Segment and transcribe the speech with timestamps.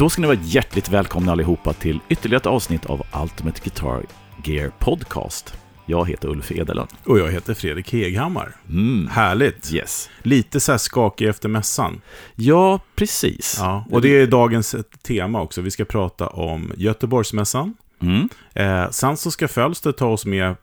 [0.00, 4.02] Då ska ni vara hjärtligt välkomna allihopa till ytterligare ett avsnitt av Ultimate Guitar
[4.44, 5.54] Gear Podcast.
[5.86, 6.88] Jag heter Ulf Edelund.
[7.04, 8.56] Och jag heter Fredrik Heghammar.
[8.68, 9.08] Mm.
[9.12, 9.72] Härligt.
[9.72, 10.10] Yes.
[10.22, 12.00] Lite så här skakig efter mässan.
[12.34, 13.56] Ja, precis.
[13.58, 15.60] Ja, och det är dagens tema också.
[15.60, 17.74] Vi ska prata om Göteborgsmässan.
[18.02, 18.28] Mm.
[18.54, 20.56] Eh, sen så ska Fölster ta oss med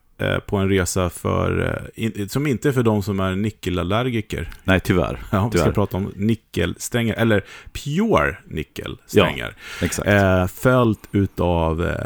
[0.48, 4.50] på en resa för, eh, som inte är för de som är nickelallergiker.
[4.64, 5.20] Nej, tyvärr.
[5.32, 5.74] Ja, vi ska tyvärr.
[5.76, 9.56] prata om nickelsträngar, eller pure nickelsträngar.
[9.82, 10.08] Exakt.
[10.10, 12.06] Eh, följt utav, eh,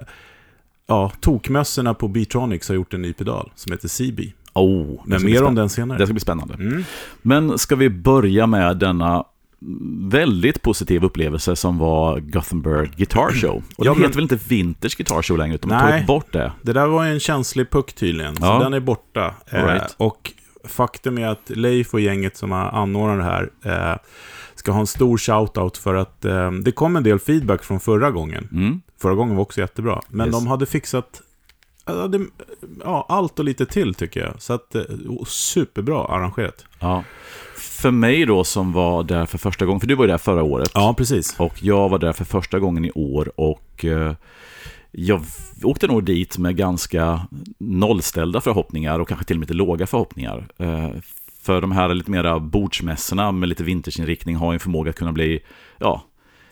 [0.88, 4.32] ja, tokmössorna på Beatronics har gjort en ny pedal som heter CB.
[4.54, 5.98] oh, Men mer om den senare.
[5.98, 6.54] Det ska bli spännande.
[6.54, 6.84] Mm.
[7.22, 9.24] Men ska vi börja med denna
[10.10, 13.64] väldigt positiv upplevelse som var Gothenburg Guitar Show.
[13.78, 15.92] Och Ja, det men- heter väl inte Vintage Guitar Show längre, utan Nej.
[15.92, 16.52] tagit bort det.
[16.62, 18.58] Det där var en känslig puck tydligen, Ja.
[18.58, 19.34] så den är borta.
[19.46, 19.82] Right.
[19.82, 20.32] Eh, och
[20.64, 23.50] faktum är att Leif och gänget som har anordnat det här
[23.94, 23.98] eh,
[24.56, 28.12] ska ha en stor shout-out för att eh, det kom en del feedback från förra
[28.12, 28.48] gången.
[28.52, 28.82] Mm.
[29.02, 30.02] Förra gången var också jättebra.
[30.10, 30.36] Men Yes.
[30.36, 31.22] de hade fixat
[31.86, 32.26] ja, det,
[32.84, 34.42] ja, allt och lite till tycker jag.
[34.42, 34.82] Så att, eh,
[35.28, 36.66] superbra arrangerat.
[36.80, 37.04] Ja.
[37.82, 40.44] För mig då som var där för första gången, för du var ju där förra
[40.44, 40.72] året.
[40.74, 41.40] Ja, precis.
[41.40, 44.14] Och jag var där för första gången i år och eh,
[44.92, 45.22] jag
[45.64, 47.22] åkte nog dit med ganska
[47.58, 50.48] nollställda förhoppningar och kanske till och med lite låga förhoppningar.
[50.58, 50.90] Eh,
[51.42, 55.12] för de här lite mera bordsmässorna med lite vintageinriktning har ju en förmåga att kunna
[55.12, 55.40] bli,
[55.78, 56.02] ja,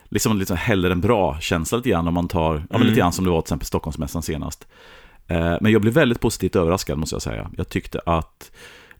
[0.08, 2.88] liksom lite hellre än bra-känsla lite grann om man tar, ja men Mm.
[2.88, 4.66] lite grann som det var till exempel Stockholmsmässan senast.
[5.26, 7.50] Eh, men jag blev väldigt positivt överraskad måste jag säga.
[7.56, 8.50] Jag tyckte att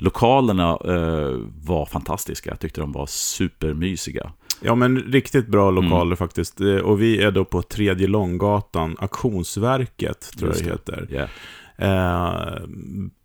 [0.00, 2.50] lokalerna eh, var fantastiska.
[2.50, 4.32] Jag tyckte de var supermysiga.
[4.62, 5.84] Ja, men riktigt bra Mm.
[5.84, 6.60] lokaler faktiskt.
[6.60, 11.02] Eh, Och vi är då på Tredje Långgatan, Auktionsverket tror jag Just det det.
[11.02, 11.28] heter.
[11.78, 12.48] Yeah.
[12.56, 12.62] Eh,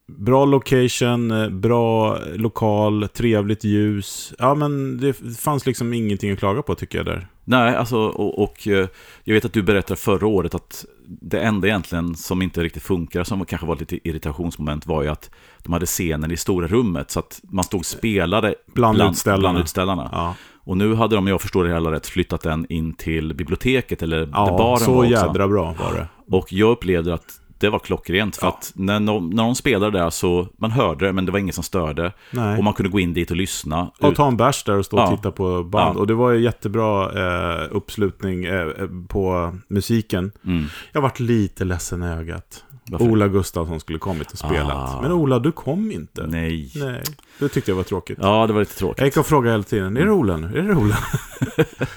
[0.08, 4.34] bra location, eh, bra lokal, trevligt ljus.
[4.40, 7.28] Ja, men det fanns liksom ingenting att klaga på tycker jag där.
[7.48, 8.88] Nej, alltså, och, och eh,
[9.24, 13.24] jag vet att du berättade förra året att det enda egentligen som inte riktigt funkar,
[13.24, 15.30] som kanske var lite irritationsmoment, var ju att
[15.64, 19.40] de hade scenen i stora rummet, så att man stod och spelade Bland utställarna.
[19.40, 20.10] bland utställarna.
[20.12, 23.34] Ja, Och nu hade de, om jag förstår det hela rätt, flyttat den in till
[23.34, 25.12] biblioteket, eller där ja baren så var också.
[25.12, 26.08] jädra bra var det.
[26.36, 28.52] Och jag upplevde att det var klockrent, för Ja.
[28.60, 31.54] att när de, när de spelade där så, man hörde det, men det var ingen
[31.54, 32.12] som störde.
[32.32, 32.58] Nej.
[32.58, 33.92] Och man kunde gå in dit och lyssna.
[34.02, 35.16] Och ta en bärs där och stå och Ja.
[35.18, 35.96] titta på band.
[35.98, 36.00] Ja.
[36.00, 40.32] Och det var ju jättebra eh, uppslutning eh, eh, på musiken.
[40.46, 40.66] Mm.
[40.92, 42.65] Jag varit lite ledsen i ögat.
[42.92, 43.06] Varför?
[43.06, 44.96] Ola Gustafsson skulle kommit och spelat.
[44.96, 45.02] Ah.
[45.02, 46.28] Men Ola, du kom inte.
[46.28, 46.72] Nej.
[46.76, 47.04] Nej,
[47.40, 48.18] det tyckte jag var tråkigt.
[48.22, 48.98] Ja, det var lite tråkigt.
[48.98, 50.60] Jag gick och frågade hela tiden, är det Ola nu?
[50.60, 50.98] Är det Ola?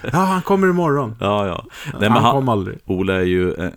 [0.13, 1.17] ja, han kommer imorgon.
[1.21, 1.65] Ja, ja.
[2.01, 2.79] Nej, han, han, kom aldrig.
[2.85, 3.71] Ola är ju eh,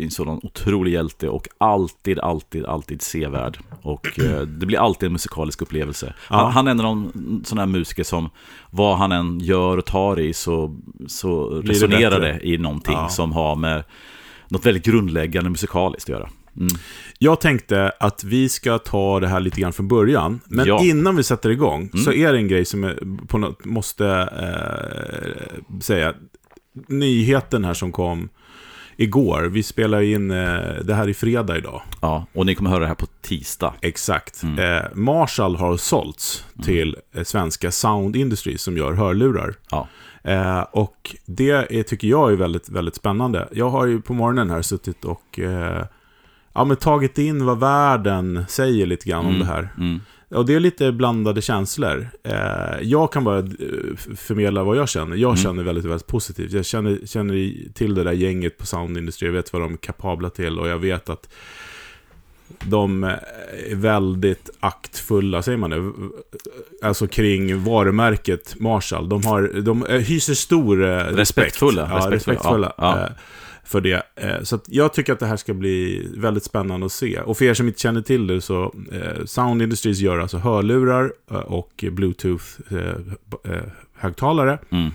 [0.00, 3.58] en sådan otrolig hjälte och alltid, alltid, alltid sevärd.
[3.82, 6.14] Och eh, det blir alltid en musikalisk upplevelse.
[6.30, 6.36] Ja.
[6.36, 8.30] Han, han är en av de sådana här musiker som,
[8.70, 12.32] vad han än gör och tar i, så, så det resonerar bättre?
[12.32, 13.08] det i någonting Ja.
[13.08, 13.84] som har med
[14.48, 16.28] något väldigt grundläggande musikaliskt att göra.
[16.56, 16.68] Mm.
[17.18, 20.40] Jag tänkte att vi ska ta det här lite grann från början.
[20.44, 20.84] Men Ja.
[20.84, 22.26] innan vi sätter igång så Mm.
[22.26, 22.94] är det en grej som jag
[23.28, 24.06] på något måste
[24.42, 26.14] eh, säga.
[26.88, 28.28] Nyheten här som kom
[28.96, 29.42] igår.
[29.42, 31.82] Vi spelar in eh, det här i fredag idag.
[32.00, 33.74] Ja, och ni kommer höra det här på tisdag.
[33.80, 34.42] Exakt.
[34.42, 34.58] Mm.
[34.76, 39.54] Eh, Marshall har sålts till eh, svenska Sound Industry som gör hörlurar.
[39.70, 39.88] Ja.
[40.24, 43.48] Eh, och det är, tycker jag är väldigt, väldigt spännande.
[43.52, 45.84] Jag har ju på morgonen här suttit och eh,
[46.56, 49.38] ja, men tagit in vad världen säger lite grann om Mm.
[49.40, 49.68] det här.
[49.78, 50.00] Mm.
[50.28, 52.08] Och det är lite blandade känslor.
[52.24, 52.34] Eh,
[52.82, 53.44] jag kan bara eh,
[54.16, 55.16] förmedla vad jag känner.
[55.16, 55.36] Jag Mm.
[55.42, 56.52] känner väldigt, väldigt positivt.
[56.52, 59.28] Jag känner, känner till det där gänget på Sound Industry.
[59.28, 61.28] Jag vet vad de är kapabla till och jag vet att
[62.64, 63.20] de är
[63.74, 65.92] väldigt aktfulla, säger man det?
[66.86, 69.08] Alltså kring varumärket Marshall.
[69.08, 71.18] De, har, de eh, hyser stor eh, respekt.
[71.18, 72.72] Respektfulla, Ja, respektfulla.
[72.78, 73.08] ja, ja.
[73.66, 74.02] För det.
[74.16, 77.20] Eh, så att jag tycker att det här ska bli väldigt spännande att se.
[77.20, 81.12] Och för er som inte känner till det så eh, Sound Industries gör alltså hörlurar
[81.30, 84.58] eh, och Bluetooth-högtalare.
[84.70, 84.90] Mm.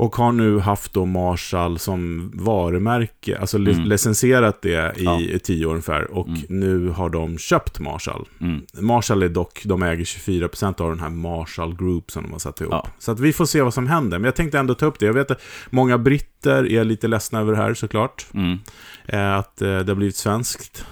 [0.00, 3.84] Och har nu haft då Marshall som varumärke, alltså Mm.
[3.84, 5.38] licensierat det i Ja.
[5.44, 6.10] tio år ungefär.
[6.10, 6.40] Och Mm.
[6.48, 8.28] nu har de köpt Marshall.
[8.40, 8.62] Mm.
[8.80, 12.60] Marshall är dock, de äger 24% av den här Marshall Group som de har satt
[12.60, 12.72] ihop.
[12.72, 12.86] Ja.
[12.98, 14.18] Så att vi får se vad som händer.
[14.18, 15.06] Men jag tänkte ändå ta upp det.
[15.06, 18.26] Jag vet att många britter är lite ledsna över det här såklart.
[18.34, 18.58] Mm.
[19.06, 20.84] Eh, att eh, det har blivit svenskt.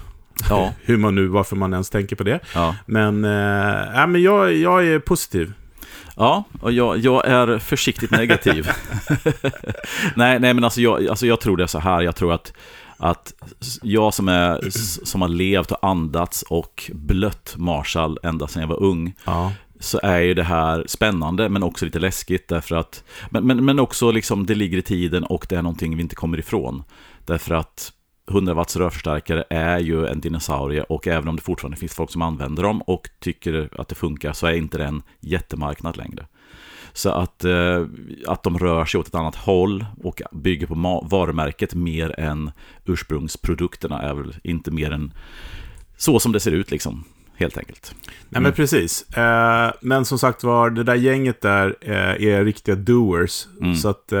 [0.49, 2.39] Ja, Hur man nu, varför man ens tänker på det.
[2.55, 2.75] ja.
[2.85, 5.53] Men, äh, men jag, jag är positiv.
[6.17, 8.69] Ja, och jag, jag är försiktigt negativ.
[10.15, 12.01] nej, nej, men alltså jag, alltså jag tror det är så här.
[12.01, 12.53] Jag tror att,
[12.97, 13.33] att
[13.81, 14.69] jag som, är,
[15.05, 19.13] som har levt och andats och blött Marshall ända sedan jag var ung.
[19.25, 19.51] Ja.
[19.79, 23.79] så är ju det här spännande men också lite läskigt därför att men, men, men
[23.79, 26.83] också liksom det ligger i tiden och det är någonting vi inte kommer ifrån.
[27.25, 27.91] Därför att
[28.31, 32.21] 100 watts rörförstärkare är ju en dinosaurie och även om det fortfarande finns folk som
[32.21, 36.25] använder dem och tycker att det funkar så är inte det en jättemarknad längre.
[36.93, 37.85] Så att, eh,
[38.27, 42.51] att de rör sig åt ett annat håll och bygger på varumärket mer än
[42.85, 45.13] ursprungsprodukterna är väl inte mer än
[45.97, 47.03] så som det ser ut liksom,
[47.35, 47.95] helt enkelt.
[48.05, 48.53] Nej men Mm.
[48.53, 49.17] precis.
[49.17, 53.47] Eh, men som sagt var, det där gänget där eh, är riktiga doers.
[53.61, 53.75] Mm.
[53.75, 54.11] Så att,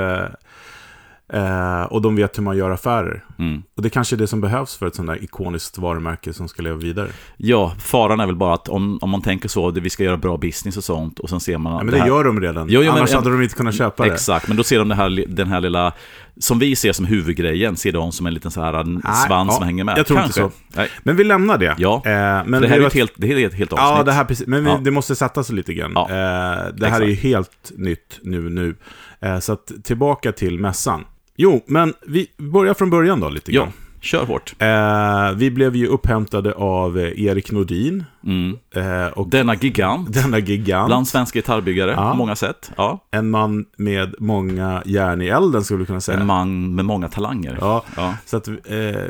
[1.33, 3.23] eh, och de vet hur man gör affärer.
[3.39, 3.63] Mm.
[3.75, 6.61] Och det kanske är det som behövs för ett sånt där ikoniskt varumärke som ska
[6.61, 7.07] leva vidare.
[7.37, 10.17] Ja, faran är väl bara att om, om man tänker så, det, vi ska göra
[10.17, 12.67] bra business och sånt och sen ser man Ja, men det, här, gör de redan.
[12.69, 14.11] Jo, jo, men- Annars hade de inte kunnat köpa det.
[14.13, 15.93] Exakt, men då ser de här, den här lilla,
[16.39, 19.55] som vi ser som huvudgrejen, ser de som en liten så här Nej, svans ja,
[19.55, 19.97] som hänger med.
[19.97, 20.57] jag tror inte Kanske.
[20.73, 20.77] så.
[20.79, 21.75] Nej, Men vi lämnar det.
[21.77, 22.01] Ja.
[22.05, 23.97] Eh, men för det här är ett helt, det är ett helt avsnitt.
[23.97, 24.47] Ja, det här precis.
[24.47, 24.79] Men vi, Ja.
[24.83, 25.91] det måste sätta sig lite grann.
[25.95, 26.01] Ja.
[26.09, 27.01] Eh, det här Exakt.
[27.01, 28.49] är ju helt nytt nu.
[28.49, 28.75] nu.
[29.21, 31.05] Eh, så att tillbaka till mässan.
[31.37, 33.71] Jo, men vi börjar från början då lite Ja, grann.
[34.01, 34.55] kör hårt.
[34.59, 38.03] Eh, vi blev ju upphämtade av eh, Erik Nordin.
[38.25, 38.57] Mm.
[38.75, 40.87] Eh, och Denna gigant, denna gigant.
[40.87, 42.11] bland svenska gitarrbyggare, Ja.
[42.11, 42.71] på många sätt.
[42.77, 46.19] Ja, En man med många järn i elden, skulle vi kunna säga.
[46.19, 47.57] en man med många talanger.
[47.61, 48.15] Ja, Ja.
[48.25, 48.55] så att, eh,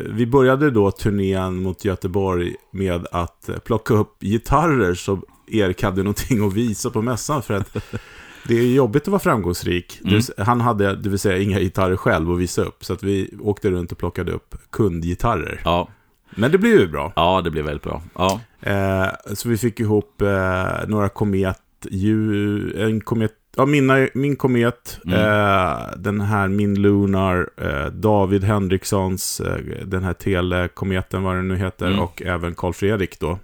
[0.09, 5.19] vi började då turnén mot Göteborg med att eh, plocka upp gitarrer så
[5.51, 7.41] Erik hade någonting att visa på mässan.
[7.41, 7.75] För att
[8.47, 10.01] det är jobbigt att vara framgångsrik.
[10.05, 10.21] Mm.
[10.38, 12.85] Han hade, det vill säga, inga gitarrer själv att visa upp.
[12.85, 15.61] Så att vi åkte runt och plockade upp kundgitarrer.
[15.65, 15.88] Ja,
[16.35, 17.13] Men det blev ju bra.
[17.15, 18.01] ja, det blev väldigt bra.
[18.15, 21.61] Ja, Eh, så vi fick ihop eh, några komet,
[21.91, 25.19] ju, en komet, ja, mina, min komet, Mm.
[25.19, 31.55] eh, den här min Lunar, eh, David Henrikssons, eh, den här telekometen, vad den nu
[31.55, 31.99] heter, Mm.
[31.99, 33.39] och även Carl Fredrik då.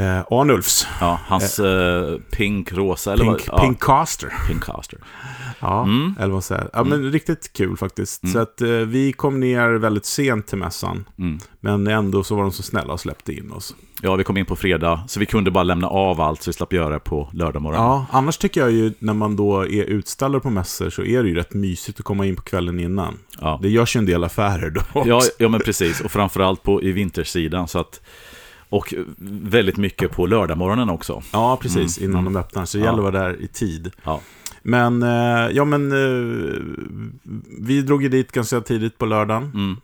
[0.00, 0.16] Mm.
[0.18, 3.58] Eh, Arnulfs, ja hans eh, pink, rosa, eller Pink, vad?
[3.58, 4.32] Ja, Pinkcaster.
[4.48, 4.98] Pinkcaster.
[5.60, 6.14] Ja, Mm.
[6.20, 8.22] eller vad säger Ja, men riktigt kul faktiskt.
[8.22, 8.32] Mm.
[8.32, 11.38] Så att eh, vi kom ner väldigt sent till mässan, Mm.
[11.60, 13.74] men ändå så var de så snälla och släppte in oss.
[14.02, 16.52] Ja, vi kom in på fredag, så vi kunde bara lämna av allt, så vi
[16.52, 17.80] slapp göra det på lördag morgon.
[17.82, 21.28] Ja, annars tycker jag ju när man då är utställare på mässor så är det
[21.28, 23.18] ju rätt mysigt att komma in på kvällen innan.
[23.40, 23.58] Ja.
[23.62, 25.08] Det görs ju en del affärer då också.
[25.08, 26.00] Ja, ja, men precis.
[26.00, 27.68] Och framförallt på, i vintersidan.
[27.68, 28.00] Så att,
[28.70, 28.94] och
[29.42, 31.22] väldigt mycket på lördagmorgonen också.
[31.32, 31.98] Ja, precis.
[31.98, 32.64] Mm, Innan de öppnar.
[32.64, 33.90] Så det gäller att vara där i tid.
[34.04, 34.20] Ja.
[34.62, 36.62] Men, eh, ja men, eh,
[37.60, 39.42] vi drog ju dit ganska tidigt på lördagen.
[39.54, 39.76] Mm.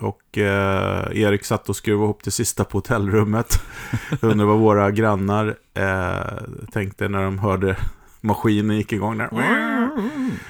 [0.00, 3.62] Och eh, Erik satt och skruvade ihop det sista på hotellrummet.
[4.20, 6.42] Jag undrar vad våra grannar eh,
[6.72, 7.76] tänkte när de hörde
[8.20, 9.28] maskinen gick igång där.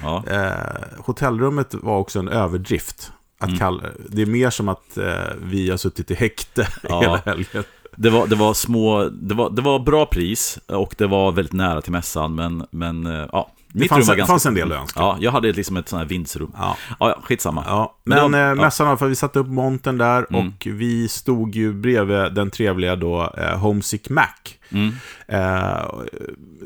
[0.01, 0.23] Ja.
[0.27, 3.11] Eh, hotellrummet var också en överdrift.
[3.39, 3.59] Att Mm.
[3.59, 5.05] kalla, det är mer som att eh,
[5.41, 7.01] vi har suttit i häkte Ja.
[7.01, 7.63] hela helgen.
[7.97, 11.53] Det, var, det var små, det var, det var bra pris och det var väldigt
[11.53, 12.35] nära till mässan.
[12.35, 14.99] Men, men eh, ja, Det fanns, en- fanns en del att önska.
[14.99, 16.51] Ja, jag hade liksom ett sånt här vindsrum.
[16.57, 16.77] Ja.
[16.99, 17.63] Ja, ja skitsamma.
[17.67, 20.47] Ja, Men men de- eh, mässan alla fall, vi satte upp montern där Mm.
[20.47, 24.25] och vi stod ju bredvid den trevliga då eh, Homesick Mac.
[24.69, 24.91] Mm.
[25.27, 25.85] Eh,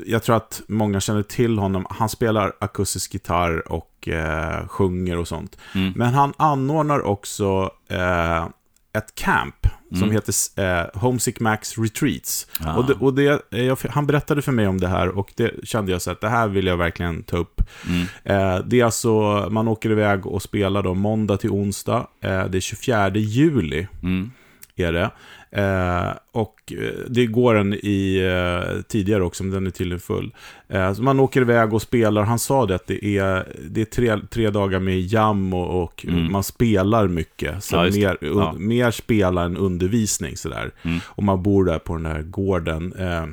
[0.06, 1.86] jag tror att många känner till honom.
[1.90, 5.58] Han spelar akustisk gitarr och eh, sjunger och sånt.
[5.74, 5.92] Mm.
[5.96, 8.44] Men han anordnar också eh,
[8.92, 10.10] ett camp som Mm.
[10.10, 12.46] heter eh, Homesick Max Retreats.
[12.60, 12.76] Ah.
[12.76, 15.52] Och det, och det, eh, jag, han berättade för mig om det här och det
[15.68, 17.62] kände jag så att det här vill jag verkligen ta upp.
[17.88, 18.06] Mm.
[18.24, 19.10] Eh, det är alltså,
[19.50, 22.06] man åker iväg och spelar då måndag till onsdag.
[22.20, 24.30] Eh, det är 24 juli Mm.
[24.76, 25.10] Är det.
[25.50, 30.34] Eh, och eh, det går en i eh, tidigare också, men den är tydligen full.
[30.68, 32.22] Eh, så man åker iväg och spelar.
[32.22, 36.04] Han sa det att det är, det är tre, tre dagar med jam och, och
[36.08, 36.32] Mm.
[36.32, 37.64] man spelar mycket.
[37.64, 38.26] Så Ja, mer, det.
[38.28, 38.52] un, Ja.
[38.58, 40.70] mer spela än undervisning sådär.
[40.82, 40.98] Mm.
[41.06, 42.92] Och man bor där på den där gården.
[42.98, 43.26] Eh,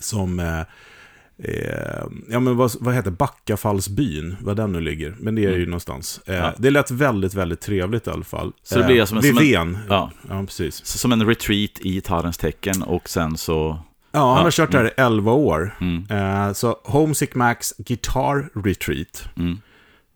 [0.00, 0.64] som...
[1.44, 5.16] Eh, Eh, ja men vad, vad heter Backafallsbyn, vad den nu ligger.
[5.20, 5.70] Men det är ju Mm.
[5.70, 6.20] någonstans.
[6.26, 6.52] Eh, Ja.
[6.58, 8.52] Det lät väldigt, väldigt trevligt i alla fall.
[8.62, 9.78] Så det blir vid som en- Ven.
[9.88, 10.10] Ja.
[10.28, 10.86] ja, precis.
[10.86, 13.78] Så som en retreat i gitarrens tecken och sen så...
[14.12, 15.76] Ja, han Ja, har kört det här i 11 år.
[15.80, 16.06] Mm.
[16.10, 19.24] Eh, så Homesick Max Guitar Retreat.
[19.36, 19.60] Mm.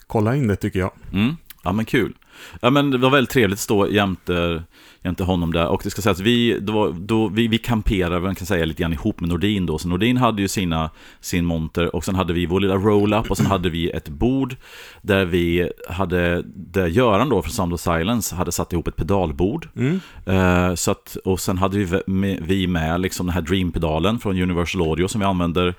[0.07, 0.91] Kolla in det tycker jag.
[1.13, 1.37] Mm.
[1.63, 2.13] Ja men kul.
[2.61, 4.63] Ja men det var väldigt trevligt att stå jämte,
[5.03, 5.67] jämte honom där.
[5.67, 8.83] Och det ska säga att vi, då, då, vi, vi kamperade, man kan säga lite
[8.83, 9.79] grann ihop med Nordin då.
[9.79, 13.37] Så Nordin hade ju sina, sin monter och sen hade vi vår lilla roll-up och
[13.37, 14.57] sen hade vi ett bord
[15.03, 19.69] där vi hade, där Göran då från Sound of Silence hade satt ihop ett pedalbord.
[19.77, 20.01] Mm.
[20.27, 24.43] Eh, så att, och sen hade vi med, vi med liksom den här Dream-pedalen från
[24.43, 25.75] Universal Audio som vi använder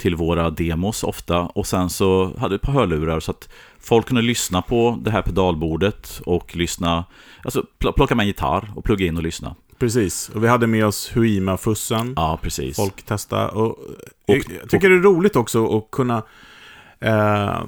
[0.00, 1.40] till våra demos ofta.
[1.40, 3.48] Och sen så hade vi ett par hörlurar så att
[3.80, 7.04] folk kunde lyssna på det här pedalbordet och lyssna,
[7.44, 9.54] alltså pl- plocka med en gitarr och plugga in och lyssna.
[9.78, 10.28] precis.
[10.34, 12.12] Och vi hade med oss Huima-fussen.
[12.16, 12.76] Ja, precis.
[12.76, 13.48] Folk testa.
[13.48, 13.78] Och,
[14.26, 16.22] jag, jag tycker det är roligt också att kunna...
[17.00, 17.60] Eh,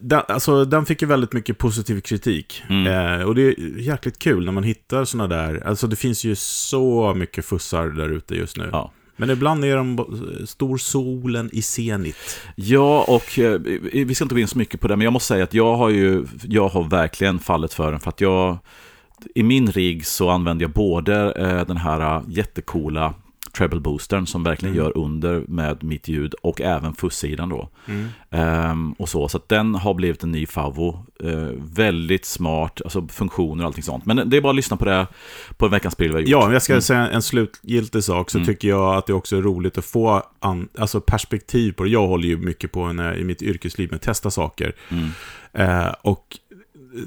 [0.00, 2.62] den, alltså, den fick ju väldigt mycket positiv kritik.
[2.68, 2.86] Mm.
[3.20, 5.66] Eh, och det är jäkligt kul när man hittar sådana där...
[5.66, 8.68] Alltså det finns ju så mycket fussar där ute just nu.
[8.72, 8.92] Ja.
[9.16, 10.06] Men ibland är de
[10.46, 12.40] stor solen i zenit.
[12.54, 13.60] Ja, och eh,
[13.92, 15.76] vi ska inte gå in så mycket på det, men jag måste säga att jag
[15.76, 18.58] har ju, jag har verkligen fallit för den, för att jag,
[19.34, 22.34] i min rigg så använder jag både eh, den här eh, jättekola
[22.96, 23.14] jättecoola
[23.58, 24.84] treble boostern som verkligen Mm.
[24.86, 27.68] gör under med mitt ljud och även fussidan då.
[27.86, 28.06] Mm.
[28.30, 31.06] Ehm, och så, så att den har blivit en ny favvo.
[31.24, 34.06] Eh, väldigt smart, alltså funktioner och allting sånt.
[34.06, 35.06] Men det är bara att lyssna på det
[35.56, 36.30] på veckans pryl vi har gjort.
[36.30, 36.82] Ja, jag ska Mm.
[36.82, 38.46] säga en slutgiltig sak, så Mm.
[38.46, 41.90] tycker jag att det också är roligt att få an, alltså perspektiv på det.
[41.90, 44.72] Jag håller ju mycket på när, i mitt yrkesliv med att testa saker.
[44.88, 45.08] Mm.
[45.52, 46.38] Eh, och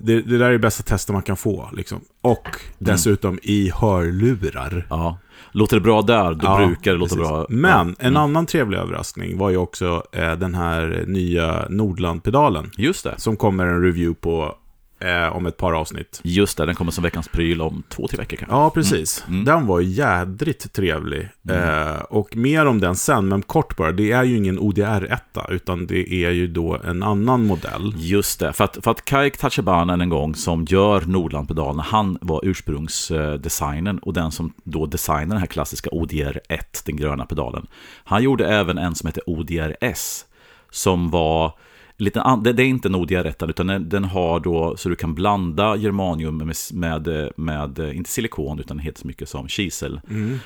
[0.01, 1.69] det, det där är det bästa testet man kan få.
[1.73, 1.99] Liksom.
[2.21, 4.85] Och dessutom i hörlurar.
[4.89, 5.17] Ja.
[5.51, 7.29] Låter det bra där, då Ja, brukar det låta precis.
[7.29, 7.45] bra.
[7.49, 7.95] Men Ja.
[7.99, 8.17] en Mm.
[8.23, 12.71] annan trevlig överraskning var ju också eh, den här nya Nordland-pedalen.
[12.77, 13.13] Just det.
[13.17, 14.55] Som kommer en review på
[14.99, 16.21] eh, om ett par avsnitt.
[16.23, 18.55] Just det, den kommer som veckans pryl om två, tre veckor kanske.
[18.55, 19.25] Ja, precis.
[19.27, 19.45] Mm.
[19.45, 21.29] Den var jädrigt trevlig.
[21.49, 23.91] Eh, och mer om den sen, men kort bara.
[23.91, 27.93] Det är ju ingen ODR-etta, utan det är ju då en annan modell.
[27.97, 32.41] Just det, för att, för att Kaik Tachibanen en gång som gör Nordlandpedalerna, han var
[32.43, 37.67] ursprungsdesignern och den som då designade den här klassiska ODR1, den gröna pedalen.
[38.03, 40.25] Han gjorde även en som heter ODRS,
[40.71, 41.53] som var
[41.99, 45.15] lite det, det är inte en ODR1, utan den, den har då så du kan
[45.15, 50.01] blanda germanium med, med, med, inte silikon, utan helt så mycket som kisel.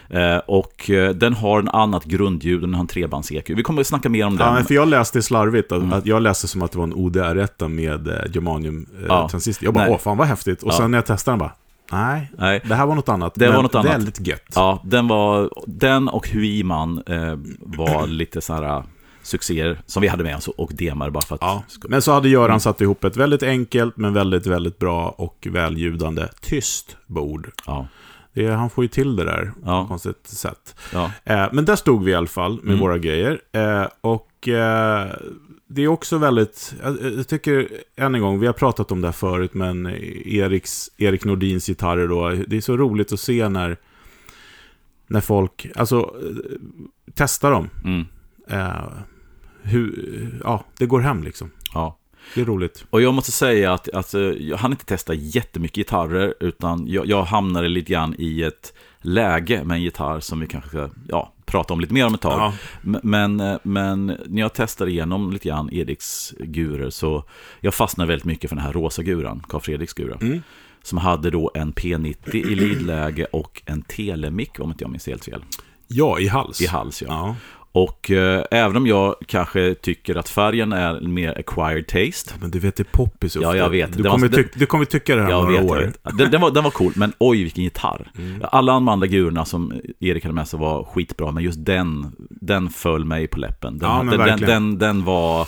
[0.09, 3.55] Eh, och eh, den har en annat grundljud, den har en trebands-EQ.
[3.55, 4.55] Vi kommer att snacka mer om den.
[4.55, 5.93] Ja, för jag läste slarvigt, att, Mm.
[5.93, 9.29] att jag läste som att det var en ODR-etta med eh, germanium eh, Ja.
[9.29, 9.65] transistor.
[9.65, 9.93] Jag bara, Nej.
[9.93, 10.63] åh fan vad häftigt.
[10.63, 10.77] Och Ja.
[10.77, 11.51] sen när jag testade den bara,
[11.91, 12.61] nej, Nej.
[12.67, 13.33] det här var något annat.
[13.35, 13.93] Det var något annat.
[13.93, 14.41] Väldigt gött.
[14.55, 18.83] Ja, den, var, den och Huiman eh, var lite så här
[19.23, 21.41] succéer som vi hade med oss och demade bara för att...
[21.41, 21.63] Ja.
[21.89, 26.27] Men så hade Göran satt ihop ett väldigt enkelt, men väldigt, väldigt bra och välljudande
[26.41, 27.51] tyst bord.
[27.65, 27.87] Ja,
[28.33, 29.81] Det, han får ju till det där på Ja.
[29.81, 30.75] ett konstigt sätt.
[30.93, 32.79] ja, Eh, men där stod vi i alla fall med Mm.
[32.79, 33.41] våra grejer.
[33.51, 35.07] Eh, och eh,
[35.67, 39.07] det är också väldigt, jag, jag tycker, än en gång, vi har pratat om det
[39.07, 39.85] här förut, men
[40.25, 43.77] Eriks, Erik Nordins gitarrer då, det är så roligt att se när,
[45.07, 46.57] när folk, alltså, eh,
[47.15, 47.69] testar dem.
[47.85, 48.05] mm,
[48.47, 48.83] Eh,
[49.63, 51.51] hur, ja, det går hem liksom.
[51.73, 51.99] ja.
[52.35, 52.85] Det är roligt.
[52.89, 57.23] Och jag måste säga att, eh, jag hann inte testa jättemycket gitarrer, utan jag, jag
[57.23, 61.73] hamnade lite grann i ett läge med en gitarr som vi kanske ska ja, prata
[61.73, 62.39] om lite mer om ett tag.
[62.39, 62.53] Ja.
[63.03, 67.23] Men, eh, men när jag testade igenom lite grann Eriks gurer så
[67.59, 70.17] jag fastnade väldigt mycket för den här rosa guran, Carl Fredriks gura.
[70.21, 70.41] Mm.
[70.83, 75.25] Som hade då en P90 i lidläge och en telemic, om inte jag minns helt
[75.25, 75.43] fel,
[75.87, 76.61] ja, i hals.
[76.61, 77.01] i hals.
[77.01, 77.07] Ja.
[77.07, 77.35] Ja.
[77.75, 82.59] Och eh, även om jag kanske tycker att färgen är mer acquired taste, Men du
[82.59, 83.35] vet, det är poppis.
[83.35, 83.97] Ja, jag vet.
[83.97, 85.93] Du kommer, var- tyck, du kommer tycka det här om några vet, år.
[86.17, 88.11] Den, den, var, den var cool, men oj vilken gitarr.
[88.41, 92.69] Alla de andra gurorna som Erik hade med sig var skitbra, men just den, den
[92.69, 93.77] föll mig på läppen.
[93.77, 95.47] Den, Ja, men den, den, den, den var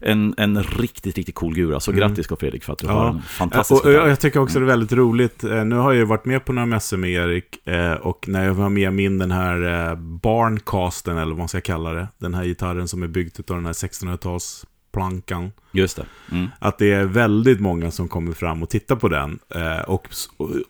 [0.00, 1.80] en, en riktigt, riktigt cool gura.
[1.80, 4.58] Så grattis Carl Fredrik för att du har en fantastisk och, och jag tycker också
[4.58, 5.44] det är väldigt roligt.
[5.44, 8.44] Eh, Nu har jag ju varit med på några mässor med Erik eh, och när
[8.44, 12.08] jag var med min den här eh, barncasten eller vad man ska kalla det.
[12.18, 13.72] Den här gitarren som är byggd av den här
[14.92, 15.50] 1600-talsplankan.
[15.72, 16.06] Just det.
[16.32, 16.48] Mm.
[16.58, 19.38] Att det är väldigt många som kommer fram och tittar på den.
[19.54, 20.08] Eh, och,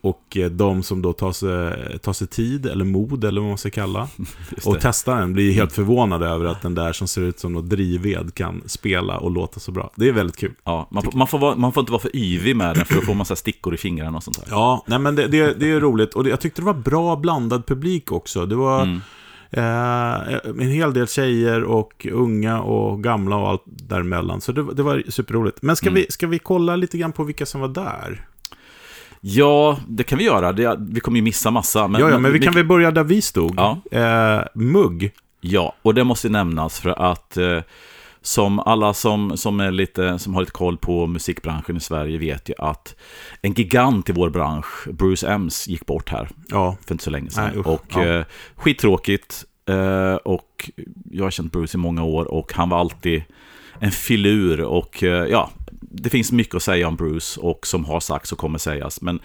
[0.01, 3.69] och de som då tar sig, tar sig tid eller mod eller vad man ska
[3.69, 4.07] kalla.
[4.65, 7.69] Och testar den blir helt förvånade över att den där som ser ut som något
[7.69, 9.91] drivved kan spela och låta så bra.
[9.95, 10.53] Det är väldigt kul.
[10.63, 13.01] Ja, man, man, får vara, man får inte vara för yvig med den, för då
[13.01, 14.47] får man så stickor i fingrarna och sånt där.
[14.49, 16.13] Ja, nej men det, det, det är roligt.
[16.13, 18.45] Och det, jag tyckte det var bra blandad publik också.
[18.45, 19.01] Det var Mm.
[19.51, 24.41] Eh, en hel del tjejer och unga och gamla och allt däremellan.
[24.41, 25.61] Så det, det var superroligt.
[25.61, 25.95] Men ska, Mm.
[25.95, 28.25] vi, ska vi kolla lite grann på vilka som var där?
[29.21, 30.51] Ja, det kan vi göra.
[30.51, 31.87] Det, vi kommer ju missa massa.
[31.87, 33.53] Men, ja, ja, men vi kan väl börja där vi stod.
[33.57, 33.77] Ja.
[33.91, 35.11] Eh, mugg.
[35.41, 37.57] Ja, och det måste nämnas för att eh,
[38.21, 42.49] som alla som, som, är lite, som har lite koll på musikbranschen i Sverige vet
[42.49, 42.95] ju att
[43.41, 47.29] en gigant i vår bransch, Bruce Ems, gick bort här Ja, för inte så länge
[47.29, 47.43] sedan.
[47.43, 48.05] Nej, usch, och ja.
[48.05, 48.25] eh,
[48.55, 49.45] skittråkigt.
[49.65, 50.71] Eh, och
[51.11, 53.23] jag har känt Bruce i många år och han var alltid
[53.79, 55.49] en filur och eh, ja,
[55.81, 59.01] det finns mycket att säga om Bruce och som har sagts och kommer sägas.
[59.01, 59.19] Men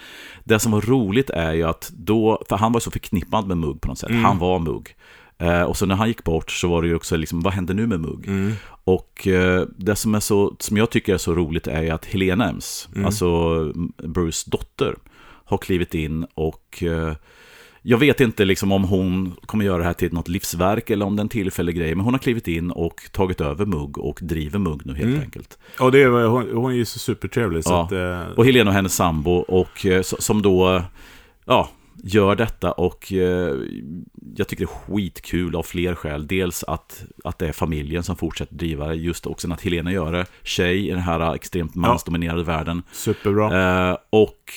[0.44, 3.80] det som var roligt är ju att då, för han var så förknippad med Mugg
[3.80, 4.24] på något sätt, Mm.
[4.24, 4.94] han var Mugg.
[5.38, 7.74] Eh, och så när han gick bort så var det ju också liksom, vad händer
[7.74, 8.28] nu med Mugg?
[8.28, 8.52] mm.
[8.84, 12.04] Och eh, det som, är så, som jag tycker är så roligt är ju att
[12.04, 13.06] Helena Ems, Mm.
[13.06, 13.62] alltså
[14.02, 14.94] Bruce dotter,
[15.44, 17.12] har klivit in och eh,
[17.82, 21.16] jag vet inte liksom om hon kommer göra det här till något livsverk eller om
[21.16, 21.94] det är en tillfällig grej.
[21.94, 25.20] Men hon har klivit in och tagit över Mugg och driver Mugg nu helt Mm.
[25.20, 25.58] enkelt.
[25.80, 27.64] Och det är, hon, hon är ju så supertrevlig.
[27.64, 27.84] Så Ja.
[27.84, 30.82] att, eh, Och Helena och hennes sambo och eh, som då,
[31.44, 31.68] ja,
[32.04, 33.54] gör detta och eh,
[34.36, 36.26] jag tycker det är skitkul av fler skäl.
[36.26, 40.12] Dels att, att det är familjen som fortsätter driva det, just också att Helena gör
[40.12, 42.82] det, tjej i den här extremt mansdominerade världen.
[42.92, 43.88] superbra.
[43.90, 44.52] Eh, och,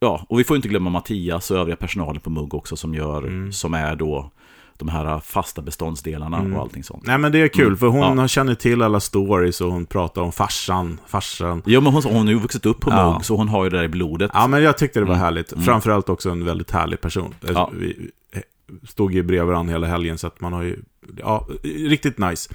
[0.00, 3.22] ja, och vi får inte glömma Mattias och övriga personalen på Mugg också som gör,
[3.22, 3.52] Mm.
[3.52, 4.30] som är då
[4.78, 6.54] de här fasta beståndsdelarna Mm.
[6.54, 7.06] och allting sånt.
[7.06, 7.76] Nej men det är kul, Mm.
[7.78, 8.14] för hon Ja.
[8.14, 11.62] har känner till alla stories och hon pratar om farsan, farsan.
[11.66, 13.20] Jo, men hon, hon har ju vuxit upp på Ja.
[13.22, 14.30] Så hon har ju det där i blodet.
[14.34, 15.24] Ja, men jag tyckte det var Mm.
[15.24, 15.52] härligt.
[15.52, 15.64] Mm.
[15.64, 17.34] Framförallt också en väldigt härlig person.
[17.40, 17.70] Ja.
[17.80, 18.40] Vi eh,
[18.88, 20.76] stod ju bredvid varandra hela helgen, så att man har ju...
[21.16, 22.54] Ja, riktigt nice.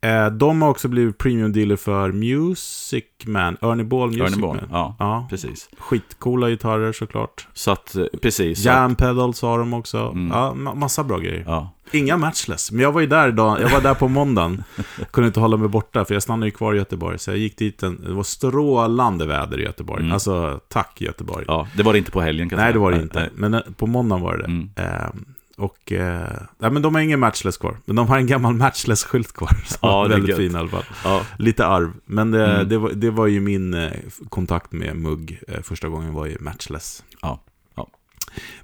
[0.00, 4.56] Eh, de har också blivit premium dealer för Music Man, Ernie Ball Music Ernie Ball,
[4.56, 4.68] Man.
[4.70, 5.68] ja, Ja, precis.
[5.78, 7.48] skitcoola gitarrer såklart.
[7.52, 8.62] Så att, eh, precis.
[8.62, 9.98] så att- Jam pedals har de också.
[9.98, 10.28] Mm.
[10.32, 11.44] Ja, ma- massa bra grejer.
[11.46, 11.70] Ja.
[11.92, 14.64] Inga matchless, men jag var ju där idag, jag var där på måndagen.
[15.10, 17.18] Kunde inte hålla mig borta, för jag stannade ju kvar i Göteborg.
[17.18, 20.00] Så jag gick dit, en, det var strålande väder i Göteborg.
[20.02, 20.12] Mm.
[20.12, 21.44] Alltså, tack Göteborg.
[21.48, 23.20] ja, det var det inte på helgen kan Nej, det var det inte.
[23.20, 23.30] nej.
[23.34, 24.44] Men eh, på måndagen var det det.
[24.44, 24.70] Mm.
[24.76, 25.24] Ehm,
[25.58, 27.76] och, eh, nej, men de har ingen matchless kvar.
[27.84, 29.48] Men de har en gammal matchless-skylt kvar.
[29.66, 30.84] Som Ja, är väldigt fin i alla fall.
[31.04, 31.92] Ja, Lite arv.
[32.04, 32.68] Men det, Mm.
[32.68, 33.92] det, var, det var ju min eh,
[34.28, 37.04] kontakt med Mugg eh, första gången var ju matchless.
[37.22, 37.42] Ja,
[37.76, 37.88] ja.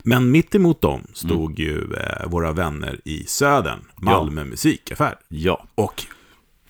[0.02, 5.14] Men mitt emot dem stod ju eh, våra vänner i Södern, Malmö musikaffär.
[5.28, 5.66] ja.
[5.74, 6.02] Och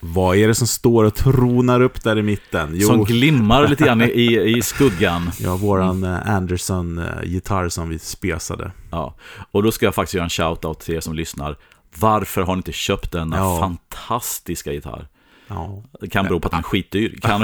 [0.06, 2.70] vad är det som står och tronar upp där i mitten?
[2.74, 5.30] Jo, Som glimmar lite grann i, i, skuggan.
[5.38, 8.70] ja, våran eh, Anderson-gitarr som vi spesade.
[8.90, 9.14] Ja.
[9.50, 11.56] Och då ska jag faktiskt göra en shout-out till er som lyssnar.
[11.98, 13.58] Varför har ni inte köpt denna Ja.
[13.60, 15.08] fantastiska gitarr?
[15.48, 17.18] Ja, Det kan bero på att den är skitdyr.
[17.22, 17.40] Kan,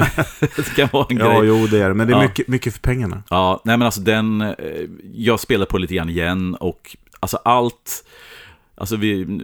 [0.56, 1.48] det kan vara en ja grej.
[1.48, 1.94] jo det är det.
[1.94, 2.22] Men det är Ja.
[2.22, 3.22] mycket, mycket för pengarna.
[3.30, 4.54] Ja, nej men alltså den, eh,
[5.14, 8.04] jag spelar på lite grann igen och alltså allt,
[8.80, 9.40] alltså vi,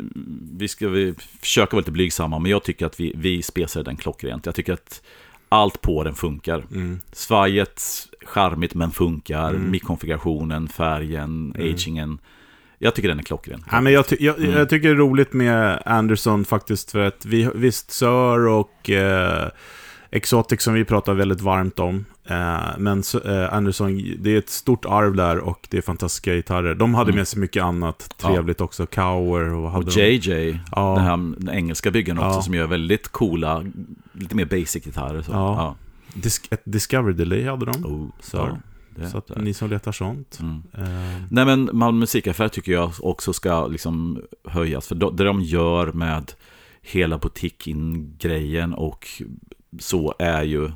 [0.58, 3.96] vi ska vi försöka vara lite blygsamma, men jag tycker att vi, vi spesar den
[3.96, 4.46] klockrent.
[4.46, 5.02] Jag tycker att
[5.48, 6.64] allt på den funkar.
[6.72, 7.00] Mm.
[7.12, 7.82] Svajet,
[8.26, 9.70] charmigt men funkar, Mm.
[9.70, 11.74] mickkonfigurationen, färgen, Mm.
[11.74, 12.18] agingen.
[12.78, 13.64] Jag tycker den är klockren.
[13.70, 14.50] Ja, men jag, ty jag, Mm.
[14.52, 19.48] jag tycker det är roligt med Anderson faktiskt för att vi, visst Sir och eh,
[20.10, 22.04] Exotic som vi pratar väldigt varmt om.
[22.28, 26.74] Eh, men eh, Anderson, det är ett stort arv där och det är fantastiska gitarrer.
[26.74, 27.16] De hade Mm.
[27.18, 28.86] med sig mycket annat trevligt också.
[28.86, 30.94] Cower och hade Och de- JJ, Ja.
[30.94, 32.42] den här den engelska byggaren också, Ja.
[32.42, 33.64] som gör väldigt coola,
[34.12, 35.22] lite mer basic-gitarrer.
[35.22, 35.32] Så.
[35.32, 35.74] Ja.
[36.14, 37.84] Dis ett Discovery Delay hade de.
[37.84, 38.58] Oh, Så, ja,
[38.96, 40.38] det, så att ni som letar sånt.
[40.40, 40.62] Mm.
[40.74, 44.88] Eh, Nej men Malmö musikaffär tycker jag också ska liksom höjas.
[44.88, 46.32] För det de gör med
[46.82, 49.06] hela boutiquen-grejen och
[49.78, 50.70] så är ju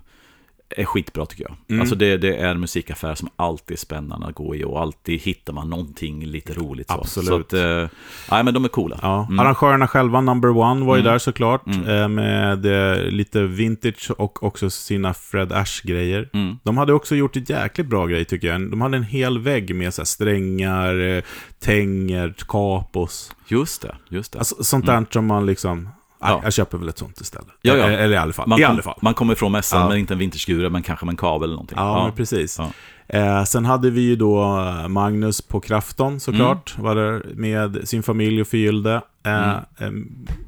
[0.77, 1.57] är skitbra tycker jag.
[1.69, 1.81] Mm.
[1.81, 5.21] Alltså det, det är en musikaffär som alltid är spännande att gå i och alltid
[5.21, 6.89] hittar man någonting lite roligt.
[6.89, 6.95] Så.
[6.95, 7.29] Absolut.
[7.29, 7.89] Så att, eh,
[8.31, 8.99] nej men de är coola.
[9.03, 9.41] Ja, Mm.
[9.41, 11.13] arrangörerna själva, Number One, var ju Mm.
[11.13, 11.67] där såklart.
[11.67, 11.89] Mm.
[11.89, 16.29] Eh, med eh, lite vintage och också sina Fred Ash-grejer.
[16.33, 16.57] Mm.
[16.63, 18.71] De hade också gjort ett jäkligt bra grej tycker jag.
[18.71, 21.23] De hade en hel vägg med så strängar, eh,
[21.59, 23.33] tänger, kapos.
[23.49, 24.39] Just det, just det.
[24.39, 25.89] Alltså, sånt där som man liksom...
[26.21, 26.41] Ja.
[26.45, 27.49] jag köper väl ett sånt istället.
[27.63, 27.85] Ja, ja.
[27.91, 28.49] Eller, i alla fall.
[28.49, 28.99] man, I alla fall.
[29.03, 29.89] man kommer ifrån mässan Ja.
[29.89, 31.79] men inte en vinterskura men kanske med en kabel eller någonting.
[31.79, 32.59] Ja, men precis.
[32.59, 32.71] Ja.
[33.19, 36.75] Eh, sen hade vi ju då eh, Magnus på Krafton såklart.
[36.79, 36.85] Mm.
[36.85, 38.95] Var där med sin familj och förgyllde.
[39.27, 39.57] Eh, Mm.
[39.79, 39.91] eh,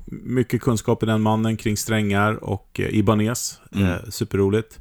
[0.09, 3.61] mycket kunskap i den mannen kring strängar och eh, Ibanez.
[3.75, 3.89] Mm.
[3.89, 4.79] Eh, superroligt.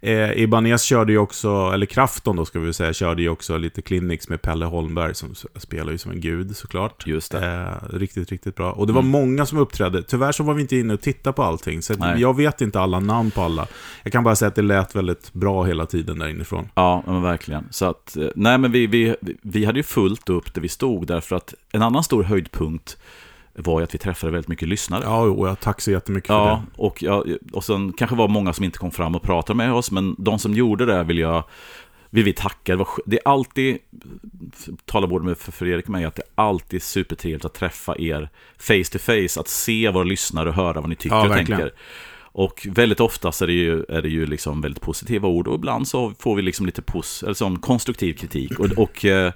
[0.00, 3.82] Eh, Ibanez körde ju också, eller Krafton då ska vi säga, körde ju också lite
[3.82, 7.06] clinics med Pelle Holmberg som spelar ju som en gud såklart.
[7.06, 7.46] Just det.
[7.92, 8.72] Eh, riktigt, riktigt bra.
[8.72, 9.10] Och det var Mm.
[9.12, 10.02] många som uppträdde.
[10.02, 11.82] Tyvärr så var vi inte inne och tittade på allting.
[11.82, 13.66] Så jag vet inte alla namn på alla.
[14.02, 16.68] Jag kan bara säga att det lät väldigt bra hela tiden där inifrån.
[16.74, 17.68] Ja, men verkligen.
[17.70, 21.06] Så att, eh, nej men vi, vi, vi hade ju fullt upp där vi stod
[21.06, 22.98] därför att en annan stor höjdpunkt
[23.56, 25.02] var ju att vi träffade väldigt mycket lyssnare.
[25.04, 26.82] Ja, och jag tack så jättemycket för Ja, det.
[26.82, 29.90] och, ja, och sen kanske var många som inte kom fram och pratade med oss,
[29.90, 31.44] men de som gjorde det vill jag
[32.10, 32.72] vill vi tacka.
[32.72, 33.78] Det, var, det är alltid,
[34.84, 38.28] talar både med för Fredrik och mig, att det är alltid supertrevligt att träffa er
[38.58, 41.60] face to face, att se våra lyssnare och höra vad ni tycker Ja, och verkligen.
[41.60, 41.76] tänker.
[42.38, 45.54] Och väldigt ofta så är det ju, är det ju liksom väldigt positiva ord och
[45.54, 48.58] ibland så får vi liksom lite pos, eller som konstruktiv kritik.
[48.60, 49.32] Och, och eh,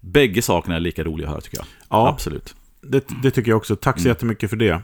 [0.00, 1.66] bägge sakerna är lika roliga att höra tycker jag.
[1.88, 2.54] Ja, Absolut.
[2.88, 3.76] Det, det tycker jag också.
[3.76, 4.10] Tack så Mm.
[4.10, 4.82] jättemycket för det.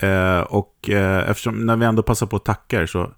[0.00, 3.10] Eh, och eh, eftersom, när vi ändå passar på att tacka er så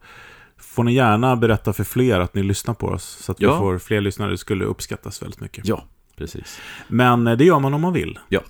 [0.59, 3.05] får ni gärna berätta för fler att ni lyssnar på oss.
[3.05, 3.59] Så att vi Ja.
[3.59, 4.31] får fler lyssnare.
[4.31, 5.67] Det skulle uppskattas väldigt mycket.
[5.69, 5.85] Ja,
[6.17, 6.61] precis.
[6.89, 8.19] Men eh, det gör man om man vill.
[8.29, 8.41] Ja,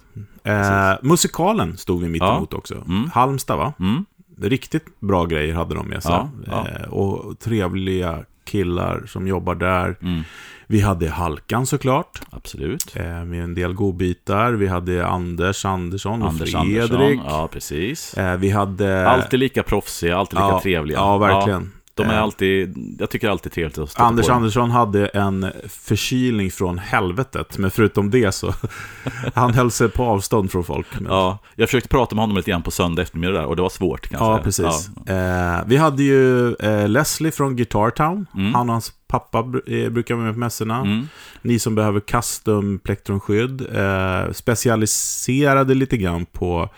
[0.45, 2.37] Eh, musikalen stod vi mitt Ja.
[2.37, 2.75] emot också.
[2.75, 3.11] Mm.
[3.11, 3.73] Halmstad va?
[3.81, 4.05] Mm.
[4.41, 6.13] Riktigt bra grejer hade de med sig.
[6.13, 6.69] Ja, ja.
[6.69, 9.97] Eh, och trevliga killar som jobbar där.
[10.03, 10.23] Mm.
[10.67, 12.97] Vi hade Halkan såklart, Absolut.
[12.97, 14.53] eh, med en del godbitar.
[14.53, 16.83] Vi hade Anders Andersson och Anders Fredrik.
[16.83, 17.25] Andersson.
[17.27, 18.15] Ja, precis.
[18.15, 19.09] Eh, vi hade...
[19.09, 20.99] Alltid lika proffsiga, alltid lika ja, trevliga.
[20.99, 21.73] Ja, verkligen.
[21.95, 24.33] De är Eh, alltid, jag tycker alltid trevligt att stöta Anders på.
[24.33, 28.55] Andersson hade en förkylning från helvetet, men förutom det så
[29.35, 30.87] han höll sig på avstånd från folk.
[30.95, 33.63] Men, Ja, jag försökte prata med honom lite grann på söndag eftermiddag där och det
[33.63, 34.25] var svårt kanske.
[34.27, 34.91] ja, precis.
[35.07, 35.13] Ja.
[35.13, 38.27] Eh, vi hade ju eh, Leslie från Guitar Town.
[38.35, 38.55] Mm.
[38.55, 40.81] Han och hans pappa eh, brukar vara med på mässorna.
[40.81, 41.09] Mm.
[41.43, 43.61] Ni som behöver custom plektronskydd.
[43.77, 46.69] Eh, specialiserade lite grann på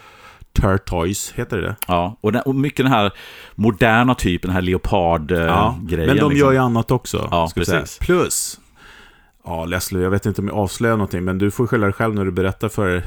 [0.61, 1.77] Turtoys, heter det?
[1.89, 3.13] Ja, och, den, och mycket den här
[3.55, 5.47] moderna typen, den här leopard-grejen.
[5.49, 7.29] Ja, men de gör ju annat också.
[7.31, 7.99] Ja, precis.
[7.99, 8.61] Plus,
[9.45, 12.15] ja Leslie, jag vet inte om jag avslöjar någonting, men du får skylla dig själv
[12.15, 13.03] när du berättar för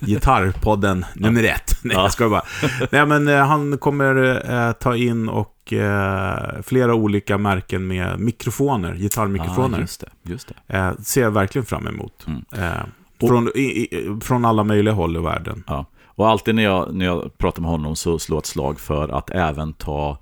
[0.00, 1.78] Gitarrpodden nummer ett.
[1.82, 2.02] Nej, Ja.
[2.02, 2.42] jag ska bara.
[2.90, 8.94] Nej, men eh, han kommer eh, ta in och eh, flera olika märken med mikrofoner,
[8.94, 9.78] gitarrmikrofoner.
[9.78, 10.76] Ah, just det, just det.
[10.76, 12.26] eh, ser jag verkligen fram emot.
[12.26, 12.44] Mm.
[12.52, 12.84] Eh,
[13.28, 15.64] från, i, i, från alla möjliga håll i världen.
[15.66, 15.86] Ja.
[16.16, 19.08] Och alltid när jag, när jag pratar med honom så slår jag ett slag för
[19.08, 20.18] att även ta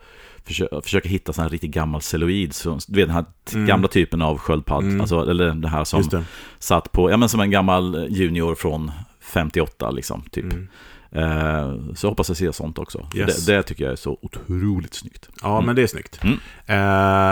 [0.46, 3.66] Försöka, försöka hitta sån här riktigt gammal celluloid, så, du vet den här Mm.
[3.66, 5.00] gamla typen av sköldpadd, Mm.
[5.00, 6.24] alltså, eller den här som
[6.58, 10.44] satt på, ja men som en gammal junior från 58 liksom, typ.
[10.44, 10.68] Mm.
[11.12, 13.06] Eh, så jag hoppas jag ser sånt också.
[13.14, 13.46] Yes.
[13.46, 15.28] Det, det tycker jag är så otroligt snyggt.
[15.42, 15.66] Ja, Mm.
[15.66, 16.20] men det är snyggt.
[16.22, 16.38] Mm.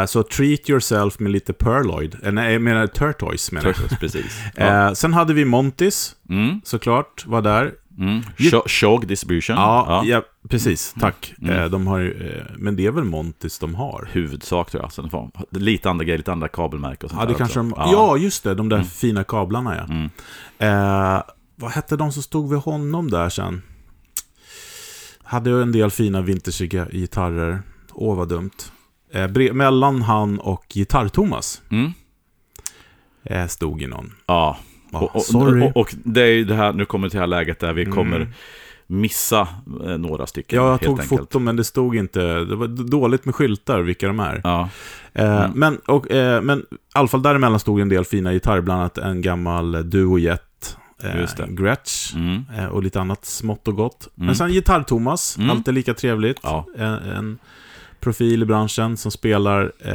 [0.01, 2.17] Eh, så treat yourself med lite Perloid.
[2.23, 3.77] Eh, nej, jag menar Turtoys menar jag.
[3.77, 4.41] Turtles, precis.
[4.57, 4.87] Ja.
[4.89, 7.73] Eh, sen hade vi Montis, Mm, såklart, var där.
[7.99, 8.23] Mm.
[8.37, 9.57] Ju- Shog- Distribution.
[9.57, 10.23] Ja, ja.
[10.49, 10.95] precis.
[11.01, 11.35] Tack.
[11.43, 11.57] Mm.
[11.59, 14.09] Eh, de har ju, eh, men det är väl Montis de har?
[14.13, 14.93] Huvudsak tror jag.
[14.93, 18.17] Sen får, lite andra grejer, lite andra kabelmärken och sånt Ja, det kanske de, ja.
[18.17, 18.55] just det.
[18.55, 18.89] De där Mm.
[18.89, 19.85] fina kablarna, ja.
[19.85, 20.11] Mm.
[20.59, 21.23] Eh,
[21.57, 23.63] vad hette de som stod vid honom där sen?
[25.25, 27.63] Hade ju en del fina vintersiga gitarrer.
[27.93, 28.51] Åh, vad dumt.
[29.13, 31.93] Eh, mellan han och Gitarr-Thomas Mm.
[33.25, 34.13] eh, stod i någon.
[34.27, 34.59] Ja, Ja,
[34.93, 35.63] och, och, sorry.
[35.67, 37.73] och, och det är ju det här, nu kommer det till det här läget där
[37.73, 37.95] vi Mm.
[37.95, 38.29] kommer
[38.87, 39.49] missa
[39.85, 40.57] eh, några stycken.
[40.59, 41.09] Ja, jag tog enkelt.
[41.21, 44.41] foto men det stod inte, det var dåligt med skyltar vilka de är.
[44.45, 44.69] Ja,
[45.15, 45.51] Eh, Mm.
[45.55, 46.63] men, och, eh, men i
[46.95, 51.21] alla fall däremellan stod en del fina gitarrer, bland annat en gammal Duo Jet, eh,
[51.21, 51.47] Just det.
[51.51, 52.43] Gretsch mm.
[52.59, 54.09] eh, och lite annat smått och gott.
[54.17, 54.27] Mm.
[54.27, 55.51] Men sen Gitarr-Thomas, Mm.
[55.51, 56.41] alltid lika trevligt.
[56.43, 56.67] ja.
[56.77, 57.39] En, en
[58.01, 59.95] profil i branschen som spelar eh,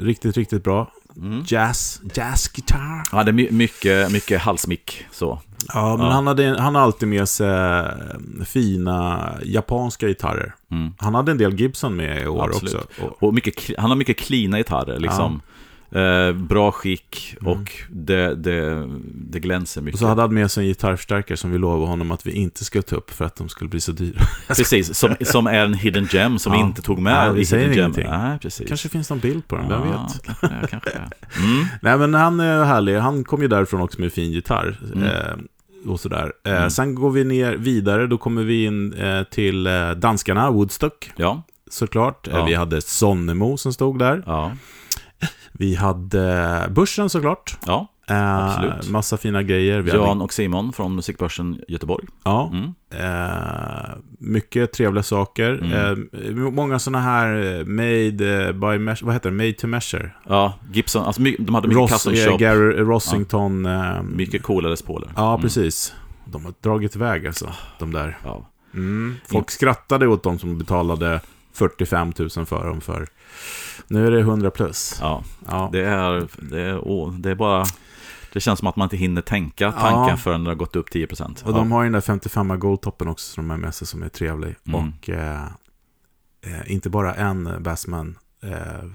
[0.00, 0.92] riktigt, riktigt bra.
[1.16, 1.44] Mm.
[1.46, 3.02] Jazz, jazzgitarr.
[3.12, 5.40] Ja, det är my- mycket, mycket halsmick så.
[5.74, 6.12] Ja, men Ja.
[6.12, 10.54] Han, hade, han har alltid med sig eh, fina japanska gitarrer.
[10.70, 10.92] Mm.
[10.98, 12.74] Han hade en del Gibson med i år Absolut.
[12.74, 13.02] också.
[13.04, 15.40] Och, Och mycket, han har mycket klina gitarrer, liksom.
[15.90, 17.52] Eh, bra skick Mm.
[17.52, 20.00] och det, det, det glänser och mycket.
[20.00, 22.82] så hade han med sig en gitarrförstärkare som vi lovade honom att vi inte skulle
[22.82, 24.20] ta upp för att de skulle bli så dyra.
[24.48, 26.58] Precis, som, som är en hidden gem som Ja.
[26.58, 27.72] vi inte tog med Nej, vi säger gem.
[27.78, 28.06] ingenting.
[28.10, 28.68] Nej, precis.
[28.68, 30.22] kanske finns någon bild på den, vem Ja, vet?
[30.40, 30.90] Kanske, kanske.
[31.44, 31.66] Mm.
[31.82, 32.96] Nej, men han är härlig.
[32.98, 34.78] Han kom ju därifrån också med fin gitarr.
[34.94, 35.04] Mm.
[35.04, 36.32] Eh, och sådär.
[36.44, 36.70] Eh, Mm.
[36.70, 41.42] Sen går vi ner vidare, då kommer vi in eh, till eh, danskarna, Woodstock, Ja,
[41.70, 42.28] såklart.
[42.28, 42.44] Eh, Ja.
[42.44, 44.22] vi hade Sonnemo som stod där.
[44.26, 44.52] ja,
[45.58, 47.58] Vi hade Börsen såklart.
[47.66, 47.86] ja.
[48.08, 48.90] Eh, Absolut.
[48.90, 49.80] Massa fina grejer.
[49.80, 52.06] Vi Jan hade, och Simon från Musikbörsen Göteborg.
[52.24, 52.74] ja, Mm.
[52.90, 55.52] eh, mycket trevliga saker.
[55.64, 56.08] Mm.
[56.12, 59.36] Eh, många sådana här eh, made eh, by vad heter det?
[59.36, 60.10] Made to measure.
[60.28, 63.66] Ja, Gibson, alltså de hade mycket Ross, custom eh, shop, Gary Rossington.
[63.66, 65.08] eh, mycket coolare Les Pauler.
[65.16, 65.42] Ja, Mm.
[65.42, 65.94] precis.
[66.24, 68.18] De har dragit iväg alltså, de där.
[68.24, 68.46] Ja.
[68.74, 69.16] Mm.
[69.28, 71.20] Folk skrattade åt de som betalade
[71.52, 73.06] 45 000 för dem för.
[73.88, 74.98] Nu är det 100 plus.
[75.00, 75.68] ja, Ja.
[75.72, 77.64] det är, det är, åh, det är bara...
[78.32, 80.16] Det känns som att man inte hinner tänka tanken Ja.
[80.16, 81.44] förrän det har gått upp 10%.
[81.44, 84.02] Och de har ju den där 55 Goldtoppen också som de har med sig som
[84.02, 84.54] är trevlig.
[84.68, 84.80] Mm.
[84.80, 85.44] Och eh,
[86.46, 88.50] eh, inte bara en Bassman eh,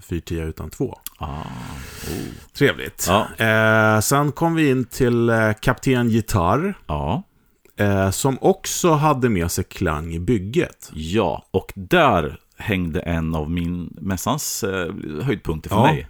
[0.09, 0.99] 410 utan två.
[1.17, 1.43] Ah, oh.
[2.57, 3.05] Trevligt.
[3.09, 6.73] Ja, Eh, sen kom vi in till eh, Kapten Gitarr.
[6.87, 7.23] ja,
[7.75, 10.89] Eh, som också hade med sig klang i bygget.
[10.93, 14.93] ja, och där hängde en av min mässans eh,
[15.23, 15.83] höjdpunkter för Ja.
[15.83, 16.07] mig.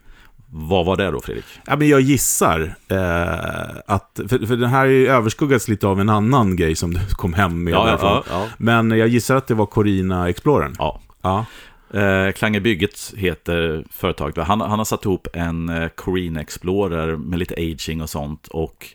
[0.54, 1.46] Vad var det då, Fredrik?
[1.66, 6.56] Ja, men jag gissar eh, att, för, för den här överskuggats lite av en annan
[6.56, 8.24] grej som du kom hem med Ja, därifrån.
[8.30, 8.48] ja.
[8.58, 10.76] Men jag gissar att det var Corina Explorern.
[10.80, 11.02] ja.
[11.22, 11.46] Ja.
[11.94, 14.48] Eh, Klang i bygget heter företaget.
[14.48, 18.48] Han, han har satt ihop en eh, Corina Explorer med lite aging och sånt.
[18.48, 18.88] Och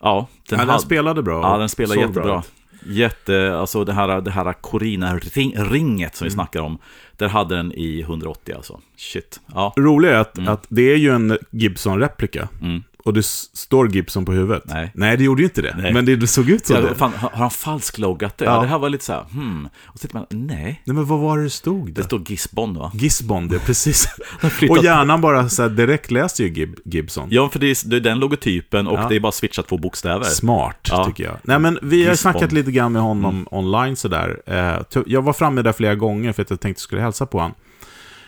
[0.00, 1.42] ja, den, ja, den spelade bra.
[1.42, 2.22] Ja, den spelar Såg jättebra.
[2.24, 2.42] bra.
[2.86, 6.34] Jätte, alltså det här, det här Corina-ringet som vi Mm.
[6.34, 6.78] snackar om.
[7.16, 8.80] Där hade den i 180 alltså.
[8.96, 9.40] Shit.
[9.54, 9.72] Ja.
[9.76, 10.52] Roliga är att, Mm.
[10.52, 12.48] att det är ju en Gibson-replika.
[12.62, 12.82] Mm.
[13.04, 14.62] Och det står Gibson på huvudet?
[14.94, 15.16] Nej.
[15.16, 15.76] det gjorde ju inte det.
[15.78, 15.92] Nej.
[15.92, 16.72] Men det, det såg ut så.
[16.74, 16.94] Ja, det.
[16.94, 18.44] fan, har han falskloggat det?
[18.44, 18.60] Ja.
[18.60, 19.68] Det här var lite så här, hmm.
[19.84, 20.82] Och så tänkte man, nej.
[20.84, 21.86] Nej, men vad var det det stod?
[21.86, 22.02] Det Där?
[22.02, 22.90] står Gisbon va?
[22.94, 24.08] Gisbon, det, precis.
[24.70, 27.28] och hjärnan bara så här, direkt läser ju Gib Gibson.
[27.30, 29.08] Ja, för det är, det är den logotypen och Ja.
[29.08, 30.24] det är bara switcha två bokstäver.
[30.24, 31.04] Smart, Ja.
[31.04, 31.36] tycker jag.
[31.42, 32.32] Nej, men vi har Gisbon.
[32.32, 34.40] snackat lite grann med honom online sådär.
[34.46, 37.26] Eh, jag var framme där flera gånger för att jag tänkte att jag skulle hälsa
[37.26, 37.54] på honom.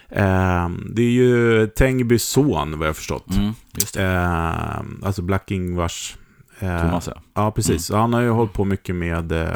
[0.09, 3.37] Eh, det är ju Tengbys son, vad jag har förstått.
[3.37, 4.03] Mm, just det.
[4.05, 6.16] Eh, alltså Black Ingvars...
[6.59, 7.23] eh, Thomas, ja.
[7.35, 7.87] Ja, precis.
[7.87, 9.49] Så Han har ju hållit på mycket med eh,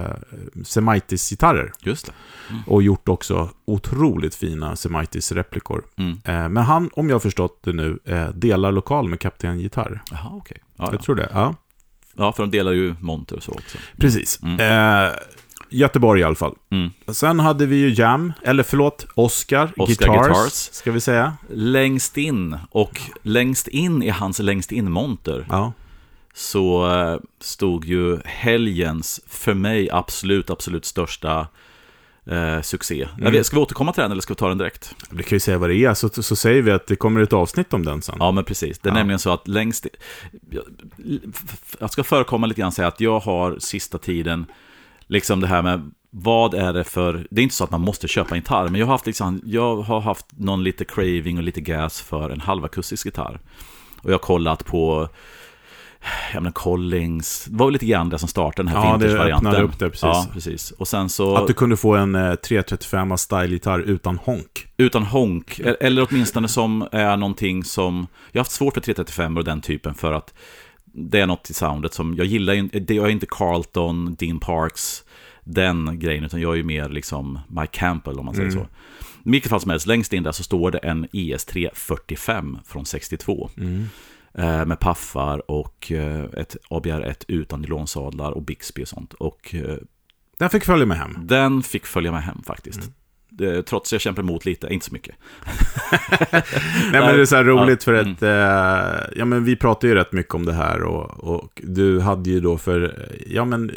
[0.65, 1.73] Semaitis-gitarrer.
[1.81, 2.13] Just det.
[2.67, 5.83] Och gjort också otroligt fina Semaitis-replikor.
[5.97, 6.13] Mm.
[6.25, 10.03] Eh, men han, om jag har förstått det nu, eh, delar lokal med Kapten Gitarr.
[10.11, 10.57] Jaha, okej.
[10.77, 10.89] Ja, ja.
[10.93, 11.29] Jag tror det.
[11.33, 11.55] Ja,
[12.17, 13.79] ja, för de delar ju monter och så också.
[13.97, 14.41] precis.
[14.43, 14.61] Mm.
[14.61, 15.13] Eh,
[15.71, 16.55] Göteborg i alla fall.
[16.71, 16.91] Mm.
[17.09, 20.53] Sen hade vi ju Jam, eller förlåt, Oscar, Oscar Guitars, Guitars.
[20.53, 21.37] ska vi säga.
[21.51, 25.73] Längst in, och längst in i hans längst in-monter Ja.
[26.35, 31.47] så eh, stod ju helgens, för mig, absolut, absolut största
[32.27, 33.09] eh, succé.
[33.19, 34.95] Vet, ska vi återkomma till den eller ska vi ta den direkt?
[35.11, 37.33] Vi kan ju säga vad det är, så, så säger vi att det kommer ett
[37.33, 38.17] avsnitt om den sen.
[38.19, 38.79] Ja, men precis.
[38.79, 38.95] Det är Ja.
[38.95, 39.87] nämligen så att längst...
[40.51, 40.63] Jag,
[41.79, 44.47] jag ska förekomma lite grann säga att jag har sista tiden,
[45.11, 47.27] liksom det här med vad är det för...
[47.31, 49.41] Det är inte så att man måste köpa en gitarr, men jag har haft, liksom,
[49.45, 53.41] jag har haft någon lite craving och lite gas för en halvakustisk gitarr.
[54.03, 55.09] Och jag har kollat på...
[56.35, 59.07] Ja men Collings, det var väl lite grann det som startade den här Ja, det
[59.07, 59.47] vintage-varianten.
[59.47, 60.03] öppnade upp det, precis.
[60.03, 60.71] Ja, precis.
[60.71, 61.37] Och sen så...
[61.37, 64.67] Att du kunde få en eh, 335 style-gitarr utan honk.
[64.77, 68.07] Utan honk, e- eller åtminstone som är någonting som...
[68.33, 70.35] Jag har haft svårt för 335 och den typen för att
[70.93, 72.15] det är något i soundet som...
[72.15, 72.55] Jag gillar
[72.93, 75.05] jag är inte Carlton, Dean Parks,
[75.45, 78.67] den grejen, utan jag är ju mer liksom Mike Campbell om man säger så.
[79.25, 82.87] I vilket fall som helst, längst in där så står det en ES3 45 från
[82.87, 83.51] 62.
[84.35, 89.13] Eh, med paffar och eh, ett ABR1 utan nylonsadlar och Bixby och sånt.
[89.15, 89.77] Och eh,
[90.39, 91.19] Den fick följa med hem.
[91.27, 92.81] den fick följa med hem faktiskt.
[92.81, 92.93] Det,
[93.67, 95.15] trots att jag kämpar emot lite, inte så mycket.
[96.33, 96.43] Nej,
[96.93, 98.13] men det är så här roligt för mm.
[98.13, 102.01] att, eh, ja men vi pratar ju rätt mycket om det här och, och du
[102.01, 103.71] hade ju då för, ja men,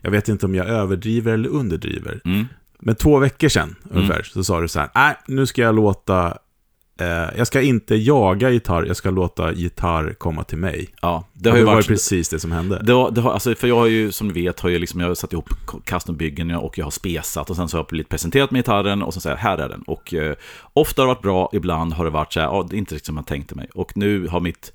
[0.00, 2.46] jag vet inte om jag överdriver eller underdriver, Mm.
[2.78, 6.38] men två veckor sedan ungefär så sa du så här, nej nu ska jag låta,
[7.36, 10.88] jag ska inte jaga gitarr, jag ska låta gitarr komma till mig.
[11.02, 11.86] Ja, det Det, har ju var ju varit...
[11.86, 12.82] precis det som hände.
[12.84, 15.00] Det har, det har, alltså, för jag har ju, som du vet, har jag, liksom,
[15.00, 15.48] jag har satt ihop
[15.84, 19.14] custombyggen och jag har spesat och sen så har jag blivit presenterat med gitarren och
[19.14, 19.82] så säger här är den.
[19.82, 20.34] Och eh,
[20.72, 22.94] ofta har det varit bra, ibland har det varit så här, ja, det är inte
[22.94, 23.68] riktigt som jag tänkte mig.
[23.74, 24.72] Och nu har mitt,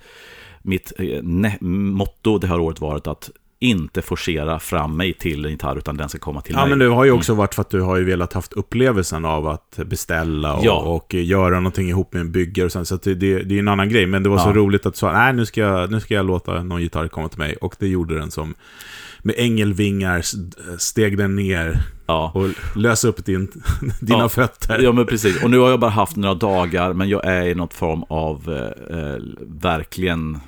[0.61, 3.29] mitt eh, ne- motto det här året varit att
[3.61, 6.69] inte forcera fram mig till en gitarr, utan den ska komma till Ja, mig.
[6.69, 9.47] men det har ju också varit för att du har ju velat haft upplevelsen av
[9.47, 10.73] att beställa och, Ja.
[10.79, 13.89] och göra någonting ihop med en byggare och sen, så det, det, är en annan
[13.89, 14.05] grej.
[14.05, 14.53] Men det var så Ja.
[14.53, 17.29] roligt att du sa, nej nu ska, jag, nu ska jag låta någon gitarr komma
[17.29, 17.55] till mig.
[17.55, 18.53] Och det gjorde den som,
[19.21, 20.21] med ängelvingar
[20.77, 22.31] steg den ner Ja.
[22.35, 22.47] och
[22.79, 23.51] lös upp din,
[24.01, 24.29] dina Ja.
[24.29, 24.79] fötter.
[24.79, 25.43] Ja, men precis.
[25.43, 28.49] Och nu har jag bara haft några dagar, men jag är i något form av,
[28.89, 29.15] eh, eh,
[29.61, 30.39] verkligen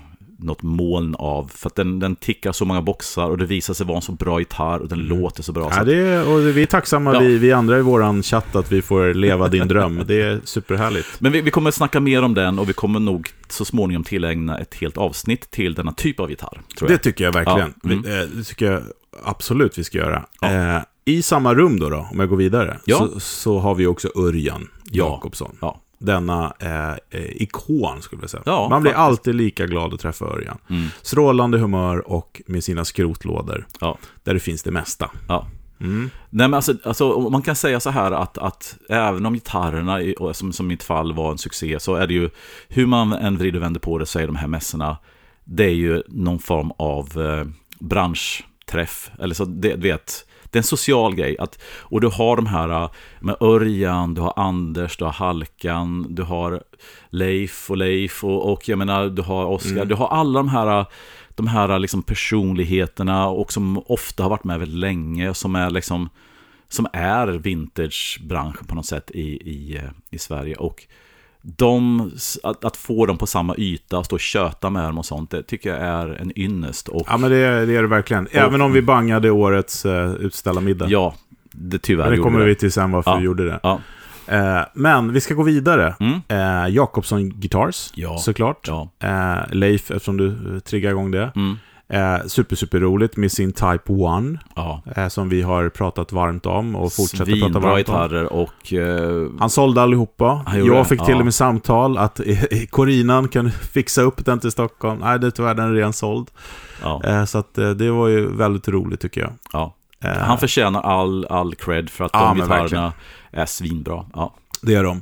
[0.44, 3.86] något moln av, för att den, den tickar så många boxar och det visar sig
[3.86, 5.72] vara en så bra gitarr och den låter så bra.
[5.72, 5.98] så Mm.
[6.00, 7.20] Ja, att- det och vi är tacksamma, Ja.
[7.20, 10.04] vi, vi andra i våran chatt, att vi får leva din dröm.
[10.08, 11.08] Det är superhärligt.
[11.20, 14.58] Men vi, vi kommer snacka mer om den och vi kommer nog så småningom tillägna
[14.58, 16.62] ett helt avsnitt till denna typ av gitarr.
[16.88, 17.74] Det tycker jag verkligen.
[17.84, 18.02] Ja, mm.
[18.02, 18.82] Vi- eh, Det tycker jag
[19.24, 20.26] absolut vi ska göra.
[20.42, 24.10] Eh, I samma rum då, då om jag går vidare, så, så har vi också
[24.16, 25.06] Örjan Ja.
[25.06, 25.58] Jakobsson.
[25.62, 25.82] Ja.
[26.02, 28.44] Denna eh, eh, ikon, skulle jag säga.
[28.46, 29.08] Ja, Man blir faktiskt.
[29.08, 30.58] alltid lika glad att träffa Örjan.
[30.70, 30.88] Mm.
[31.02, 33.98] Strålande humör och med sina skrotlådor, Ja.
[34.24, 35.12] där det finns det mesta.
[35.28, 35.48] Ja.
[35.82, 36.10] Mm.
[36.30, 40.00] Nej, men alltså, alltså, man kan säga så här att, att även om gitarrerna,
[40.34, 42.30] som, som i mitt fall var en succé, så är det ju,
[42.70, 44.98] hur man än vrider och vänder på det, så är de här mässorna,
[45.44, 47.46] det är ju någon form av eh,
[47.80, 49.12] branschträff.
[49.20, 51.36] Eller så, det, vet, det är en social grej.
[51.40, 56.16] Att, och du har de här eh, med Örjan, du har Anders, du har Halkan,
[56.16, 56.64] du har
[57.10, 60.86] Leif och Leif och, och jag menar, du har Oskar, du har alla de här
[61.36, 66.10] de här liksom personligheterna och som ofta har varit med väldigt länge, som är liksom
[66.68, 70.56] som är vintagebranschen på något sätt i, i, i Sverige.
[70.56, 70.88] Och
[71.42, 72.12] de,
[72.44, 75.30] att, att få dem på samma yta och stå och köta med dem och sånt,
[75.32, 76.88] det tycker jag är en ynnest.
[76.88, 78.28] Och Ja, men det, är- det är det verkligen.
[78.32, 80.86] Även om vi bangade årets uh, utställarmiddag.
[80.90, 81.14] ja,
[81.52, 83.18] det tyvärr Men det kommer vi till sen varför Ja.
[83.18, 83.60] vi gjorde det.
[83.64, 83.80] Ja,
[84.28, 85.96] Eh, men vi ska gå vidare.
[86.00, 86.22] mm.
[86.28, 88.18] Eh, Jakobsson Guitars, Ja.
[88.18, 88.68] såklart.
[88.68, 88.90] ja.
[89.00, 91.32] Eh, Leif, eftersom du eh, triggar igång det.
[91.36, 91.58] Mm.
[91.94, 94.40] Eh, super, super roligt med sin Type 1.
[94.56, 94.82] Ja.
[94.96, 97.78] Eh, som vi har pratat varmt om och fortsätter prata Svinbra varmt om.
[97.78, 98.74] gitarrer och...
[98.74, 100.44] Eh, Han sålde allihopa.
[100.46, 101.20] Han Jag det, fick till ja.
[101.20, 102.26] och med samtal att eh,
[102.70, 105.00] Corinan kan fixa upp den till Stockholm.
[105.00, 106.28] Nej, det är tyvärr den är redan såld.
[106.82, 109.32] ja, Eh, så att, eh, det var ju väldigt roligt tycker jag.
[109.54, 109.76] ja.
[110.04, 112.94] Eh, Han förtjänar all, all cred för att Ja, de gitarrerna
[113.32, 114.06] är svinbra.
[114.14, 115.02] Ja, Det är de.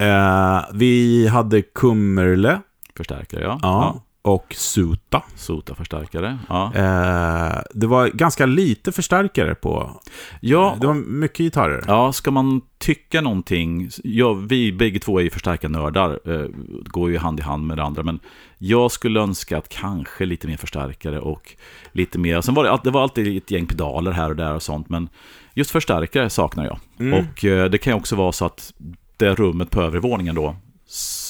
[0.00, 2.60] Eh, vi hade Kummerle
[2.96, 3.58] förstärkare, ja.
[3.62, 5.22] ja, och Suta.
[5.34, 6.38] Sota-förstärkare.
[6.48, 6.72] Ja.
[6.74, 10.00] Eh, det var ganska lite förstärkare på.
[10.40, 11.84] Ja, Det var mycket gitarrer.
[11.86, 16.46] Ja, ska man tycka någonting, ja, vi bägge två är ju förstärkarnördar, eh,
[16.84, 18.20] går ju hand i hand med det andra, men
[18.58, 21.54] jag skulle önska att kanske lite mer förstärkare och
[21.92, 24.62] lite mer, sen var det, det var alltid ett gäng pedaler här och där och
[24.62, 25.08] sånt, men
[25.54, 26.78] just förstärkare saknar jag.
[26.98, 27.18] Mm.
[27.18, 28.72] Och eh, det kan ju också vara så att
[29.16, 30.56] det rummet på övre våningen då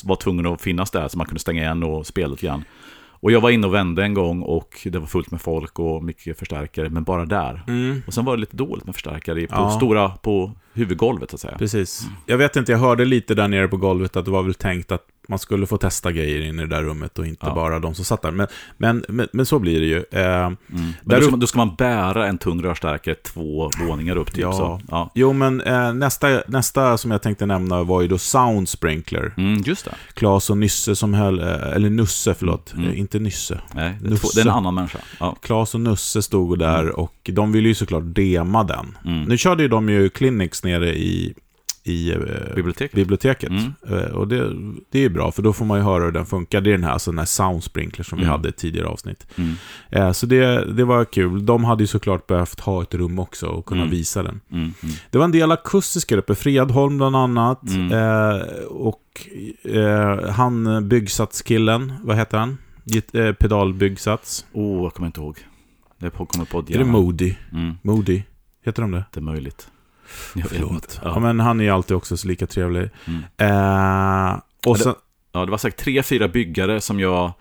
[0.05, 2.65] var tvungen att finnas där så man kunde stänga igen och spela lite grann.
[3.21, 6.05] Och jag var inne och vände en gång och det var fullt med folk och
[6.05, 7.63] mycket förstärkare, men bara där.
[7.69, 8.03] Mm.
[8.07, 9.71] Och sen var det lite dåligt med förstärkare på Ja.
[9.71, 11.59] stora, på huvudgolvet så att säga.
[11.59, 12.07] Precis.
[12.27, 14.93] Jag vet inte, jag hörde lite där nere på golvet att det var väl tänkt
[14.93, 17.55] att man skulle få testa grejer in i det där rummet och inte Ja.
[17.55, 18.31] bara de som satt där.
[18.31, 20.05] Men, men, men, men så blir det ju.
[20.11, 20.39] Eh,
[20.73, 20.93] Mm.
[21.05, 24.39] Där då, ska man, då ska man bära en tung rörstärkare två våningar upp typ
[24.43, 24.53] Ja.
[24.53, 24.81] så.
[24.91, 25.11] Ja.
[25.15, 29.33] jo, men eh, nästa, nästa som jag tänkte nämna var ju då Sound Sprinkler.
[29.37, 29.95] Mm, just det.
[30.15, 32.75] Klas och Nysse som höll, eh, eller Nusse, förlåt.
[32.77, 32.89] Mm.
[32.91, 33.61] Eh, inte Nysse.
[33.75, 34.99] Nej, det, är två, det är en annan människa.
[35.21, 35.37] Ja.
[35.43, 38.99] Klas och Nusse stod där och de ville ju såklart dema den.
[39.05, 39.23] Mm.
[39.25, 41.35] Nu körde ju de ju clinics nere i,
[41.85, 42.19] i eh,
[42.55, 42.93] Biblioteket.
[42.97, 43.51] biblioteket.
[43.51, 43.73] Mm.
[43.89, 44.53] Eh, Och det,
[44.91, 46.61] det är bra, för då får man ju höra hur den funkar.
[46.61, 48.33] Det är den här, alltså den här sound sprinkler som vi Mm.
[48.33, 49.27] hade i tidigare avsnitt.
[49.37, 49.55] Mm.
[49.91, 51.47] Eh, Så det, det var kul.
[51.47, 53.91] De hade ju såklart behövt ha ett rum också och kunna Mm.
[53.91, 54.41] visa den.
[54.51, 54.63] Mm.
[54.83, 54.95] Mm.
[55.11, 57.63] Det var en del akustiska uppe, Fredholm bland annat.
[58.69, 59.27] Och
[59.75, 62.59] eh, han byggsatskillen, vad heter han?
[63.13, 64.47] Eh, pedalbyggsats.
[64.53, 65.39] Oh, jag kommer inte ihåg.
[65.99, 67.35] Det kommer på Är det Moody?
[67.83, 68.23] Moody?
[68.65, 69.05] Heter de det?
[69.13, 69.69] det är möjligt.
[70.35, 71.01] Vet Förlåt.
[71.05, 71.11] Ja.
[71.15, 71.21] Ja.
[71.21, 72.91] men han är ju alltid också så lika trevlig.
[73.07, 73.23] Mm.
[73.37, 74.95] Eh, och det- sen...
[75.33, 77.33] ja, det var säkert tre, fyra byggare som jag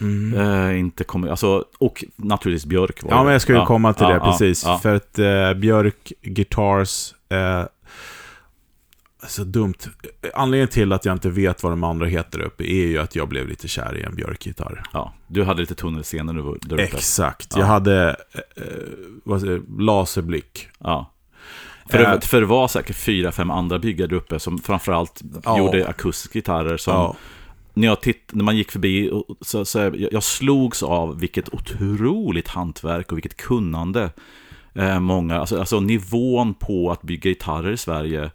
[0.00, 0.34] Mm.
[0.70, 1.28] eh, inte kommer...
[1.28, 3.24] Alltså, och naturligtvis Björk var Ja, det.
[3.24, 4.64] men jag ska ju Ja, komma till ja, det, ja, precis.
[4.64, 4.78] ja.
[4.78, 7.14] För att eh, Björk Guitars...
[7.28, 7.62] Eh,
[9.28, 9.74] så dumt.
[10.34, 13.28] Anledningen till att jag inte vet vad de andra heter uppe är ju att jag
[13.28, 14.82] blev lite kär i en Björk-gitarr.
[14.92, 16.40] Ja, du hade lite tunnelseende där
[16.74, 16.82] uppe.
[16.82, 17.46] Exakt.
[17.54, 17.60] Ja.
[17.60, 18.64] Jag hade eh,
[19.24, 20.68] jag, laserblick.
[20.78, 21.12] Ja.
[21.92, 22.10] För, Eh.
[22.20, 25.58] det, för det var säkert fyra, fem andra byggare där uppe som framförallt Ja.
[25.58, 27.16] gjorde akustiska gitarrer som Ja.
[27.74, 32.48] när, jag titt, när man gick förbi så, så jag, jag slogs av vilket otroligt
[32.48, 34.10] hantverk och vilket kunnande
[34.74, 38.30] eh, många, alltså, alltså nivån på att bygga gitarrer i Sverige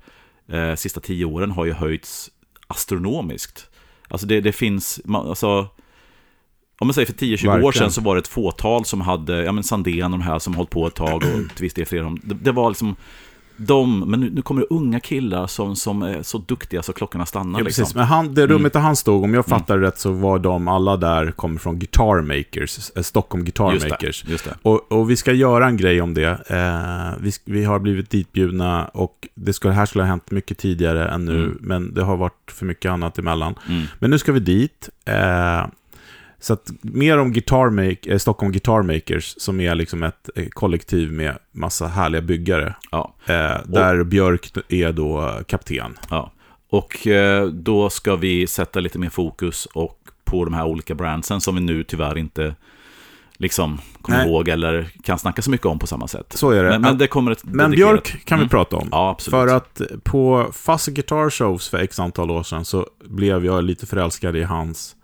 [0.51, 2.29] eh, sista tio åren har ju höjts
[2.67, 3.69] astronomiskt.
[4.07, 5.67] Alltså det, det finns, man, alltså
[6.79, 9.51] om man säger för 10-20 år sedan så var det ett fåtal som hade, ja
[9.51, 11.21] men Sandén och de här som hållit på ett tag och
[11.55, 12.03] till viss del fler.
[12.03, 12.95] de- Det, det var liksom
[13.57, 17.25] de, men nu, nu kommer det unga killar som, som är så duktiga så klockorna
[17.25, 17.59] stannar.
[17.59, 17.81] Ja, liksom.
[17.83, 17.95] precis.
[17.95, 20.97] Men han, det rummet där han stod, om jag fattar rätt så var de alla
[20.97, 24.21] där, kommer från Guitar Makers, eh, Stockholm Guitar Just Makers.
[24.23, 24.53] det, just det.
[24.61, 26.29] Och, och vi ska göra en grej om det.
[26.47, 30.57] Eh, vi, vi har blivit ditbjudna och det, ska, det här skulle ha hänt mycket
[30.57, 31.57] tidigare än nu, Mm.
[31.61, 33.55] men det har varit för mycket annat emellan.
[33.69, 33.83] Mm.
[33.99, 34.89] Men nu ska vi dit.
[35.05, 35.65] Eh,
[36.39, 40.47] så att mer om Guitar Make, eh, Stockholm Guitar Makers, som är liksom ett eh,
[40.49, 42.75] kollektiv med massa härliga byggare.
[42.91, 45.97] Ja, Eh, där Björk är då eh, kapten.
[46.09, 46.31] ja.
[46.69, 51.41] Och eh, då ska vi sätta lite mer fokus och på de här olika brandsen
[51.41, 52.55] som vi nu tyvärr inte
[53.37, 54.27] liksom kommer Nej.
[54.27, 56.33] ihåg eller kan snacka så mycket om på samma sätt.
[56.35, 56.69] Så är det.
[56.69, 58.49] Men, men det kommer ett Men dedikerat- Björk kan vi Mm.
[58.49, 58.87] prata om.
[58.91, 59.31] Ja, absolut.
[59.49, 63.85] För att på Fuzzy Guitar Shows för x antal år sedan så blev jag lite
[63.85, 64.95] förälskad i hans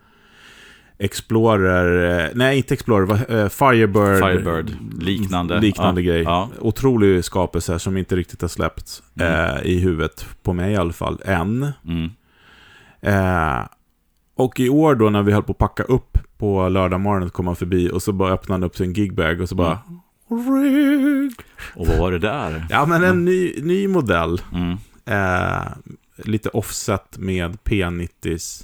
[1.04, 3.12] Explorer, eh, nej inte Explorer,
[3.44, 4.20] eh, Firebird.
[4.24, 5.60] Firebird, liknande.
[5.60, 6.24] Liknande Ja, grej.
[6.24, 6.50] ja.
[6.60, 9.34] Otrolig skapelse som inte riktigt har släppts Mm.
[9.56, 11.68] eh, i huvudet, på mig i alla fall, än.
[11.88, 12.10] Mm.
[13.02, 13.66] Eh,
[14.36, 17.48] och i år då när vi höll på att packa upp på lördag morgonen kom
[17.48, 19.80] han förbi och så bara öppnade han upp sin gigbag och så bara
[20.30, 21.32] Rig.
[21.76, 22.66] Och vad var det där?
[22.70, 24.42] Ja men en ny, ny modell.
[24.54, 24.78] Mm.
[25.06, 25.62] Eh,
[26.18, 28.64] lite offset med P90s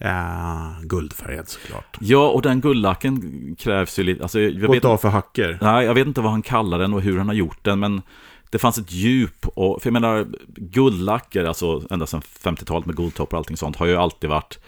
[0.00, 1.96] eh, guldfärgad såklart.
[2.00, 4.22] Ja, och den guldlacken krävs ju lite...
[4.22, 5.58] Alltså, jag, Gått vet, av för hacker.
[5.60, 8.02] nej, jag vet inte vad han kallar den och hur han har gjort den, men
[8.50, 9.46] det fanns ett djup.
[9.46, 10.26] Och, för jag menar,
[10.56, 14.58] guldlacker, alltså ända sedan 50-talet med guldtoppar och allting sånt, har ju alltid varit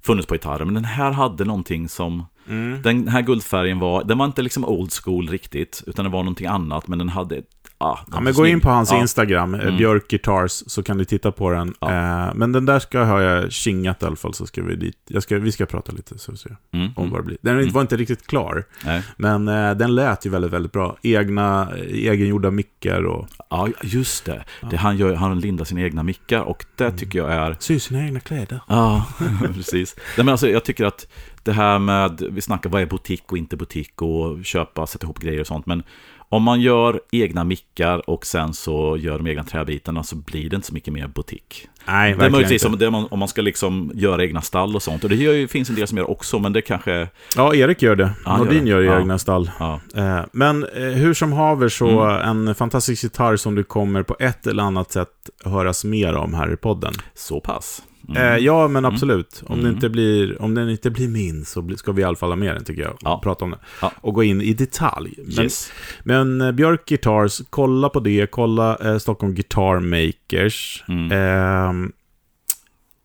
[0.00, 0.64] funnits på gitarrer.
[0.64, 2.26] Men den här hade någonting som...
[2.48, 2.82] Mm.
[2.82, 6.46] Den här guldfärgen var, den var inte liksom old school riktigt, utan det var någonting
[6.46, 9.00] annat, men den hade ett ah, Ja, men gå in på hans ja.
[9.00, 9.66] Instagram, mm.
[9.66, 9.76] Mm.
[9.76, 11.74] Björk Guitars, så kan du titta på den.
[11.80, 11.90] Ja.
[12.28, 14.96] Eh, men den där ska ha jag kingat i alla fall, så ska vi dit.
[15.08, 17.38] Jag ska, vi ska prata lite, så vi ser Mm, om vad det blir.
[17.40, 17.72] Den Mm.
[17.72, 19.02] var inte riktigt klar, Nej.
[19.16, 20.96] men eh, den lät ju väldigt, väldigt bra.
[21.02, 24.44] Egna, egengjorda mickar och Ja, just det.
[24.70, 26.96] Det han, gör, han lindar sina egna mickar och det Mm.
[26.98, 27.56] tycker jag är...
[27.60, 28.60] syr sina egna kläder.
[28.68, 29.06] Ja,
[29.54, 29.94] precis.
[29.96, 31.06] Nej, men alltså, jag tycker att
[31.44, 35.18] det här med, vi snackar vad är butik och inte butik och köpa, sätta ihop
[35.18, 35.82] grejer och sånt, men
[36.30, 40.56] om man gör egna mickar och sen så gör de egna träbitarna så blir det
[40.56, 41.68] inte så mycket mer butik.
[41.86, 42.86] Nej, Det är möjligtvis inte.
[42.86, 45.04] om, man, om man ska liksom göra egna stall och sånt.
[45.04, 47.08] Och det gör, finns en del som gör också, men det kanske...
[47.36, 48.10] Ja, Erik gör det.
[48.24, 48.70] Ja, han gör Nordin det.
[48.70, 49.00] gör, Ja.
[49.00, 49.50] egna stall.
[49.58, 52.48] Ja, Eh, Men eh, hur som haver så Mm.
[52.48, 56.52] en fantastisk gitarr som du kommer på ett eller annat sätt höras mer om här
[56.52, 56.92] i podden.
[57.14, 57.82] så pass.
[58.08, 58.16] Mm.
[58.22, 59.42] Eh, ja, men absolut.
[59.46, 59.74] Om, det Mm.
[59.74, 62.54] inte blir, om den inte blir min så ska vi i alla fall ha med
[62.54, 62.92] den, tycker jag.
[62.92, 63.20] Och Ja.
[63.22, 63.58] prata om det.
[63.82, 63.92] Ja.
[64.00, 65.14] Och gå in i detalj.
[65.36, 65.72] Men, Yes.
[66.04, 68.26] men eh, Björk Guitars, kolla på det.
[68.30, 70.84] Kolla eh, Stockholm Guitar Makers.
[70.88, 71.12] Mm.
[71.12, 71.92] Ehm,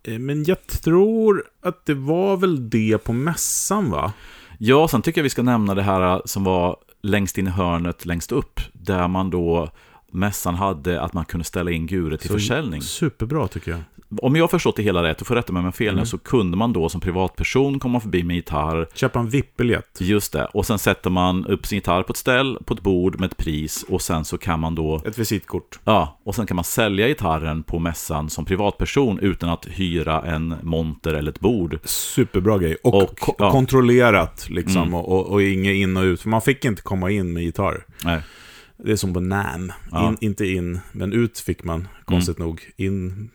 [0.08, 4.14] eh, men jag tror att det var väl det på mässan, va?
[4.58, 8.06] Ja, sen tycker jag vi ska nämna det här som var längst in i hörnet,
[8.06, 9.70] längst upp, där man då
[10.12, 12.82] mässan hade att man kunde ställa in gurer till Så- försäljning.
[12.82, 13.80] Superbra, tycker jag.
[14.22, 16.06] Om jag förstått det hela rätt, och får rätta mig om jag fel Mm.
[16.06, 19.98] så kunde man då som privatperson komma förbi med gitarr, Köpa en VIP-biljett.
[20.02, 23.20] just det, och sen sätter man upp sin gitarr på ett ställ, på ett bord
[23.20, 25.80] med ett pris, och sen så kan man då, Ett visitkort.
[25.84, 30.56] ja, och sen kan man sälja gitarren på mässan som privatperson utan att hyra en
[30.64, 31.80] monter eller ett bord.
[31.84, 32.76] Superbra grej.
[32.84, 33.52] Och, Och, ko- ja.
[33.52, 34.82] kontrollerat, liksom.
[34.82, 34.94] Mm.
[34.94, 36.22] Och, och, och inget in och ut.
[36.22, 37.86] För man fick inte komma in med gitarr.
[38.04, 38.22] Nej.
[38.78, 39.72] Det är som på NAM.
[39.92, 40.00] Ja.
[40.00, 40.12] Mm.
[40.12, 42.62] In, inte in, men ut fick man, konstigt nog.
[42.78, 43.30] In,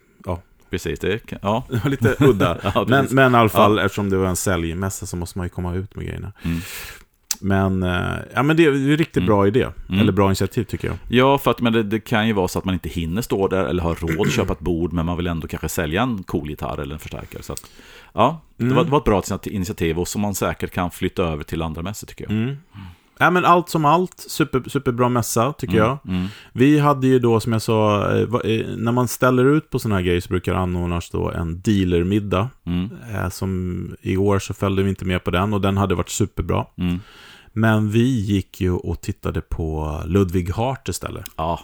[0.69, 1.63] Precis, det kan, ja.
[1.69, 2.57] det var lite udda.
[2.75, 5.49] ja men, men i alla fall, eftersom det var en säljmässa så måste man ju
[5.49, 6.31] komma ut med grejerna.
[6.43, 6.59] Mm.
[7.41, 9.27] Men, eh, ja, men det är en riktigt Mm.
[9.27, 9.67] bra idé.
[9.89, 10.01] Mm.
[10.01, 10.97] Eller bra initiativ, tycker jag.
[11.07, 13.47] Ja, för att men det, det kan ju vara så att man inte hinner stå
[13.47, 16.23] där eller har råd att köpa ett bord, men man vill ändå kanske sälja en
[16.23, 17.43] cool gitarr eller en förstärkare.
[17.43, 17.65] Så att,
[18.13, 18.69] ja, Mm.
[18.69, 21.61] det, var, det var ett bra initiativ och som man säkert kan flytta över till
[21.61, 22.55] andra mässor tycker jag.
[23.19, 23.25] Mm.
[23.25, 25.97] Ja, men allt som allt, super, superbra mässa, tycker jag.
[26.07, 26.27] Mm.
[26.53, 29.95] Vi hade ju då, som jag sa, eh, eh, när man ställer ut på sådana
[29.95, 32.49] här grejer så brukar det anordnas då en dealermiddag.
[32.65, 32.89] Mm.
[33.13, 36.09] Eh, som i år så följde vi inte med på den och den hade varit
[36.09, 36.65] superbra.
[36.77, 36.99] Mm.
[37.53, 41.25] Men vi gick ju och tittade på Ludwig Hart istället.
[41.35, 41.59] Ja,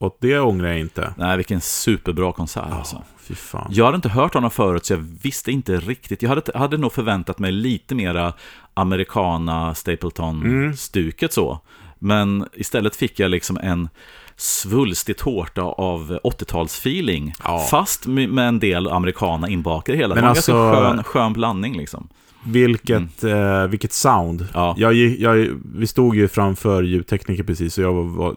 [0.00, 1.14] Och det ångrar jag inte.
[1.16, 2.96] nej, vilken superbra konsert alltså.
[2.96, 3.68] Ja, fy fan.
[3.70, 6.22] Jag hade inte hört honom förut, så jag visste inte riktigt.
[6.22, 8.32] Jag hade, hade nog förväntat mig lite mera
[8.74, 11.60] americana Stapleton-stuket så.
[11.98, 13.88] Men istället fick jag liksom en
[14.36, 17.32] svulstig tårta av 80-talsfeeling.
[17.44, 17.66] Ja.
[17.70, 20.14] Fast med en del americana inbakade hela.
[20.14, 22.08] Men det var en alltså- ganska skön, skön blandning liksom.
[22.44, 24.46] Vilket, eh, vilket sound.
[24.54, 24.74] Ja.
[24.78, 28.34] Jag, jag, vi stod ju framför ljudtekniker precis och jag var, var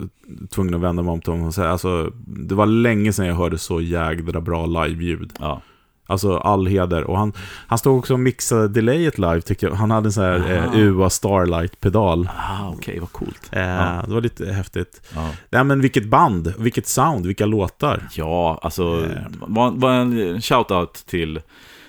[0.50, 3.36] tvungen att vända mig om till honom och säga, alltså, det var länge sedan jag
[3.36, 5.32] hörde så jädra bra live-ljud.
[5.40, 5.62] Ja.
[6.08, 7.04] Alltså all heder.
[7.04, 7.34] Och han,
[7.68, 9.74] han stod också och mixade delayet live tyckte jag.
[9.74, 10.80] Han hade en sån här eh.
[10.80, 12.30] UA Starlight-pedal.
[12.38, 13.50] Ah, okej, vad coolt.
[13.52, 14.04] Eh, Ja.
[14.08, 15.02] Det var lite häftigt.
[15.16, 15.30] Ja.
[15.50, 18.08] Nej men vilket band, vilket sound, vilka låtar.
[18.16, 19.18] Ja, alltså, Eh.
[19.48, 21.40] var, var en shout-out till,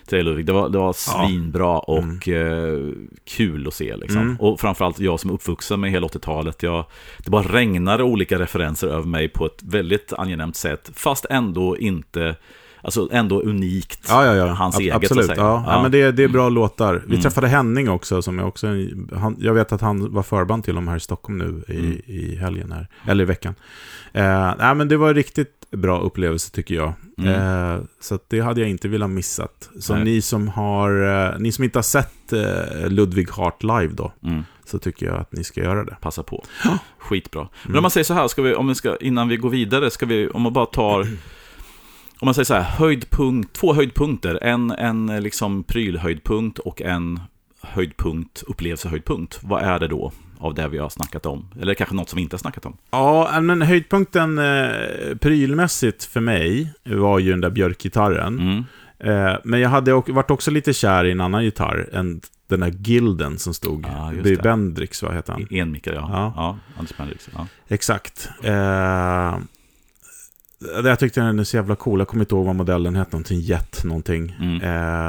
[0.07, 0.47] till dig, Ludvig.
[0.47, 2.79] Det var, det var svinbra och eh,
[3.25, 3.97] kul att se.
[3.97, 4.21] Liksom.
[4.21, 4.37] Mm.
[4.41, 6.63] Och framförallt jag som är uppvuxen med hela 80-talet.
[6.63, 6.85] Jag,
[7.25, 10.91] det bara regnade olika referenser över mig på ett väldigt angenämt sätt.
[10.95, 12.37] Fast ändå inte,
[12.83, 14.07] alltså ändå unikt.
[14.09, 14.47] Ja, ja, ja.
[14.47, 15.31] Hans Ab- eget, Absolut.
[15.37, 15.65] Ja.
[15.67, 15.83] Ja.
[15.83, 16.95] Men det, det är bra låtar.
[17.07, 17.23] Vi Mm.
[17.23, 20.75] träffade Henning också, som är också en, han, Jag vet att han var förband till
[20.75, 22.01] dem här i Stockholm nu i, Mm.
[22.07, 22.89] i helgen här.
[23.07, 23.55] Eller i veckan.
[24.13, 26.93] Eh, nej, men det var riktigt bra upplevelse tycker jag.
[27.19, 27.35] Mm.
[27.79, 29.71] Eh, så det hade jag inte velat missat.
[29.81, 30.05] Så Nej.
[30.05, 31.03] ni som har,
[31.33, 34.43] eh, ni som inte har sett eh, Ludwig Hart live då, Mm.
[34.65, 35.97] så tycker jag att ni ska göra det.
[36.01, 36.45] Passa på.
[36.99, 37.49] Skitbra.
[37.63, 37.79] Men Mm.
[37.79, 40.07] om man säger så här, ska vi, om vi ska, innan vi går vidare, ska
[40.07, 41.01] vi, om man bara tar,
[42.21, 47.21] om man säger så här, höjdpunkt, två höjdpunkter, en, en eh, liksom prylhöjdpunkt och en
[47.63, 49.39] höjdpunkt, upplevelsehöjdpunkt.
[49.43, 50.13] Vad är det då
[50.45, 51.49] av det vi har snackat om?
[51.61, 52.77] Eller kanske något som vi inte har snackat om?
[52.91, 58.39] Ja, men höjdpunkten eh, prylmässigt för mig var ju den där björkgitarren.
[58.39, 58.65] Mm.
[58.99, 62.61] Eh, men jag hade också, varit också lite kär i en annan gitarr, en, den
[62.61, 64.43] där Gilden som stod vid det.
[64.43, 65.47] Bendrix, vad heter han?
[65.51, 66.09] Enmickare, ja.
[66.13, 66.33] Ja.
[66.37, 66.59] ja.
[66.79, 67.47] Anders Bendrix, ja.
[67.69, 68.29] Exakt.
[68.43, 69.39] Eh,
[70.85, 73.41] jag tyckte den är så jävla cool, jag kommer inte ihåg vad modellen hette, någonting
[73.41, 74.37] Jet någonting.
[74.41, 74.61] Mm.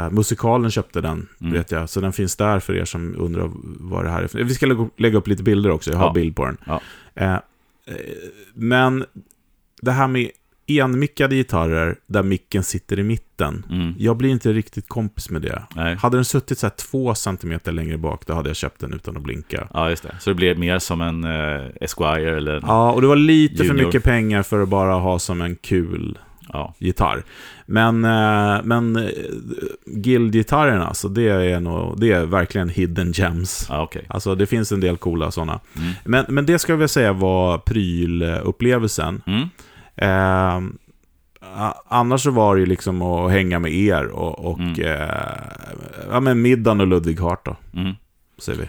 [0.06, 1.54] Eh, musikalen köpte den, Mm.
[1.54, 4.44] vet jag, så den finns där för er som undrar vad det här är.
[4.44, 6.14] Vi ska lägga, lägga upp lite bilder också, jag har Ja.
[6.14, 6.58] bild på den.
[6.66, 6.82] Ja.
[7.16, 7.40] Eh, eh,
[8.54, 9.06] men
[9.82, 10.30] det här med
[10.68, 13.66] enmickade gitarrer där micken sitter i mitten.
[13.70, 13.94] Mm.
[13.98, 15.64] Jag blir inte riktigt kompis med det.
[15.76, 15.96] Nej.
[15.96, 19.24] Hade den suttit så två centimeter längre bak, då hade jag köpt den utan att
[19.24, 19.68] blinka.
[19.74, 20.16] Ja, just det.
[20.20, 22.60] Så det blir mer som en eh, Esquire eller...
[22.62, 23.86] Ja, och det var lite för Junior.
[23.86, 26.18] mycket pengar för att bara ha som en kul
[26.54, 26.74] Ja.
[26.80, 27.24] gitarr.
[27.66, 29.10] Men, eh, men eh,
[29.86, 33.66] Guild-gitarrerna, alltså det är, nog, det är verkligen hidden gems.
[33.70, 34.06] Ja, okej.
[34.08, 35.60] Alltså det finns en del coola sådana.
[35.78, 35.94] Mm.
[36.04, 39.22] Men, men det ska jag väl säga var prylupplevelsen.
[39.28, 39.48] Mm.
[39.98, 40.60] Eh,
[41.88, 44.82] annars så var det ju liksom att hänga med er och, och Mm.
[44.82, 45.10] eh,
[46.12, 47.94] ja, men middagen och Ludvig Hart då, Mm.
[48.38, 48.68] säger vi.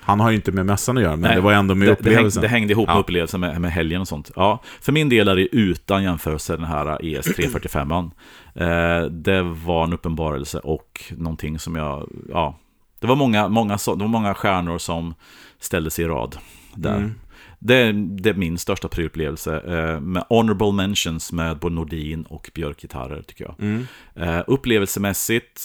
[0.00, 1.92] Han har ju inte med mässan att göra, men Nej, det var ändå med det,
[1.92, 2.42] det, häng, upplevelsen.
[2.42, 3.00] det hängde ihop med Ja.
[3.00, 4.30] upplevelsen med, med helgen och sånt.
[4.36, 8.10] Ja, för min del är det utan jämförelse den här ES345.
[8.54, 12.58] Eh, det var en uppenbarelse och någonting som jag, ja,
[13.00, 15.14] det var många, många, det var många stjärnor som
[15.60, 16.36] ställde sig i rad
[16.74, 16.96] där.
[16.96, 17.14] Mm.
[17.58, 19.60] Det, det är min största prylupplevelse.
[19.60, 23.54] Eh, med honorable mentions med både Nordin och Björk-gitarrer tycker jag.
[23.60, 23.86] Mm.
[24.14, 25.64] Eh, upplevelsemässigt,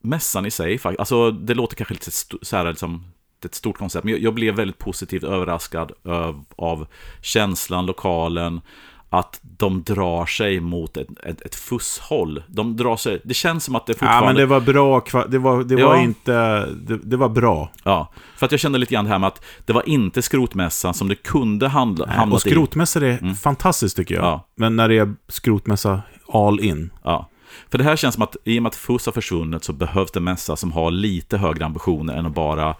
[0.00, 2.10] mässan i sig, alltså det låter kanske lite
[2.42, 3.04] så här, liksom,
[3.46, 6.86] är ett stort koncept, men jag, jag blev väldigt positivt överraskad av, av
[7.22, 8.60] känslan, lokalen,
[9.18, 12.42] att de drar sig mot ett, ett, ett fusshåll.
[12.46, 14.26] De drar sig, det känns som att det Ja, fortfarande...
[14.26, 15.88] men det var bra, det var, det Ja.
[15.88, 16.32] var inte,
[16.66, 17.70] det, det var bra.
[17.84, 20.94] Ja, för att jag kände lite grann det här med att det var inte skrotmässan
[20.94, 23.34] som det kunde handla, hamnat Och skrotmässor är Mm.
[23.34, 24.24] fantastiskt tycker jag.
[24.24, 24.46] Ja.
[24.56, 26.90] Men när det är skrotmässa all in.
[27.02, 27.28] Ja.
[27.70, 30.10] För det här känns som att i och med att FUS har försvunnit så behövs
[30.12, 32.74] det en mässa som har lite högre ambitioner än att bara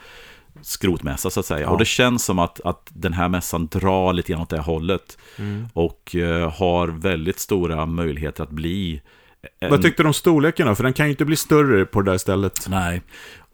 [0.62, 1.60] skrotmässa så att säga.
[1.60, 1.70] Ja.
[1.70, 5.18] Och det känns som att, att den här mässan drar lite grann åt det hållet.
[5.72, 9.02] Och eh, har väldigt stora möjligheter att bli...
[9.60, 9.70] En...
[9.70, 10.74] Vad tyckte du om storleken då?
[10.74, 12.66] För den kan ju inte bli större på det där stället.
[12.68, 13.02] Nej.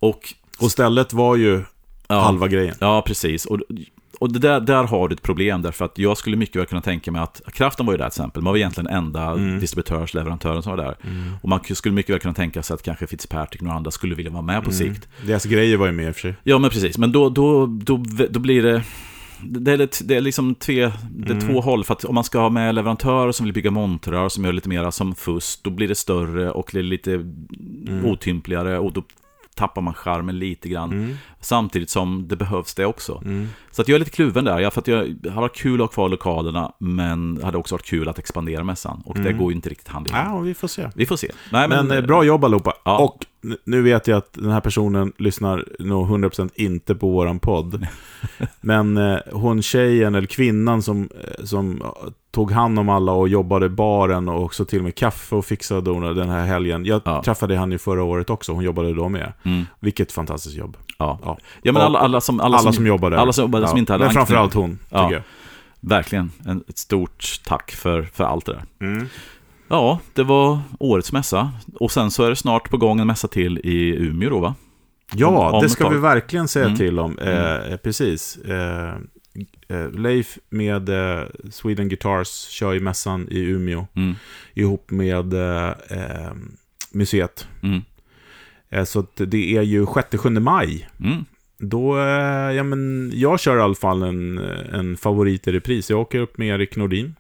[0.00, 0.34] Och...
[0.59, 1.62] Och stället var ju
[2.12, 2.74] Ja, halva grejen.
[2.80, 3.44] Ja, precis.
[3.44, 3.61] Och,
[4.22, 6.80] och det där, där har du ett problem, därför att jag skulle mycket väl kunna
[6.80, 9.60] tänka mig att Kraften var ju där till exempel, man var egentligen enda Mm.
[9.60, 10.96] distributörsleverantören som var där.
[11.42, 14.14] Och man skulle mycket väl kunna tänka sig att kanske Fitzpatrick och några andra skulle
[14.14, 14.94] vilja vara med på Mm.
[14.94, 15.08] sikt.
[15.26, 16.34] Deras grejer var ju med i och för sig.
[16.42, 16.98] Ja, men precis.
[16.98, 17.96] Men då, då, då,
[18.30, 18.82] då blir det...
[19.44, 21.48] Det är, det är liksom tve, det är Mm.
[21.48, 24.44] två håll, för att om man ska ha med leverantörer som vill bygga montrar som
[24.44, 28.04] gör lite mer som fuss, då blir det större och det är lite Mm.
[28.04, 29.02] otympligare och då
[29.55, 31.18] tappar man charmen lite grann.
[31.40, 33.22] Samtidigt som det behövs det också.
[33.24, 33.48] Mm.
[33.70, 34.70] Så att jag är lite kluven där.
[34.70, 34.96] För att jag
[35.30, 39.03] har varit kul att ha kvar lokalerna, men hade också varit kul att expandera mässan.
[39.05, 40.26] Och det går ju inte riktigt hand i hand.
[40.26, 40.38] Mm.
[40.38, 40.88] Ja, vi får se.
[40.94, 41.30] Vi får se.
[41.53, 42.74] Nej, Men, eh, bra jobb allihopa.
[42.84, 42.98] Ja.
[42.98, 43.26] Och
[43.64, 47.86] nu vet jag att den här personen lyssnar nog 100% inte på våran podd.
[48.61, 51.82] Men eh, hon tjejen, eller kvinnan som, eh, som
[52.30, 55.45] tog hand om alla och jobbade i baren och också till och med kaffe och
[55.45, 56.84] fixade och den här helgen.
[56.84, 57.22] Jag Ja.
[57.22, 59.32] träffade han ju förra året också, hon jobbade då med.
[59.43, 60.76] Mm, Vilket fantastiskt jobb.
[60.99, 61.18] ja.
[61.24, 62.40] Ja, ja, men alla, alla som...
[62.40, 63.16] Alla, Alla, som, jobbar där.
[63.18, 65.03] alla som jobbade som inte hade Men framförallt hon, Ja.
[65.03, 65.22] tycker jag.
[65.88, 66.30] Verkligen.
[66.47, 68.86] En, ett stort tack för, för allt det där.
[68.86, 69.07] Mm.
[69.72, 71.52] Ja, det var årets mässa.
[71.74, 74.54] Och sen så är det snart på gång en mässa till i Umeå då, va?
[75.14, 76.78] Ja, Om- om det ska vi verkligen säga Mm.
[76.78, 77.18] till om.
[77.18, 78.36] Eh, precis.
[78.36, 78.94] Eh,
[79.68, 84.14] eh, Leif med eh, Sweden Guitars kör i mässan i Umeå Mm,
[84.54, 86.32] ihop med eh, eh,
[86.92, 87.48] museet.
[87.62, 87.80] mm,
[88.70, 90.88] Eh, så det är ju 6-7 maj.
[91.00, 91.24] mm.
[91.58, 94.38] Då, eh, ja men, jag kör i alla fall en,
[94.72, 95.90] en favorit i repris.
[95.90, 97.14] Jag åker upp med Erik Nordin.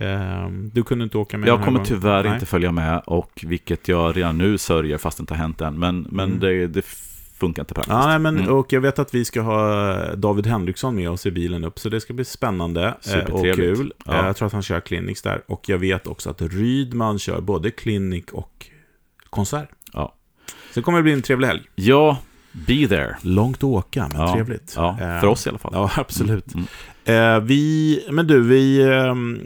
[0.00, 0.66] Mm.
[0.66, 1.86] Eh, du kunde inte åka med Jag kommer gången.
[1.86, 2.34] tyvärr Nej.
[2.34, 5.78] inte följa med, och vilket jag redan nu sörjer fast det inte har hänt än.
[5.78, 6.40] Men, men Mm.
[6.40, 6.84] det, det
[7.38, 7.92] funkar inte praktiskt.
[7.94, 8.50] Ja, nej, men, Mm.
[8.54, 11.88] och jag vet att vi ska ha David Henriksson med oss i bilen upp, så
[11.88, 13.92] det ska bli spännande eh, och kul.
[14.06, 14.18] Ja.
[14.20, 15.42] Eh, Jag tror att han kör Clinics där.
[15.46, 18.66] Och jag vet också att Rydman kör både Clinic och
[19.30, 19.68] konsert.
[19.92, 20.14] Ja.
[20.46, 21.62] Så det kommer bli en trevlig helg.
[21.74, 22.18] Ja,
[22.52, 23.16] be there.
[23.22, 24.32] Långt att åka, men Ja.
[24.34, 24.72] trevligt.
[24.76, 25.72] Ja, Eh, för oss i alla fall.
[25.74, 26.46] Ja, absolut.
[26.54, 26.66] Mm.
[27.04, 29.40] Eh, vi, men du, vi, ehm,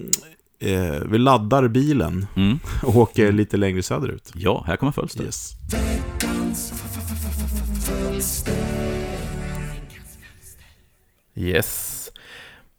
[0.59, 2.59] eh, vi laddar bilen Mm.
[2.83, 4.33] och åker lite längre söderut.
[4.35, 5.25] Ja, här kommer Fölster.
[5.25, 5.55] Yes.
[11.35, 12.11] Yes.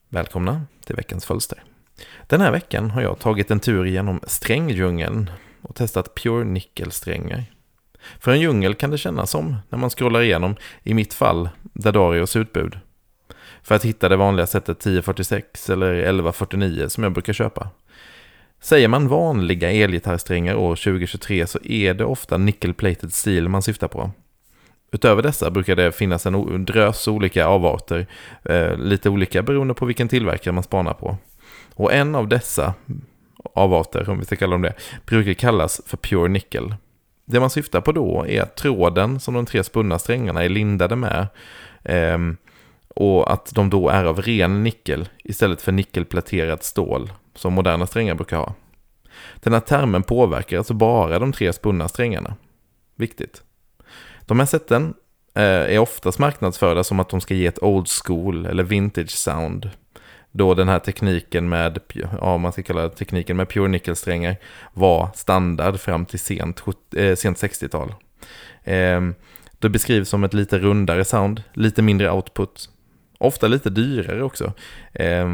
[0.10, 1.64] Välkomna till veckans fölster.
[2.28, 5.30] Den här veckan har jag tagit en tur genom stränggdjungeln
[5.62, 7.44] och testat Pure Nickel-strängar.
[8.20, 12.36] För en djungel kan det kännas som när man scrollar igenom, i mitt fall, Dadarios
[12.36, 12.80] utbud.
[13.66, 17.70] För att hitta det vanliga sättet 1046 eller 1149 som jag brukar köpa.
[18.62, 24.12] Säger man vanliga elgitarrsträngar år 2023 så är det ofta nickel-plated steel man syftar på.
[24.92, 28.08] Utöver dessa brukar det finnas en drös olika avarter,
[28.44, 31.18] eh, lite olika beroende på vilken tillverkare man spanar på.
[31.74, 32.74] Och en av dessa
[33.54, 34.74] avarter, om vi ska kalla dem det,
[35.06, 36.76] brukar kallas för pure nickel.
[37.26, 40.96] Det man syftar på då är att tråden som de tre spunna strängarna är lindade
[40.96, 41.28] med
[41.84, 42.18] eh,
[42.96, 48.16] och att de då är av ren nickel istället för nickelpläterat stål som moderna strängar
[48.16, 48.54] brukar ha.
[49.36, 52.36] Den här termen påverkar alltså bara de tre spunna strängarna.
[52.96, 53.44] Viktigt.
[54.22, 54.94] De här sätten
[55.36, 59.70] eh, är oftast marknadsförda som att de ska ge ett old school eller vintage sound.
[60.32, 61.80] Då den här tekniken med,
[62.22, 64.36] ja man ska kalla det tekniken med pure nickelsträngar
[64.74, 66.64] var standard fram till sent,
[66.96, 67.94] eh, sent 60-tal.
[68.64, 69.02] Eh,
[69.60, 72.70] det beskrivs som ett lite rundare sound, lite mindre output,
[73.18, 74.54] ofta lite dyrare också.
[74.94, 75.30] Eh,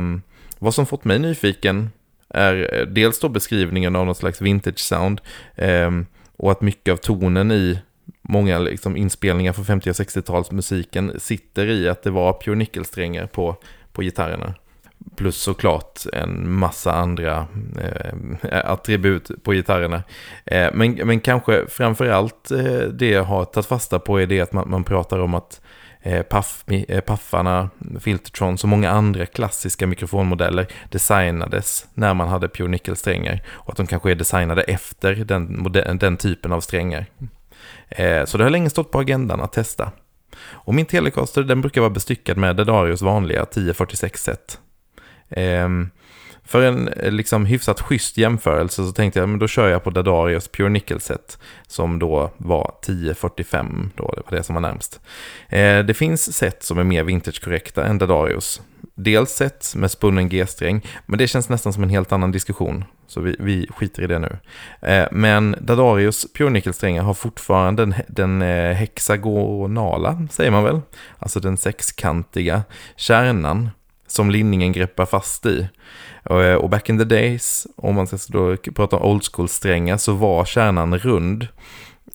[0.60, 1.90] vad som fått mig nyfiken
[2.30, 5.22] är eh, dels då beskrivningen av något slags vintage sound
[5.56, 5.92] eh,
[6.38, 7.80] och att mycket av tonen i
[8.22, 13.56] många liksom, inspelningar från 50 och 60-talsmusiken sitter i att det var pure nickelsträngar på,
[13.92, 14.54] på gitarrerna.
[15.16, 17.48] Plus såklart en massa andra
[17.82, 18.14] eh,
[18.72, 20.04] attribut på gitarrerna.
[20.46, 24.54] Eh, men, men kanske framförallt eh, det jag har tagit fasta på är det att
[24.54, 25.71] man, man pratar om att eh,
[26.04, 32.68] Eh, Puff, eh, Puffarna, Filtertron och många andra klassiska mikrofonmodeller designades när man hade Pure
[32.68, 33.44] Nickel-strängar.
[33.48, 37.06] Och att de kanske är designade efter den, den typen av strängar.
[37.90, 39.92] Eh, så det har länge stått på agendan att testa.
[40.44, 44.60] Och min Telecaster den brukar vara bestyckad med Dedarios vanliga 1046 set.
[45.30, 45.90] Ehm,
[46.52, 49.90] för en eh, liksom hyfsat schysst jämförelse så tänkte jag, men då kör jag på
[49.90, 55.00] Dadarios Pure Nickel Set som då var 1045, då det var det som var närmst.
[55.50, 58.62] Eh, det finns set som är mer vintage-korrekta än Dadarios.
[58.96, 63.22] Dels set med spunnen G-sträng, men det känns nästan som en helt annan diskussion, så
[63.22, 64.38] vi, vi skiter i det nu.
[64.82, 70.82] Eh, men Dadarios Pure Nickel-strängar har fortfarande den, den eh, hexagonala, säger man väl,
[71.20, 72.64] alltså den sexkantiga
[72.96, 73.70] kärnan
[74.12, 75.68] som linningen greppar fast i.
[76.30, 80.14] Eh, och back in the days, om man ska då prata om old school-strängar, så
[80.14, 81.48] var kärnan rund.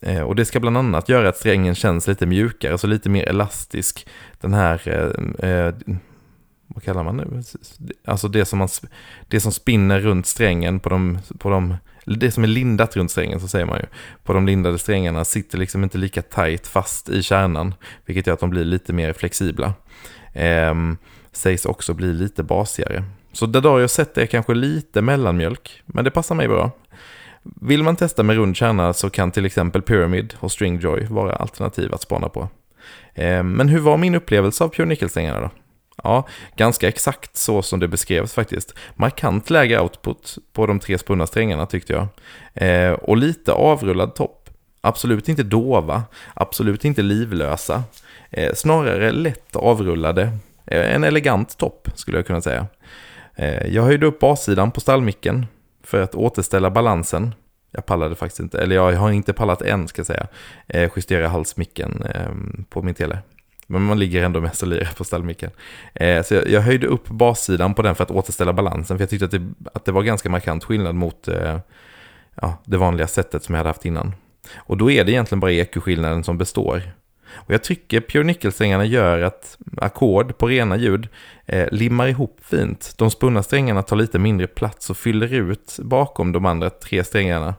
[0.03, 3.28] Eh, och det ska bland annat göra att strängen känns lite mjukare, så lite mer
[3.28, 4.07] elastisk.
[4.40, 4.82] Den här,
[5.42, 5.74] eh, eh
[6.68, 7.42] vad kallar man nu?
[8.05, 8.68] Alltså det som, man,
[9.28, 13.40] det som spinner runt strängen på de, på de, det som är lindat runt strängen
[13.40, 13.86] så säger man ju.
[14.24, 17.74] På de lindade strängarna sitter liksom inte lika tajt fast i kärnan,
[18.07, 19.74] vilket gör att de blir lite mer flexibla.
[20.32, 20.74] Eh,
[21.37, 23.05] sägs också bli lite basigare.
[23.32, 26.70] Så Dadario sett är kanske lite mellanmjölk, men det passar mig bra.
[27.43, 31.95] Vill man testa med rund kärna så kan till exempel Pyramid och Stringjoy vara alternativ
[31.95, 32.49] att spana på.
[33.14, 35.51] Eh, men hur var min upplevelse av Pure Nickel-strängarna då?
[36.03, 38.74] Ja, ganska exakt så som det beskrevs faktiskt.
[38.95, 42.07] Markant lägre output på de tre spunna strängarna tyckte jag.
[42.55, 44.51] Eh, och lite avrullad topp.
[44.80, 46.03] Absolut inte dova,
[46.34, 47.82] absolut inte livlösa.
[48.30, 50.39] Eh, snarare lätt avrullade.
[50.66, 52.66] Eh, en elegant topp skulle jag kunna säga.
[53.34, 55.46] Eh, jag höjde upp bassidan på stallmicken
[55.82, 57.34] för att återställa balansen.
[57.70, 60.26] Jag pallade faktiskt inte, eller jag har inte pallat än ska jag säga,
[60.66, 62.04] eh, justera halsmicken
[62.68, 63.18] på min tele.
[63.66, 65.50] Men man ligger ändå mest och lirar på stallmicken.
[66.24, 68.98] Så jag, höjde upp bassidan på den för att återställa balansen.
[68.98, 71.28] För jag tyckte att det, att det var ganska markant skillnad mot
[72.34, 74.12] ja, det vanliga sättet som jag hade haft innan.
[74.56, 76.82] Och då är det egentligen bara ekoskillnaden som består.
[77.35, 81.09] Och jag tycker Pure Nickel-strängarna gör att ackord på rena ljud
[81.47, 82.95] eh, limmar ihop fint.
[82.99, 87.55] De spunna strängarna tar lite mindre plats och fyller ut bakom de andra tre strängarna.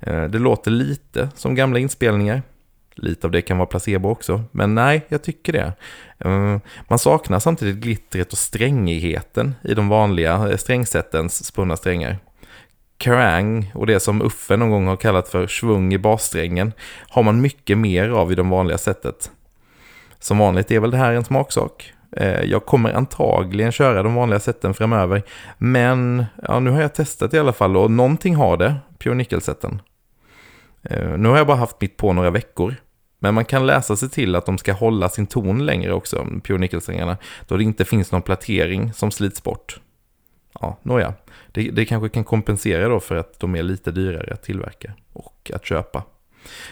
[0.00, 2.42] Eh, det låter lite som gamla inspelningar.
[2.94, 5.72] Lite av det kan vara placebo också, men nej, jag tycker det.
[6.18, 6.58] Eh,
[6.88, 12.18] man saknar samtidigt glittret och strängigheten i de vanliga eh, strängsättens spunna strängar.
[13.02, 16.72] Kerrang och det som Uffe någon gång har kallat för svung i bassträngen
[17.08, 19.30] har man mycket mer av i de vanliga sättet.
[20.18, 21.92] Som vanligt är väl det här en smaksak.
[22.16, 25.22] Eh, jag kommer antagligen köra de vanliga sätten framöver.
[25.58, 29.82] Men ja, nu har jag testat i alla fall och någonting har det, Pure Nickel-sätten.
[30.82, 32.74] Eh, nu har jag bara haft mitt på några veckor.
[33.18, 36.58] Men man kan läsa sig till att de ska hålla sin ton längre också, Pure
[36.58, 37.16] Nickel-strängarna.
[37.48, 39.80] Då det inte finns någon platering som slits bort.
[40.60, 41.14] Ja, nåja.
[41.52, 45.50] Det, det kanske kan kompensera då för att de är lite dyrare att tillverka och
[45.54, 46.02] att köpa.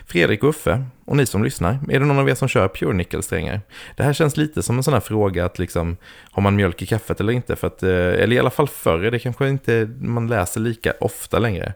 [0.07, 2.93] Fredrik och Uffe, och ni som lyssnar, är det någon av er som kör Pure
[2.93, 3.61] Nickel-strängar?
[3.97, 5.97] Det här känns lite som en sån här fråga att liksom,
[6.31, 7.57] har man mjölk i kaffet eller inte?
[7.57, 11.39] För att, eh, eller i alla fall förr, det kanske inte man läser lika ofta
[11.39, 11.75] längre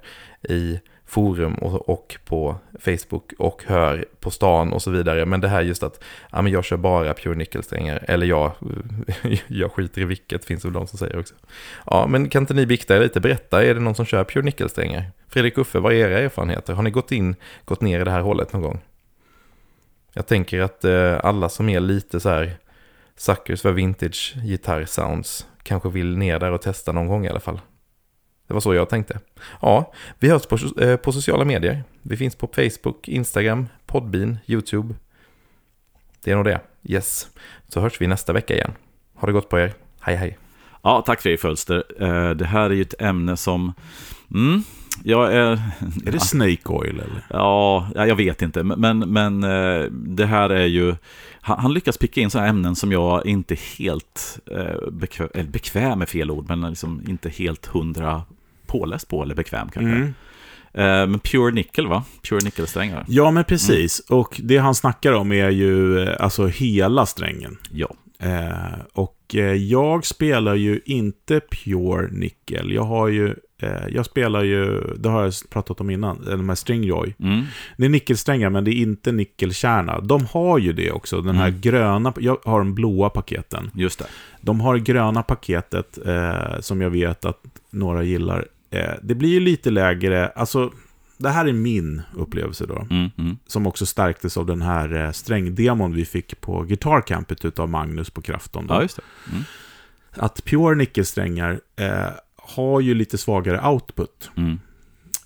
[0.49, 0.81] i
[1.13, 5.27] forum och, och, på Facebook och hör på stan och så vidare.
[5.27, 8.05] Men det här just att ja, men jag kör bara pure nickelsträngar.
[8.09, 8.53] Eller jag,
[9.47, 11.35] jag skiter i vilket, finns det väl de som säger också.
[11.87, 13.21] Ja, men kan inte ni bikta er lite?
[13.21, 15.05] Berätta, är det någon som kör pure nickelsträngar?
[15.29, 16.73] Fredrik Uffe, vad är era erfarenheter?
[16.73, 18.81] Har ni gått in, gått ner i det här hållet någon gång?
[20.13, 22.57] Jag tänker att eh, alla som är lite så här
[23.17, 27.61] suckers för vintage gitarrsounds kanske vill ner där och testa någon gång i alla fall.
[28.47, 29.19] Det var så jag tänkte.
[29.61, 31.85] Ja, vi hörs på, eh, på sociala medier.
[32.03, 34.95] Vi finns på Facebook, Instagram, Podbean, YouTube.
[36.25, 36.61] Det är nog det.
[36.85, 37.27] Yes.
[37.69, 38.73] Så hörs vi nästa vecka igen.
[39.15, 39.73] Ha det gott på er.
[40.01, 40.39] Hej hej.
[40.83, 41.85] Ja, tack Fredrik Fölster.
[42.01, 43.73] Eh, Det här är ju ett ämne som...
[44.35, 44.63] Mm,
[45.05, 45.51] jag är...
[46.07, 47.27] Är det Snake Oil eller?
[47.31, 50.95] Ja, ja, jag vet inte, men, men eh, det här är ju...
[51.45, 56.03] Han, han lyckas picka in sådana ämnen som jag inte helt eh, bekväm, eller bekväm
[56.03, 58.23] är fel ord, men liksom inte helt hundra
[58.67, 59.97] påläst på, eller bekväm kanske.
[59.97, 60.15] Mm.
[60.75, 62.05] Eh, Men Pure Nickel va?
[62.29, 63.05] Pure Nickel-strängar.
[63.09, 63.99] Ja, men precis.
[63.99, 67.59] Och det han snackar om är ju eh, alltså hela strängen.
[67.71, 67.95] Ja.
[68.19, 72.73] Eh, och eh, jag spelar ju inte Pure Nickel.
[72.73, 73.35] Jag har ju,
[73.89, 77.15] jag spelar ju, det har jag pratat om innan, de här Stringjoy.
[77.19, 77.43] Mm.
[77.77, 80.01] Det är nickelsträngar, men det är inte nickelkärna.
[80.01, 81.61] De har ju det också, den här Mm.
[81.61, 83.71] gröna, jag har de blåa paketen.
[83.75, 84.07] Just det.
[84.41, 87.41] De har gröna paketet eh, som jag vet att
[87.71, 88.47] några gillar.
[88.71, 90.71] Eh, det blir ju lite lägre, alltså
[91.17, 92.87] det här är min upplevelse då.
[92.91, 93.39] Mm, mm.
[93.47, 98.23] Som också stärktes av den här eh, strängdemon vi fick på Guitar-campet utav Magnus på
[98.23, 98.67] Krafton.
[98.67, 98.75] Då.
[98.75, 99.03] Ja, just det.
[99.33, 99.43] Mm.
[100.17, 102.07] Att Pure nickelsträngar eh,
[102.55, 104.31] har ju lite svagare output.
[104.37, 104.59] Mm.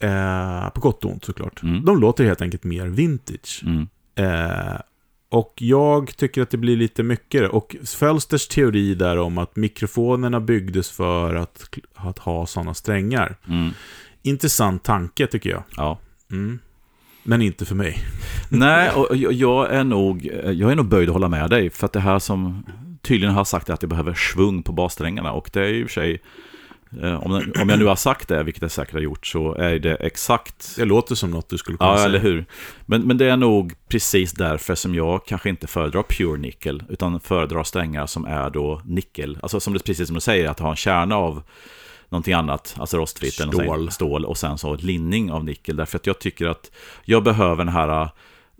[0.01, 1.62] Eh, på gott och ont såklart.
[1.62, 1.85] Mm.
[1.85, 3.62] De låter helt enkelt mer vintage.
[3.66, 3.89] Mm.
[4.14, 4.77] Eh,
[5.29, 7.51] och jag tycker att det blir lite mycket.
[7.51, 13.37] Och Fölsters teori där om att mikrofonerna byggdes för att, att ha sådana strängar.
[13.49, 13.70] Mm.
[14.22, 15.62] Intressant tanke tycker jag.
[15.77, 15.99] Ja.
[16.31, 16.59] Mm.
[17.22, 17.99] Men inte för mig.
[18.49, 21.70] Nej, och jag- är, nog, jag är nog böjd att hålla med dig.
[21.70, 22.64] För att det här som
[23.03, 25.33] tydligen har sagt är att det behöver svung på bassträngarna.
[25.33, 26.22] Och det är ju i och för sig,
[27.05, 29.95] om, om jag nu har sagt det, vilket jag säkert har gjort, så är det
[29.95, 32.07] exakt Det låter som något du skulle kunna Ja, säga.
[32.09, 32.47] eller hur.
[32.87, 37.21] Men, men det är nog precis därför som jag kanske inte föredrar pure nickel, utan
[37.21, 39.39] föredrar strängar som är då nickel.
[39.43, 41.43] Alltså som det, precis som du säger, att ha en kärna av
[42.09, 43.91] någonting annat, alltså rostfritt Stål.
[43.91, 45.77] stål och sen så linning av nickel.
[45.77, 46.71] Därför att jag tycker att
[47.05, 48.09] jag behöver den här,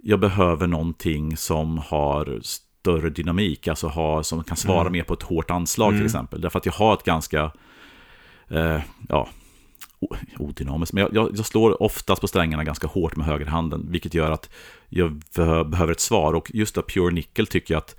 [0.03, 4.93] jag behöver någonting som har större dynamik, alltså har, som kan svara Mm.
[4.93, 6.01] mer på ett hårt anslag Mm.
[6.01, 6.41] till exempel.
[6.41, 7.51] Därför att jag har ett ganska,
[8.51, 9.29] eh, ja,
[10.39, 14.31] odynamiskt, men jag, jag, jag slår oftast på strängarna ganska hårt med högerhanden, vilket gör
[14.31, 14.51] att
[14.89, 16.33] jag be- behöver ett svar.
[16.33, 17.97] Och just av Pure Nickel tycker jag att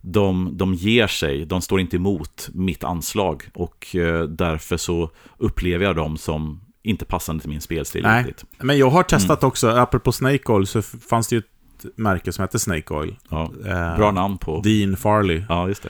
[0.00, 3.42] de, de ger sig, de står inte emot mitt anslag.
[3.54, 8.24] Och eh, därför så upplever jag dem som inte passande till min spelstil Nej.
[8.24, 8.44] riktigt.
[8.58, 9.48] Men jag har testat Mm.
[9.48, 11.42] också, apropå Snake Oil, så fanns det ju
[11.84, 13.16] ett märke som heter Snake Oil.
[13.28, 13.50] Ja.
[13.66, 14.60] Eh, Bra namn på...
[14.60, 15.42] Dean Farley.
[15.48, 15.86] Ja, just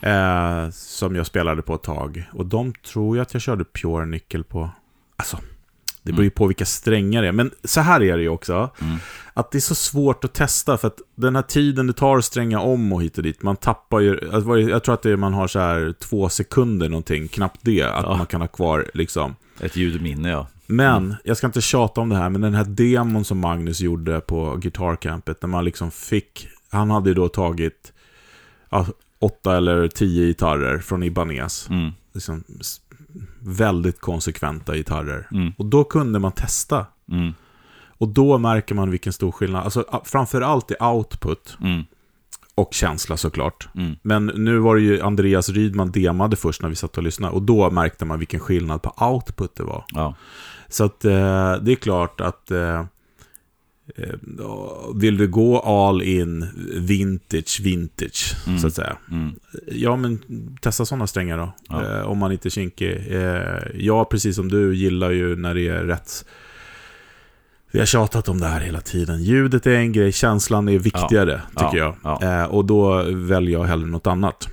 [0.00, 0.10] det.
[0.10, 2.24] Eh, som jag spelade på ett tag.
[2.32, 4.70] Och de tror jag att jag körde Pure Nickel på.
[5.16, 5.38] Alltså,
[6.02, 7.32] det beror ju på vilka strängar det är.
[7.32, 8.70] Men så här är det ju också.
[8.80, 8.96] Mm.
[9.34, 10.78] Att det är så svårt att testa.
[10.78, 13.42] För att den här tiden det tar att stränga om och hit och dit.
[13.42, 14.18] Man tappar ju.
[14.70, 17.28] Jag tror att det är, man har så här två sekunder någonting.
[17.28, 17.82] Knappt det.
[17.82, 18.16] Att Ja.
[18.16, 19.36] man kan ha kvar liksom.
[19.60, 20.46] Ett ljudminne, ja.
[20.66, 24.20] Men, jag ska inte tjata om det här, men den här demon som Magnus gjorde
[24.20, 27.92] på Guitar-campet, när man liksom fick, han hade ju då tagit
[28.70, 28.86] ja,
[29.18, 31.68] åtta eller tio gitarrer från Ibanez.
[31.70, 31.90] Mm.
[32.14, 32.44] Liksom,
[33.40, 35.28] väldigt konsekventa gitarrer.
[35.32, 35.52] Mm.
[35.58, 36.86] Och då kunde man testa.
[37.12, 37.34] Mm.
[37.98, 39.64] Och då märker man vilken stor skillnad.
[39.64, 41.82] Alltså framförallt i output Mm.
[42.54, 43.68] och känsla såklart.
[43.74, 43.96] Mm.
[44.02, 47.34] Men nu var det ju Andreas Rydman demade först när vi satt och lyssnade.
[47.34, 49.84] Och då märkte man vilken skillnad på output det var.
[49.88, 50.14] Ja.
[50.76, 52.80] Så att eh, det är klart att eh,
[53.96, 54.14] eh,
[54.94, 56.46] vill du gå all in
[56.76, 58.58] vintage, vintage, Mm.
[58.58, 58.96] så att säga.
[59.10, 59.32] Mm.
[59.72, 60.18] Ja, men
[60.60, 61.52] testa sådana strängar då.
[61.68, 61.98] Ja.
[61.98, 63.06] Eh, om man inte är kinkig.
[63.10, 66.24] Eh, jag, precis som du, gillar ju när det är rätt...
[67.70, 69.22] Vi har tjatat om det här hela tiden.
[69.22, 71.60] Ljudet är en grej, känslan är viktigare, Ja.
[71.70, 71.96] tycker jag.
[72.04, 72.22] Ja.
[72.22, 74.48] Eh, och då väljer jag hellre något annat.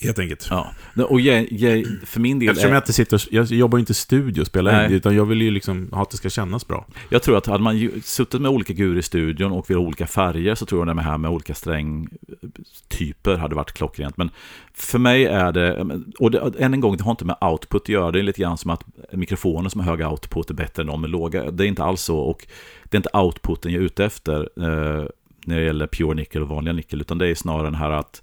[0.00, 0.46] Helt enkelt.
[0.50, 0.72] Ja.
[1.08, 2.48] Och jag, jag, för min del...
[2.48, 4.86] Eftersom är- jag inte sitter, jag jobbar ju inte i studio och spelar Nej.
[4.86, 6.86] in, utan jag vill ju liksom ha att det ska kännas bra.
[7.08, 10.54] Jag tror att hade man suttit med olika gur i studion och ha olika färger
[10.54, 14.16] så tror jag det här med olika strängtyper hade varit klockrent.
[14.16, 14.30] Men
[14.74, 15.86] för mig är det,
[16.18, 18.10] och det, än en gång, det har inte med output att göra.
[18.10, 21.00] Det är lite grann som att mikrofoner som har hög output är bättre än de
[21.00, 21.50] med låga.
[21.50, 22.46] Det är inte alls så och
[22.84, 25.06] det är inte outputen jag är ute efter eh,
[25.44, 28.22] när det gäller pure nickel och vanliga nickel, utan det är snarare den här att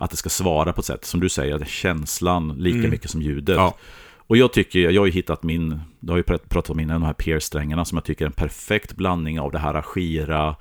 [0.00, 2.90] att det ska svara på ett sätt, som du säger, att känslan lika Mm.
[2.90, 3.56] mycket som ljudet.
[3.56, 3.76] Ja.
[4.16, 7.00] Och jag tycker, jag har ju hittat min, du har ju prat- pratat om innan,
[7.00, 10.56] de här Pierce-strängarna som jag tycker är en perfekt blandning av det här skira,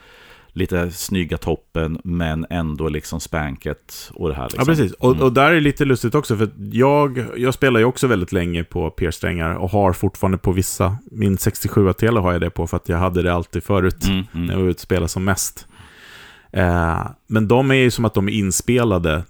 [0.53, 4.59] lite snygga toppen, men ändå liksom spanket och det här liksom.
[4.59, 4.91] Ja, precis.
[4.93, 5.23] Och, Mm.
[5.23, 8.63] och där är det lite lustigt också, för jag, jag spelar ju också väldigt länge
[8.63, 10.97] på P-strängar och har fortfarande på vissa.
[11.11, 14.25] Min 67 tele har jag det på för att jag hade det alltid förut Mm,
[14.31, 15.67] när jag mm, var ute och spelade som mest.
[16.51, 19.23] Eh, men de är ju som att de är inspelade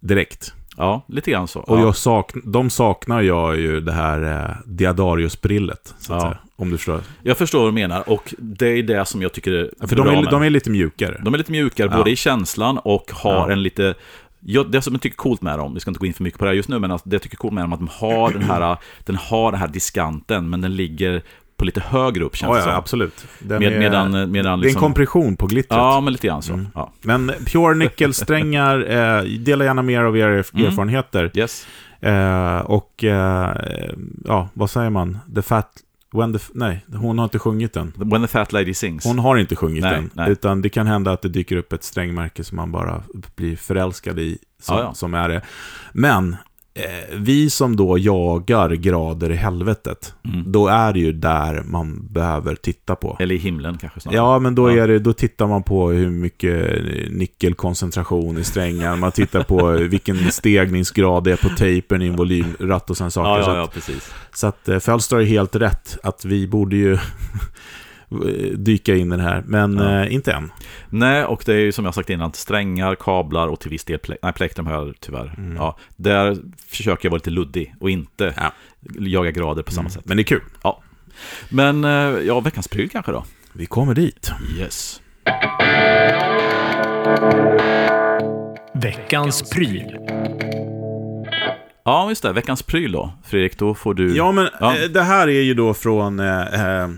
[0.00, 0.52] direkt.
[0.76, 1.60] Ja, lite grann så.
[1.60, 1.82] Och ja.
[1.82, 6.36] jag sakn, de saknar jag ju det här eh, Diadarius-brillet, Ja.
[6.56, 7.00] Om du förstår.
[7.22, 10.02] jag förstår vad du menar och det är det som jag tycker är För de
[10.02, 11.20] bra är, med de är lite mjukare.
[11.24, 11.96] De är lite mjukare, Ja.
[11.96, 13.50] både i känslan och har Ja.
[13.52, 13.94] en lite...
[14.40, 16.22] Ja, det som jag tycker är coolt med dem, vi ska inte gå in för
[16.22, 17.72] mycket på det här just nu, men alltså, det jag tycker är coolt med dem
[17.72, 21.22] är att de har den här, den har den här diskanten, men den ligger
[21.56, 22.72] på lite högre upp känns Ja, det som.
[22.72, 23.26] absolut.
[23.38, 25.76] Den Med, är, medan, medan Det är en liksom, kompression på glittret.
[25.78, 26.52] Ja, men lite grann så.
[26.52, 26.66] Mm.
[26.74, 26.92] Ja.
[27.02, 30.38] Men Pure Nickel-strängar, eh, dela gärna mer av era Mm.
[30.66, 31.30] erfarenheter.
[31.34, 31.66] Yes.
[32.00, 33.56] Eh, och, eh,
[34.24, 35.18] ja, vad säger man?
[35.34, 35.70] The Fat...
[36.16, 37.92] When the, nej, hon har inte sjungit den.
[37.96, 39.04] When the fat lady sings.
[39.04, 40.10] Hon har inte sjungit Nej, den.
[40.14, 40.30] nej.
[40.30, 43.02] Utan det kan hända att det dyker upp ett strängmärke som man bara
[43.36, 44.38] blir förälskad i.
[44.62, 44.94] Som, Ja, ja.
[44.94, 45.40] som är det.
[45.92, 46.38] Men, eh,
[47.12, 50.14] vi som då jagar grader i helvetet.
[50.24, 50.52] Mm.
[50.52, 53.16] Då är det ju där man behöver titta på.
[53.20, 54.16] Eller i himlen kanske snarare.
[54.16, 59.12] Ja, men då, är det, då tittar man på hur mycket nickelkoncentration i strängar, man
[59.12, 63.30] tittar på vilken stegningsgrad det är på tejpen i en volymratt och sådana saker.
[63.30, 64.12] ja, ja, att, ja, precis.
[64.32, 66.98] så att eh, Fölster är helt rätt, att vi borde ju
[68.56, 70.04] dyka in i den här, men Ja.
[70.04, 70.52] eh, inte än.
[70.88, 73.98] Nej, och det är ju som jag sagt innan, strängar, kablar och till viss del
[73.98, 75.34] ple- nej, plektrum har jag tyvärr.
[75.38, 75.56] Mm.
[75.56, 76.36] Ja, där
[76.68, 78.52] försöker jag vara lite luddig och inte Ja.
[78.98, 80.04] jaga grader på samma sätt.
[80.04, 80.40] Men det är kul.
[81.48, 81.90] Men, eh,
[82.26, 83.24] ja, veckans pryl kanske då?
[83.52, 84.30] Vi kommer dit.
[84.58, 85.00] Yes.
[88.74, 89.96] Veckans pryl.
[91.84, 92.32] Ja, just det.
[92.32, 93.12] Veckans pryl då.
[93.24, 94.16] Fredrik, då får du...
[94.16, 94.76] Ja, men Ja.
[94.76, 96.20] eh, det här är ju då från...
[96.20, 96.40] Eh,
[96.82, 96.88] eh,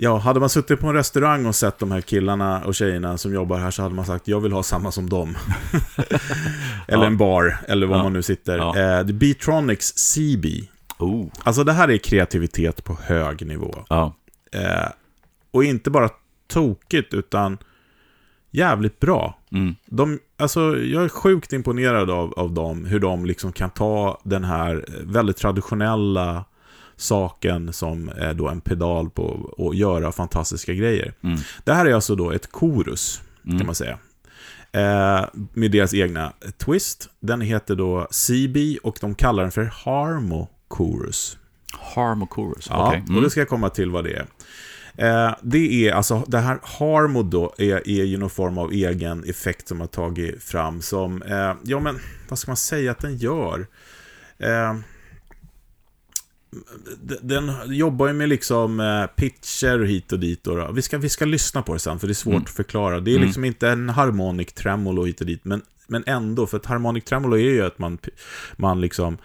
[0.00, 3.34] ja, hade man suttit på en restaurang och sett de här killarna och tjejerna som
[3.34, 5.36] jobbar här så hade man sagt jag vill ha samma som dem.
[6.88, 7.06] eller Ja.
[7.06, 8.02] en bar, eller var Ja.
[8.02, 8.58] man nu sitter.
[8.58, 8.78] Ja.
[8.78, 10.48] Eh, Beatronics CB.
[10.98, 11.26] Oh.
[11.42, 13.84] Alltså det här är kreativitet på hög nivå.
[13.88, 14.14] Ja.
[14.52, 14.88] Eh,
[15.50, 16.08] och inte bara
[16.48, 17.58] tokigt, utan
[18.50, 19.38] jävligt bra.
[19.52, 19.74] Mm.
[19.86, 24.44] De, alltså, jag är sjukt imponerad av, av dem, hur de liksom kan ta den
[24.44, 26.44] här väldigt traditionella
[26.98, 29.22] saken som är då en pedal på
[29.58, 31.12] och göra fantastiska grejer.
[31.22, 31.38] Mm.
[31.64, 33.58] Det här är alltså då ett korus, Mm.
[33.58, 33.98] kan man säga.
[34.72, 35.24] Eh,
[35.54, 37.08] med deras egna twist.
[37.20, 41.38] Den heter då CB och de kallar den för Harmo Chorus.
[41.94, 42.66] Harm och chorus.
[42.70, 43.02] Ja, Okej.
[43.02, 43.22] och Mm.
[43.22, 44.26] det ska jag komma till vad det är.
[44.96, 49.24] Eh, det är alltså, det här Harmo då är, är ju någon form av egen
[49.24, 53.16] effekt som har tagit fram som, eh, ja men, vad ska man säga att den
[53.16, 53.66] gör?
[54.38, 54.74] Eh,
[57.22, 60.46] den jobbar ju med liksom eh, pitcher hit och dit.
[60.46, 60.78] Och.
[60.78, 62.42] Vi, ska, vi ska lyssna på det sen, för det är svårt Mm.
[62.42, 63.00] att förklara.
[63.00, 63.26] Det är Mm.
[63.26, 67.36] liksom inte en harmonic tremolo hit och dit, men, men ändå, för ett harmonic tremolo
[67.36, 67.98] är ju att man,
[68.56, 69.18] man liksom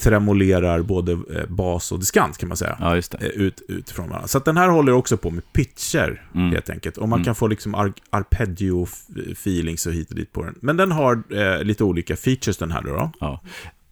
[0.00, 2.76] tremolerar både eh, bas och diskant kan man säga.
[2.80, 3.26] Ja, just Eh, det.
[3.26, 4.28] Ut, utifrån varandra.
[4.28, 6.50] Så att den här håller också på med pitcher, Mm.
[6.50, 6.96] helt enkelt.
[6.96, 7.24] Och man Mm.
[7.24, 10.54] kan få liksom ar arpeggio-feelings och hit och dit på den.
[10.62, 12.90] Men den har eh, lite olika features den här då.
[12.90, 13.10] då.
[13.20, 13.40] Ja.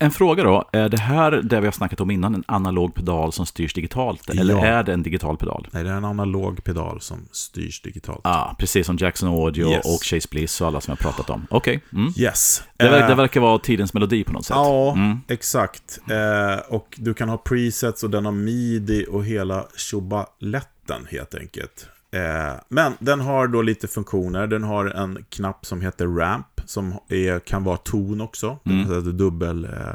[0.04, 0.68] En fråga då.
[0.72, 4.30] Är det här det vi har snackat om innan, en analog pedal som styrs digitalt?
[4.30, 4.64] Eller Ja.
[4.66, 5.68] är det en digital pedal?
[5.70, 8.20] Nej, det är en analog pedal som styrs digitalt.
[8.24, 9.84] Ah, precis som Jackson Audio Yes.
[9.86, 11.46] och Chase Bliss och alla som jag pratat om.
[11.50, 11.80] Okej.
[11.92, 12.12] Mm.
[12.16, 12.62] Yes.
[12.76, 14.56] Det, ver- Eh, det verkar vara tidens melodi på något sätt.
[14.56, 15.18] Ja, Mm.
[15.28, 15.98] exakt.
[16.10, 21.86] Eh, och du kan ha presets och den har midi och hela tjobaletten helt enkelt.
[22.14, 24.46] Eh, men den har då lite funktioner.
[24.46, 28.58] Den har en knapp som heter ramp som är, kan vara ton också.
[28.66, 28.98] Mm.
[28.98, 29.94] ett dubbel, eh,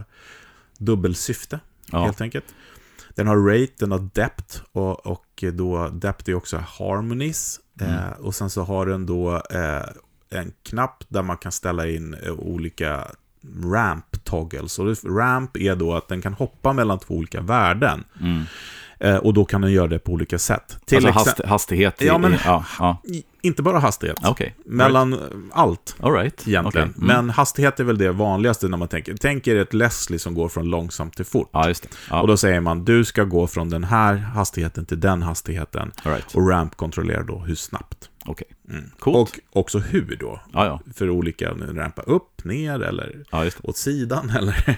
[0.78, 1.59] dubbelsyfte
[1.91, 2.05] Ja.
[2.05, 2.45] helt enkelt.
[3.15, 7.59] Den har rate, den har depth och, och då depth är också harmonies.
[7.82, 7.93] Mm.
[7.93, 9.86] Eh, och sen så har den då eh,
[10.30, 13.07] en knapp där man kan ställa in eh, olika
[13.63, 14.80] ramp toggles.
[14.80, 18.03] Och ramp är då att den kan hoppa mellan två olika värden.
[18.22, 18.43] Mm.
[18.99, 20.77] Eh, och då kan den göra det på olika sätt.
[20.85, 22.05] Till Alltså hast, hastighet i...
[22.05, 23.01] Ja, men- i, ja, ja.
[23.41, 24.17] inte bara hastighet.
[24.23, 24.55] Okej.
[24.65, 25.19] Mellan eh,
[25.51, 25.95] allt.
[25.99, 26.47] All right.
[26.47, 26.89] Egentligen.
[26.89, 27.03] Okej.
[27.03, 27.25] Mm.
[27.25, 29.15] Men hastighet är väl det vanligaste när man tänker.
[29.21, 31.49] Tänk er ett Leslie som går från långsamt till fort.
[31.51, 32.21] Ja.
[32.21, 35.91] Och då säger man, du ska gå från den här hastigheten till den hastigheten.
[36.03, 36.35] Right.
[36.35, 38.09] Och ramp kontrollerar då hur snabbt.
[38.25, 38.47] Okej.
[38.69, 38.89] Mm.
[38.99, 39.39] Coolt.
[39.49, 40.41] Och också hur då.
[40.95, 43.23] För olika, rampa upp, ner eller
[43.61, 44.29] åt sidan.
[44.37, 44.77] Eller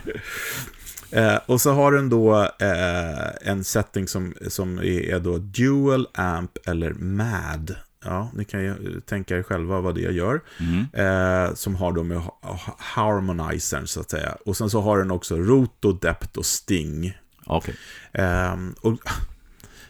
[1.12, 6.51] eh, och så har den då eh, en setting som, som är, då dual amp
[6.66, 7.76] eller mad.
[8.05, 10.41] Ja, ni kan ju tänka er själva vad det gör.
[10.59, 10.86] Mm.
[10.93, 14.38] Eh, som har då med ha- ha- harmonizern så att säga.
[14.45, 17.18] Och sen så har den också roto, depth och sting.
[17.45, 17.76] Okej.
[18.14, 18.91] Ehm, och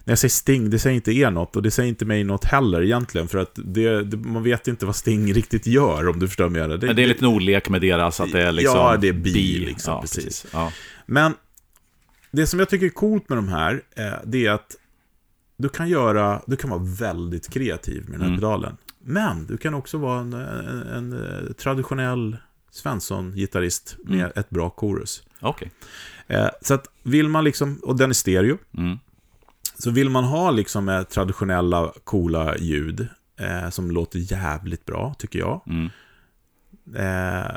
[0.04, 2.44] när jag säger Sting, det säger inte er något och det säger inte mig något
[2.46, 3.28] heller egentligen.
[3.28, 6.52] För att det, det, man vet inte vad Sting riktigt gör om du förstår jag
[6.52, 6.68] menar.
[6.68, 8.78] Men det är en liten ordlek med deras, att det är liksom...
[8.78, 9.60] Ja, det är bi, bi.
[9.60, 10.46] liksom, ja, precis.
[10.54, 10.72] Ja.
[11.06, 11.34] Men
[12.32, 14.76] det som jag tycker är coolt med de här, eh, det är att
[15.58, 18.40] du kan göra, du kan vara väldigt kreativ med den här Mm.
[18.40, 18.78] pedalen.
[19.00, 21.14] Men du kan också vara en, en, en
[21.48, 22.38] eh, traditionell
[22.72, 24.32] Svensson-gitarrist med Mm.
[24.36, 25.24] ett bra korus.
[26.28, 28.98] Eh, så att vill man liksom, och den är stereo, Mm.
[29.78, 33.08] så vill man ha liksom eh, traditionella coola ljud
[33.40, 35.62] eh, som låter jävligt bra, tycker jag.
[35.68, 35.90] Mm.
[36.96, 37.52] Eh,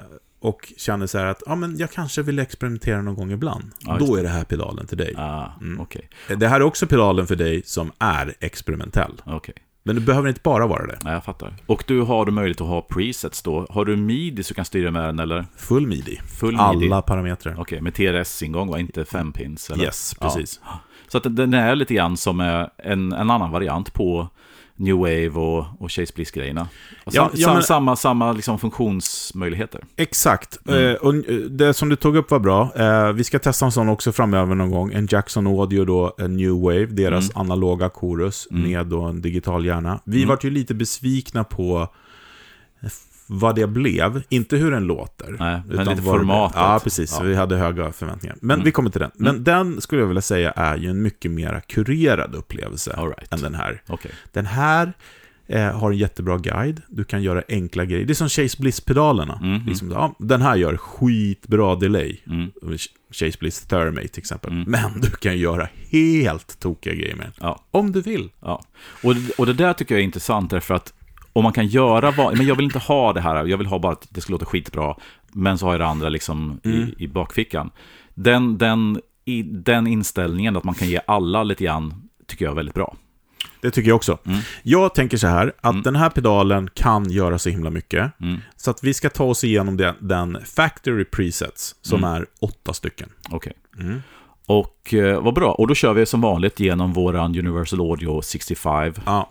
[0.44, 3.72] och känner så här att ja, men jag kanske vill experimentera någon gång ibland.
[3.80, 5.14] Ja, Då är det här pedalen till dig.
[5.18, 5.80] Ah, Mm.
[5.80, 6.08] okej.
[6.38, 9.22] Det här är också pedalen för dig som är experimentell.
[9.26, 9.54] Okej.
[9.82, 10.98] Men det behöver inte bara vara det.
[11.04, 11.54] Ja, jag fattar.
[11.66, 13.66] Och du har du möjlighet att ha presets då?
[13.70, 15.44] Har du midi så du kan styra med den eller?
[15.56, 16.20] Full midi.
[16.40, 16.86] Full midi?
[16.86, 17.56] Alla parametrar.
[17.60, 18.78] Okej, med TRS-ingång va?
[18.78, 19.70] Inte 5 pins?
[19.70, 19.84] Eller?
[19.84, 20.60] Yes, precis.
[20.64, 20.80] Ja.
[21.08, 24.28] Så att den är lite grann som eh, en, en annan variant på
[24.76, 26.68] New Wave och, och Chase Bliss-grejerna.
[27.12, 29.80] Ja, ja, men- samma samma liksom funktionsmöjligheter.
[29.96, 30.58] Exakt.
[30.68, 30.84] Mm.
[30.88, 32.72] Eh, och eh, det som du tog upp var bra.
[32.76, 34.92] Eh, vi ska testa en sån också framöver någon gång.
[34.92, 37.40] En Jackson Audio då, en New Wave, deras Mm.
[37.40, 38.62] analoga korus Mm.
[38.70, 40.00] med då en digital hjärna.
[40.04, 40.28] Vi Mm.
[40.28, 41.88] vart ju lite besvikna på
[43.26, 44.22] vad det blev.
[44.28, 45.36] Inte hur den låter.
[45.38, 46.56] Nej, men utan lite formatet.
[46.56, 47.16] Ja, precis.
[47.18, 47.24] Ja.
[47.24, 48.36] Vi hade höga förväntningar.
[48.40, 48.64] Men Mm.
[48.64, 49.10] vi kommer till den.
[49.14, 49.44] Men Mm.
[49.44, 53.32] den skulle jag vilja säga är ju en mycket mer kurerad upplevelse right.
[53.32, 53.82] än den här.
[53.86, 54.10] Okej.
[54.32, 54.92] Den här
[55.46, 56.82] eh, har en jättebra guide.
[56.88, 58.06] Du kan göra enkla grejer.
[58.06, 59.38] Det är som Chase Bliss-pedalerna.
[59.42, 59.66] Mhm.
[59.66, 62.20] Liksom, ja, den här gör skitbra delay.
[62.26, 62.50] Mm.
[63.12, 64.50] Chase Bliss Thermate till exempel.
[64.52, 64.64] Mm.
[64.70, 67.32] Men du kan göra helt tokiga grejer med den.
[67.40, 67.64] Ja.
[67.70, 68.30] Om du vill.
[68.40, 68.62] Ja.
[69.02, 70.93] Och, och det där tycker jag är intressant därför att
[71.34, 73.78] om man kan göra vad, men jag vill inte ha det här, jag vill ha
[73.78, 74.96] bara att det ska låta skitbra,
[75.32, 76.78] men så har jag det andra liksom Mm.
[76.78, 77.70] i, i bakfickan.
[78.14, 81.94] Den, den, i, den inställningen att man kan ge alla lite grann,
[82.26, 82.96] tycker jag är väldigt bra.
[83.60, 84.18] Det tycker jag också.
[84.26, 84.38] Mm.
[84.62, 85.82] Jag tänker så här, att Mm.
[85.82, 88.20] den här pedalen kan göra så himla mycket.
[88.20, 88.40] Mm.
[88.56, 92.10] Så att vi ska ta oss igenom den, den Factory Presets, som Mm.
[92.16, 93.08] är åtta stycken.
[93.30, 93.52] Okej.
[93.80, 94.02] Mm.
[94.46, 99.02] Och eh, vad bra, och då kör vi som vanligt genom våran Universal Audio 65-pedal,
[99.06, 99.30] Ja,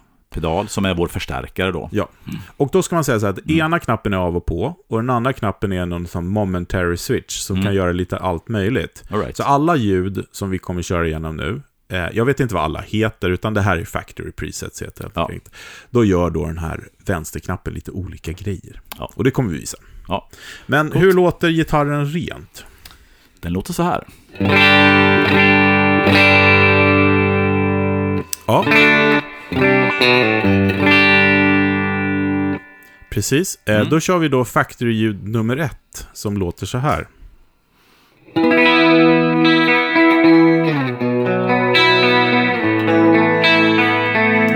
[0.68, 1.90] som är vår förstärkare då.
[1.92, 2.10] ja.
[2.58, 3.60] Och då ska man säga så här, att Mm.
[3.66, 7.38] ena knappen är av och på, och den andra knappen är någon sån momentary switch,
[7.38, 7.66] som Mm.
[7.66, 9.04] kan göra lite allt möjligt.
[9.12, 9.38] All right.
[9.38, 11.62] Så alla ljud som vi kommer köra igenom nu,
[11.92, 15.12] eh, jag vet inte vad alla heter, utan det här är Factory Presets heter.
[15.16, 15.30] Ja.
[15.34, 15.40] Ja.
[15.90, 18.82] Då gör då den här vänsterknappen lite olika grejer.
[19.00, 19.12] Ja.
[19.16, 19.78] Och det kommer vi visa.
[20.08, 20.30] Ja.
[20.66, 21.04] Men Coolt.
[21.04, 22.66] hur låter gitarren rent?
[23.40, 24.08] Den låter så här.
[28.48, 28.66] Ja.
[33.10, 33.60] Precis.
[33.66, 33.90] Eh, Mm.
[33.90, 37.08] Då kör vi då Factory-ljud nummer ett, som låter så här.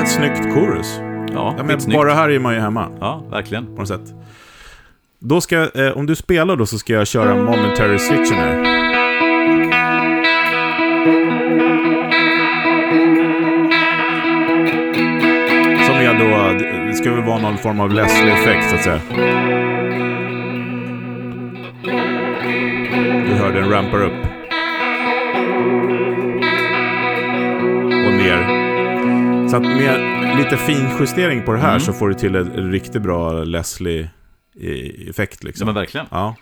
[0.02, 1.00] Ett snyggt chorus.
[1.34, 3.66] Ja, Ja, men bara här är man ju hemma, Ja, verkligen.
[3.66, 4.14] på något sätt.
[5.20, 8.77] Då ska, eh, om du spelar då så ska jag köra momentary switchen här.
[17.28, 19.00] Vara någon form av Leslie-effekt så att säga.
[23.28, 24.14] Du hör den rampar upp.
[28.08, 28.58] Och ner.
[29.50, 31.80] Så att med lite finjustering på det här Mm.
[31.80, 35.66] så får du till en riktigt bra Leslie-effekt Ja, liksom.
[35.66, 36.06] men verkligen.
[36.12, 36.36] Ja.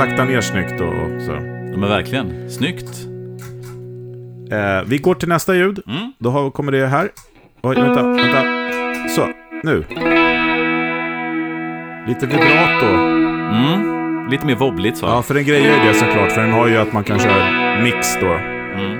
[0.00, 1.30] Sakta ner snyggt och så.
[1.32, 2.50] Ja, men verkligen.
[2.50, 3.06] Snyggt.
[4.50, 5.82] Eh, vi går till nästa ljud.
[5.86, 6.12] Mm.
[6.18, 7.10] Då har, kommer det här.
[7.62, 8.42] Oj, vänta, vänta.
[9.08, 9.28] Så,
[9.62, 9.84] nu.
[12.08, 12.86] Lite vibrato.
[12.86, 14.28] Mm.
[14.30, 15.06] Lite mer wobbligt så.
[15.06, 16.32] Ja, för den grejer det såklart.
[16.32, 18.26] För den har ju att man kan köra mix då.
[18.26, 18.98] Mm.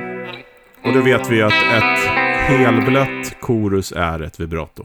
[0.85, 1.99] Och då vet vi att ett
[2.49, 4.85] helblött chorus är ett vibrato.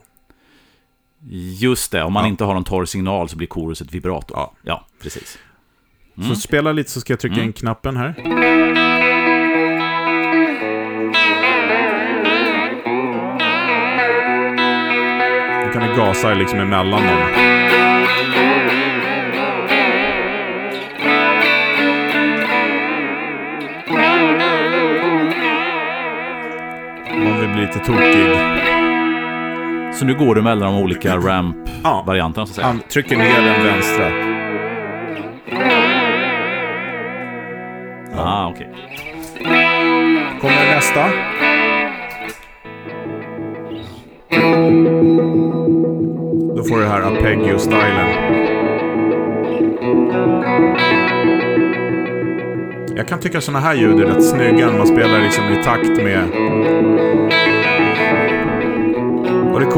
[1.59, 2.30] Just det, om man Ja.
[2.30, 4.34] inte har någon torr signal så blir koruset vibrato.
[4.38, 4.51] Ja.
[4.61, 5.38] ja precis.
[6.18, 6.30] Mm.
[6.30, 7.45] Så spela lite så ska jag trycka Mm.
[7.47, 8.16] in knappen här.
[15.66, 17.20] Då kan vi gasa liksom emellan dem.
[27.59, 28.36] Lite tokig.
[29.93, 32.68] Så nu går du mellan de olika ramp-varianterna Ja, så att säga.
[32.68, 34.35] han trycker ner den vänstra.
[38.56, 38.68] Okej.
[38.72, 40.39] okej.
[40.41, 41.10] Kommer nästa.
[46.56, 48.08] Då får du här arpeggio-stilen.
[52.97, 56.03] Jag kan tycka sådana här ljud är rätt snygga när man spelar liksom i takt
[56.03, 56.24] med...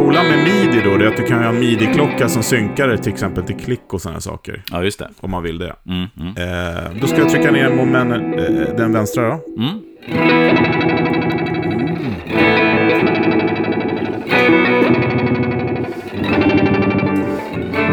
[0.07, 3.13] Coola med midi då, det är att du kan ha en midi-klocka som synkar till
[3.13, 4.63] exempel till klick och sådana saker.
[4.71, 5.09] Ja, just det.
[5.19, 5.75] Om man vill det.
[5.85, 6.37] Mm, mm.
[6.37, 9.39] Eh, då ska jag trycka ner moment, eh, den vänstra då.
[9.57, 9.79] Mm.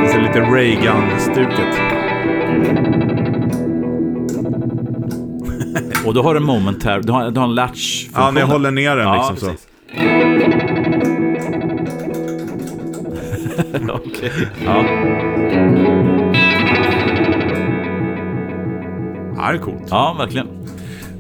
[0.02, 1.76] Det ser lite Reagan-stuket.
[6.06, 8.40] Och då har du en moment här, du har, du har en latch Ja, när
[8.40, 9.50] jag håller ner den liksom så.
[14.16, 14.32] Okej.
[14.64, 14.84] Ja.
[19.36, 19.82] Ja, det är coolt.
[19.90, 20.46] ja, verkligen.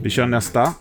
[0.02, 0.72] Vi kör nästa.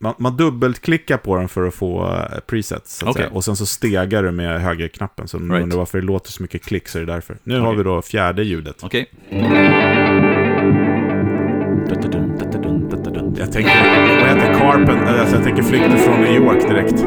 [0.00, 2.96] Man, man dubbelklickar på den för att få eh, presets.
[2.98, 3.28] Så att säga.
[3.32, 5.28] Och sen så stegar du med högerknappen.
[5.28, 5.62] Så Right.
[5.62, 7.36] undrar varför det låter så mycket klick så är det därför.
[7.44, 7.78] Nu har Okej.
[7.78, 8.76] vi då fjärde ljudet.
[8.82, 9.10] Okej.
[13.36, 13.70] Jag tänker,
[14.20, 15.08] vad heter Carpen?
[15.08, 16.98] Alltså jag tänker flykten från New York direkt.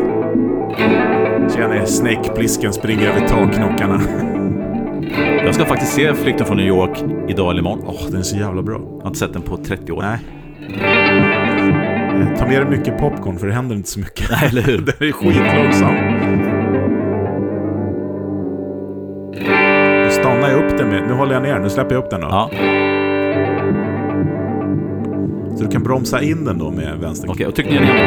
[1.55, 4.01] Tjena, Snake Plissken springer över takknockarna.
[5.45, 7.83] Jag ska faktiskt se Flykten från New York idag eller imorgon.
[7.87, 8.79] Åh, den är så jävla bra.
[8.95, 10.01] Jag har inte sett den på 30 år.
[10.01, 10.19] Nej.
[12.21, 14.29] Eh, Ta med dig mycket popcorn för det händer inte så mycket.
[14.31, 14.77] Nej, eller hur?
[14.99, 15.95] Den är skitlångsam.
[20.03, 21.03] Nu stannar jag upp den med...
[21.07, 21.59] Nu håller jag ner.
[21.59, 22.27] Nu släpper jag upp den då.
[22.29, 22.49] Ja,
[25.57, 27.29] Så du kan bromsa in den då med vänster.
[27.31, 27.45] okej.
[27.47, 27.97] Och tryck ner den.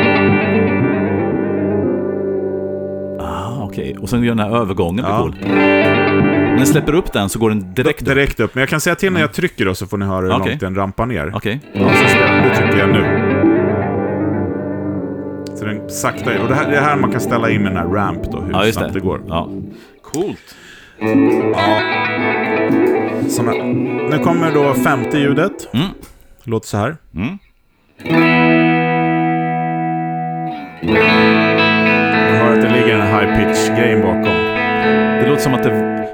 [3.21, 3.97] Ah, okej.
[4.01, 5.19] Och sen gör den här övergången, ja.
[5.19, 5.35] cool.
[6.55, 8.07] När den släpper upp den så går den direkt upp.
[8.09, 8.55] Direkt upp.
[8.55, 10.49] Men jag kan säga till när jag trycker då så får ni höra hur Okej.
[10.49, 11.33] långt den rampar ner.
[11.35, 11.61] Okej.
[11.73, 13.05] Ja, så spelar, nu trycker jag nu.
[15.59, 16.43] Så den sakta...
[16.43, 18.41] Och det här, det är här man kan ställa in med den här ramp då,
[18.41, 18.99] hur Ja, snabbt det.
[19.01, 19.05] det.
[19.05, 19.21] går.
[19.29, 19.49] Ja.
[20.03, 20.57] Coolt.
[21.53, 21.81] Ja.
[23.29, 23.53] Såna.
[24.11, 25.75] Nu kommer då femte ljudet.
[25.75, 25.87] Mm.
[26.45, 26.97] Låter så här.
[27.15, 27.39] Mm.
[30.83, 34.44] Du hör att det ligger en high pitch-grejen bakom.
[35.25, 35.71] Det låter som att det,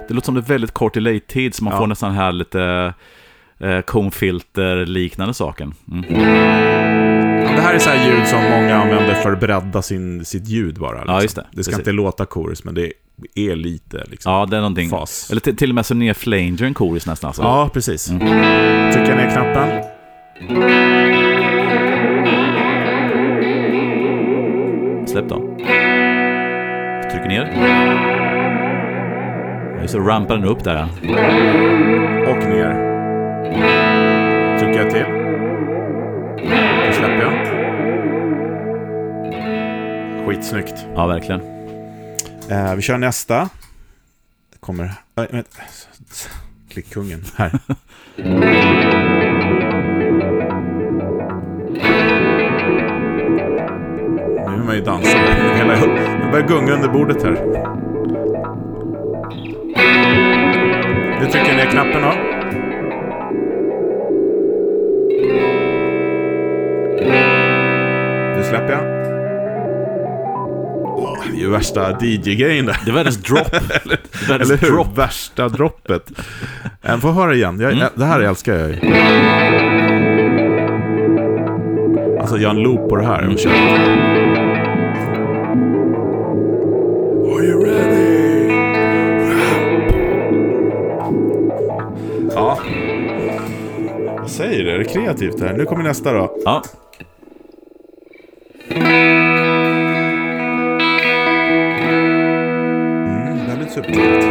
[0.08, 1.78] det låter som det är väldigt kort delay-tid, så man Ja.
[1.78, 2.94] får nästan här lite
[3.60, 5.74] eh, comfilter-liknande saken.
[5.92, 6.04] Mm.
[7.56, 10.74] Det här är så här ljud som många använder för att bredda sin, sitt ljud
[10.78, 10.92] bara.
[10.98, 11.14] Liksom.
[11.14, 11.46] Ja, just det.
[11.52, 11.78] Det ska Precis.
[11.78, 12.92] inte låta chorus, men det
[13.34, 14.32] är lite liksom.
[14.32, 14.90] Ja, det är någonting.
[14.90, 15.28] Fas.
[15.30, 17.28] Eller till, till och med så ner flanger en chorus nästan.
[17.28, 17.42] Alltså.
[17.42, 18.10] Ja, precis.
[18.10, 18.26] Mm.
[18.92, 19.84] Trycka ner knappen.
[25.06, 25.56] Släpp då.
[27.10, 28.29] Trycker ner.
[29.86, 30.82] Så rampar den upp där.
[32.28, 32.90] Och ner.
[34.58, 35.04] Trycker jag till.
[36.86, 37.46] Då släpper jag.
[40.26, 40.86] Skitsnyggt.
[40.94, 41.40] Ja, verkligen.
[42.50, 43.48] Eh, vi kör nästa.
[44.52, 44.84] Det kommer...
[44.84, 44.90] Äh,
[45.30, 45.48] vänta.
[46.70, 47.24] Klickkungen.
[47.36, 47.52] Här.
[48.16, 48.46] Nu
[54.56, 55.18] är man ju dansa.
[55.56, 57.32] Hela, jag börjar gunga under bordet här.
[61.20, 62.12] Nu trycker jag ner knappen då.
[68.36, 68.82] Nu släpper jag.
[71.32, 72.76] Det är ju värsta DJ-grejen där.
[72.84, 73.38] Det är världens drop.
[73.50, 74.68] Det är världens Eller hur?
[74.70, 74.98] drop.
[74.98, 76.10] Värsta droppet.
[76.82, 77.60] En får höra igen.
[77.60, 77.88] Jag, Mm.
[77.94, 78.76] Det här älskar jag ju.
[82.20, 83.26] Alltså, gör en loop på det här.
[83.28, 83.40] Och
[94.50, 95.52] säger det, det är kreativt här.
[95.52, 96.36] Nu kommer nästa då.
[96.44, 96.62] Ja.
[103.30, 104.24] Mm, väldigt subtilt.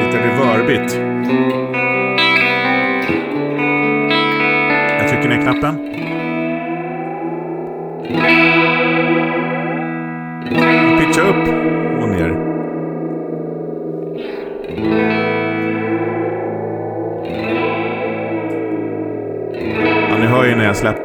[0.00, 0.94] Lite reverbigt.
[4.98, 5.77] Jag trycker ner knappen.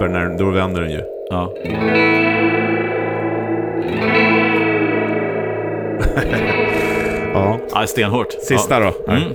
[0.04, 1.02] Släpper, när, då vänder den ju.
[1.30, 1.54] ja.
[7.34, 7.60] Ja.
[7.74, 8.32] ja stenhårt.
[8.32, 8.94] Sista ja.
[9.06, 9.12] då.
[9.12, 9.34] Mm.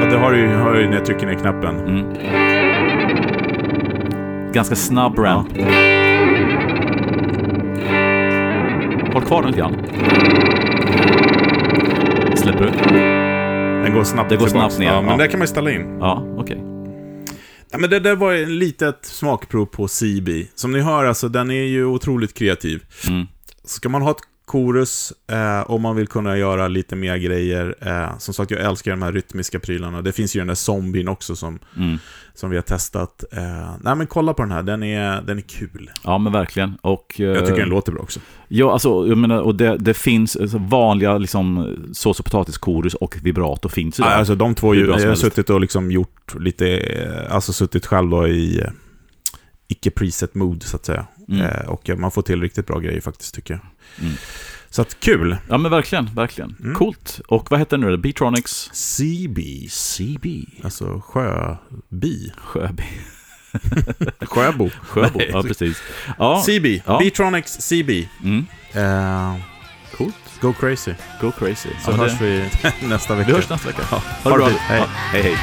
[0.00, 0.46] Ja, det har du ju
[0.80, 1.78] ju när jag trycker ner knappen.
[1.78, 2.04] Mm.
[4.52, 5.48] Ganska snabb ramp.
[5.56, 5.99] Håll
[9.30, 9.74] kvar den lite grann.
[12.36, 12.70] Släpper du?
[13.84, 14.74] Den går snabbt Det går tillbaks.
[14.74, 15.16] snabbt ner, Ja, men ja.
[15.16, 15.98] det kan man ju ställa in.
[16.00, 16.58] Ja, okej.
[17.72, 20.46] Ja, men det där var ett litet smakprov på CB.
[20.54, 22.82] Som ni hör, alltså, den är ju otroligt kreativ.
[23.08, 23.26] Mm.
[23.64, 24.16] Ska man ha ett
[24.50, 27.74] Chorus, eh, om man vill kunna göra lite mer grejer.
[27.80, 30.02] Eh, som sagt, jag älskar de här rytmiska prylarna.
[30.02, 31.98] Det finns ju den där zombien också som, Mm.
[32.34, 33.24] som vi har testat.
[33.32, 35.90] Eh, nej, men kolla på den här, den är, den är kul.
[36.04, 36.74] Ja, men verkligen.
[36.82, 38.20] Och, Jag tycker eh, den låter bra också.
[38.48, 43.16] Ja, alltså, jag menar, och det, det finns alltså, vanliga liksom, sås och potatiskorus och
[43.22, 44.10] vibrato finns ju där.
[44.10, 48.10] Alltså de två, som jag har suttit och liksom gjort lite, eh, alltså suttit själv
[48.10, 48.70] då i eh,
[49.68, 51.06] icke preset mood så att säga.
[51.30, 51.42] Mm.
[51.46, 53.60] Eh, och man får till riktigt bra grejer faktiskt tycker jag.
[54.06, 54.16] Mm.
[54.70, 55.36] Så att kul!
[55.48, 56.56] Ja, men verkligen, verkligen.
[56.62, 56.74] Mm.
[56.74, 57.20] Coolt.
[57.28, 57.96] Och vad heter det nu?
[57.96, 60.44] Beatronics CB, CB.
[60.64, 62.32] alltså sjöbi.
[62.36, 62.82] Sjöby.
[64.20, 64.70] Sjöbo.
[64.82, 65.30] Sjöbo, Nej.
[65.32, 65.82] ja precis.
[66.18, 66.98] Ja, CB, Ja.
[66.98, 68.08] Beatronics CB.
[68.24, 68.46] mm.
[68.72, 69.36] Eh,
[69.96, 70.14] coolt.
[70.40, 70.94] go crazy.
[71.20, 71.68] Go crazy.
[71.84, 72.24] Så Ja, hörs det,
[72.80, 73.26] vi nästa vecka.
[73.28, 73.82] vi hörs nästa vecka.
[73.90, 74.02] Ja.
[74.24, 74.48] Ha det bra.
[74.48, 74.84] Hej.
[75.12, 75.36] Hej, hej.